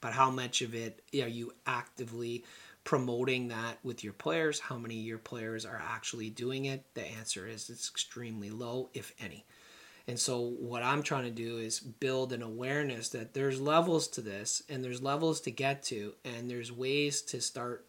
But 0.00 0.12
how 0.12 0.30
much 0.30 0.62
of 0.62 0.74
it 0.74 1.02
are 1.14 1.28
you 1.28 1.52
actively 1.66 2.44
promoting 2.84 3.48
that 3.48 3.78
with 3.82 4.04
your 4.04 4.12
players? 4.12 4.60
How 4.60 4.78
many 4.78 5.00
of 5.00 5.04
your 5.04 5.18
players 5.18 5.66
are 5.66 5.82
actually 5.92 6.30
doing 6.30 6.66
it? 6.66 6.84
The 6.94 7.04
answer 7.04 7.48
is 7.48 7.68
it's 7.68 7.90
extremely 7.90 8.50
low 8.50 8.90
if 8.94 9.12
any 9.20 9.44
and 10.08 10.18
so 10.18 10.40
what 10.40 10.82
i'm 10.82 11.02
trying 11.04 11.24
to 11.24 11.30
do 11.30 11.58
is 11.58 11.78
build 11.78 12.32
an 12.32 12.42
awareness 12.42 13.10
that 13.10 13.34
there's 13.34 13.60
levels 13.60 14.08
to 14.08 14.20
this 14.20 14.62
and 14.68 14.82
there's 14.82 15.00
levels 15.00 15.40
to 15.40 15.52
get 15.52 15.84
to 15.84 16.14
and 16.24 16.50
there's 16.50 16.72
ways 16.72 17.22
to 17.22 17.40
start 17.40 17.84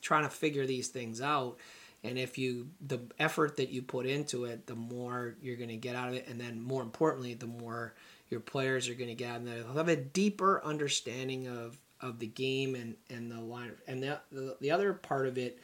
trying 0.00 0.24
to 0.24 0.30
figure 0.30 0.66
these 0.66 0.88
things 0.88 1.20
out. 1.20 1.56
And 2.04 2.18
if 2.18 2.38
you 2.38 2.68
the 2.80 3.00
effort 3.18 3.56
that 3.56 3.70
you 3.70 3.82
put 3.82 4.06
into 4.06 4.44
it 4.44 4.66
the 4.66 4.76
more 4.76 5.36
you're 5.42 5.56
going 5.56 5.70
to 5.70 5.76
get 5.76 5.96
out 5.96 6.08
of 6.08 6.14
it. 6.14 6.28
And 6.28 6.40
then 6.40 6.60
more 6.60 6.82
importantly 6.82 7.34
the 7.34 7.46
more 7.46 7.94
your 8.28 8.40
players 8.40 8.88
are 8.88 8.94
going 8.94 9.08
to 9.08 9.14
get 9.14 9.30
out 9.30 9.40
of 9.40 9.46
it. 9.48 9.66
they'll 9.66 9.76
have 9.76 9.88
a 9.88 9.96
deeper 9.96 10.62
understanding 10.64 11.48
of 11.48 11.78
of 12.00 12.18
the 12.18 12.26
game 12.26 12.74
and 12.74 12.94
and 13.10 13.30
the 13.30 13.40
line 13.40 13.72
and 13.88 14.02
the, 14.02 14.20
the 14.30 14.56
the 14.60 14.70
other 14.70 14.92
part 14.92 15.26
of 15.26 15.38
it 15.38 15.58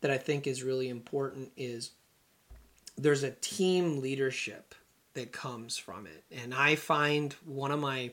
that 0.00 0.10
I 0.10 0.18
think 0.18 0.46
is 0.46 0.62
really 0.62 0.88
important 0.88 1.50
is 1.56 1.90
there's 2.96 3.22
a 3.22 3.32
team 3.32 4.00
leadership 4.00 4.74
that 5.14 5.32
comes 5.32 5.76
from 5.76 6.06
it 6.06 6.24
and 6.30 6.52
I 6.52 6.74
find 6.74 7.32
one 7.44 7.70
of 7.70 7.80
my 7.80 8.12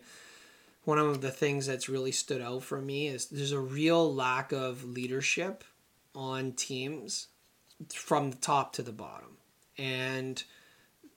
one 0.83 0.97
of 0.97 1.21
the 1.21 1.31
things 1.31 1.67
that's 1.67 1.89
really 1.89 2.11
stood 2.11 2.41
out 2.41 2.63
for 2.63 2.81
me 2.81 3.07
is 3.07 3.27
there's 3.27 3.51
a 3.51 3.59
real 3.59 4.13
lack 4.13 4.51
of 4.51 4.83
leadership 4.83 5.63
on 6.15 6.53
teams 6.53 7.27
from 7.93 8.31
the 8.31 8.37
top 8.37 8.73
to 8.73 8.81
the 8.81 8.91
bottom. 8.91 9.37
And 9.77 10.43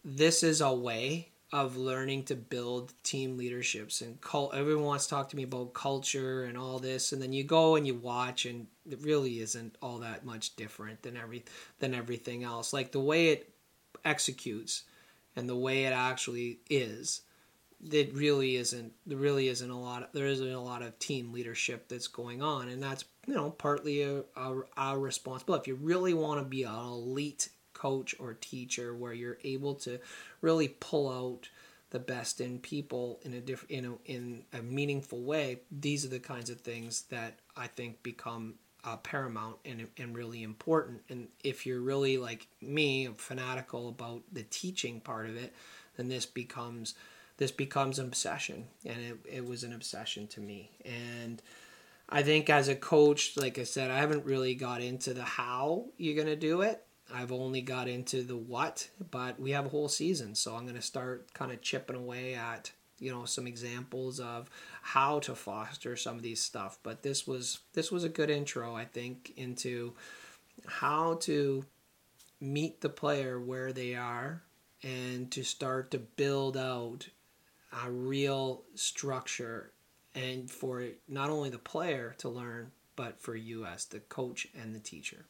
this 0.04 0.42
is 0.42 0.60
a 0.60 0.72
way 0.72 1.28
of 1.52 1.76
learning 1.76 2.24
to 2.24 2.34
build 2.34 2.92
team 3.04 3.36
leaderships 3.36 4.00
and 4.00 4.20
cult 4.20 4.52
everyone 4.54 4.84
wants 4.84 5.04
to 5.04 5.10
talk 5.10 5.28
to 5.28 5.36
me 5.36 5.44
about 5.44 5.72
culture 5.72 6.44
and 6.44 6.58
all 6.58 6.80
this 6.80 7.12
and 7.12 7.22
then 7.22 7.32
you 7.32 7.44
go 7.44 7.76
and 7.76 7.86
you 7.86 7.94
watch 7.94 8.44
and 8.44 8.66
it 8.90 9.00
really 9.02 9.38
isn't 9.38 9.76
all 9.80 9.98
that 9.98 10.24
much 10.24 10.56
different 10.56 11.00
than 11.02 11.16
every 11.16 11.44
than 11.78 11.94
everything 11.94 12.42
else 12.42 12.72
like 12.72 12.90
the 12.90 12.98
way 12.98 13.28
it 13.28 13.54
executes 14.04 14.82
and 15.36 15.48
the 15.48 15.56
way 15.56 15.84
it 15.84 15.92
actually 15.92 16.58
is 16.68 17.22
it 17.92 18.14
really 18.14 18.56
isn't 18.56 18.92
there 19.06 19.18
really 19.18 19.48
isn't 19.48 19.70
a 19.70 19.78
lot 19.78 20.02
of, 20.02 20.08
there 20.12 20.26
isn't 20.26 20.52
a 20.52 20.60
lot 20.60 20.82
of 20.82 20.98
team 20.98 21.32
leadership 21.32 21.88
that's 21.88 22.06
going 22.06 22.42
on 22.42 22.68
and 22.68 22.82
that's 22.82 23.04
you 23.26 23.34
know 23.34 23.50
partly 23.50 24.02
a, 24.02 24.22
a, 24.36 24.54
a 24.76 24.98
responsibility. 24.98 25.62
If 25.62 25.68
you 25.68 25.74
really 25.74 26.14
want 26.14 26.40
to 26.40 26.44
be 26.44 26.62
an 26.62 26.74
elite 26.74 27.48
coach 27.74 28.14
or 28.18 28.34
teacher 28.34 28.94
where 28.94 29.12
you're 29.12 29.38
able 29.44 29.74
to 29.74 30.00
really 30.40 30.68
pull 30.68 31.10
out 31.10 31.48
the 31.90 31.98
best 31.98 32.40
in 32.40 32.58
people 32.58 33.20
in 33.22 33.34
a 33.34 33.40
different 33.40 33.70
you 33.70 33.82
know 33.82 33.98
in 34.06 34.44
a 34.52 34.62
meaningful 34.62 35.20
way 35.20 35.60
these 35.70 36.04
are 36.04 36.08
the 36.08 36.18
kinds 36.18 36.50
of 36.50 36.60
things 36.60 37.02
that 37.02 37.38
i 37.56 37.68
think 37.68 38.02
become 38.02 38.54
uh, 38.84 38.96
paramount 38.98 39.56
and, 39.64 39.88
and 39.98 40.16
really 40.16 40.42
important. 40.42 41.02
And 41.08 41.28
if 41.42 41.66
you're 41.66 41.80
really 41.80 42.18
like 42.18 42.46
me 42.60 43.08
fanatical 43.16 43.88
about 43.88 44.22
the 44.32 44.42
teaching 44.42 45.00
part 45.00 45.28
of 45.28 45.36
it 45.36 45.54
then 45.96 46.08
this 46.08 46.26
becomes 46.26 46.94
this 47.36 47.50
becomes 47.50 47.98
an 47.98 48.06
obsession. 48.06 48.66
And 48.86 48.98
it, 49.00 49.18
it 49.24 49.46
was 49.46 49.64
an 49.64 49.72
obsession 49.72 50.26
to 50.28 50.40
me. 50.40 50.70
And 50.84 51.42
i 52.06 52.22
think 52.22 52.50
as 52.50 52.68
a 52.68 52.76
coach 52.76 53.34
like 53.34 53.58
i 53.58 53.64
said 53.64 53.90
i 53.90 53.96
haven't 53.96 54.26
really 54.26 54.54
got 54.54 54.82
into 54.82 55.14
the 55.14 55.22
how 55.22 55.86
you're 55.96 56.14
to 56.26 56.36
do 56.36 56.60
it. 56.60 56.84
I've 57.12 57.32
only 57.32 57.62
got 57.62 57.88
into 57.88 58.22
the 58.22 58.36
what 58.36 58.88
but 59.10 59.40
we 59.40 59.52
have 59.52 59.66
a 59.66 59.70
whole 59.70 59.88
season. 59.88 60.34
So 60.34 60.54
i'm 60.54 60.64
to 60.74 60.82
start 60.82 61.32
kind 61.32 61.50
of 61.50 61.62
chipping 61.62 61.96
away 61.96 62.34
at 62.34 62.72
you 62.98 63.10
know 63.10 63.24
some 63.24 63.46
examples 63.46 64.20
of 64.20 64.48
how 64.82 65.18
to 65.18 65.34
foster 65.34 65.96
some 65.96 66.16
of 66.16 66.22
these 66.22 66.40
stuff 66.40 66.78
but 66.82 67.02
this 67.02 67.26
was 67.26 67.60
this 67.72 67.90
was 67.90 68.04
a 68.04 68.08
good 68.08 68.30
intro 68.30 68.74
i 68.74 68.84
think 68.84 69.32
into 69.36 69.92
how 70.66 71.14
to 71.14 71.64
meet 72.40 72.80
the 72.80 72.88
player 72.88 73.40
where 73.40 73.72
they 73.72 73.94
are 73.94 74.42
and 74.82 75.30
to 75.30 75.42
start 75.42 75.90
to 75.90 75.98
build 75.98 76.56
out 76.56 77.08
a 77.84 77.90
real 77.90 78.62
structure 78.74 79.72
and 80.14 80.50
for 80.50 80.84
not 81.08 81.30
only 81.30 81.50
the 81.50 81.58
player 81.58 82.14
to 82.18 82.28
learn, 82.28 82.70
but 82.96 83.20
for 83.20 83.34
you 83.34 83.64
as 83.64 83.86
the 83.86 84.00
coach 84.00 84.46
and 84.54 84.74
the 84.74 84.80
teacher. 84.80 85.24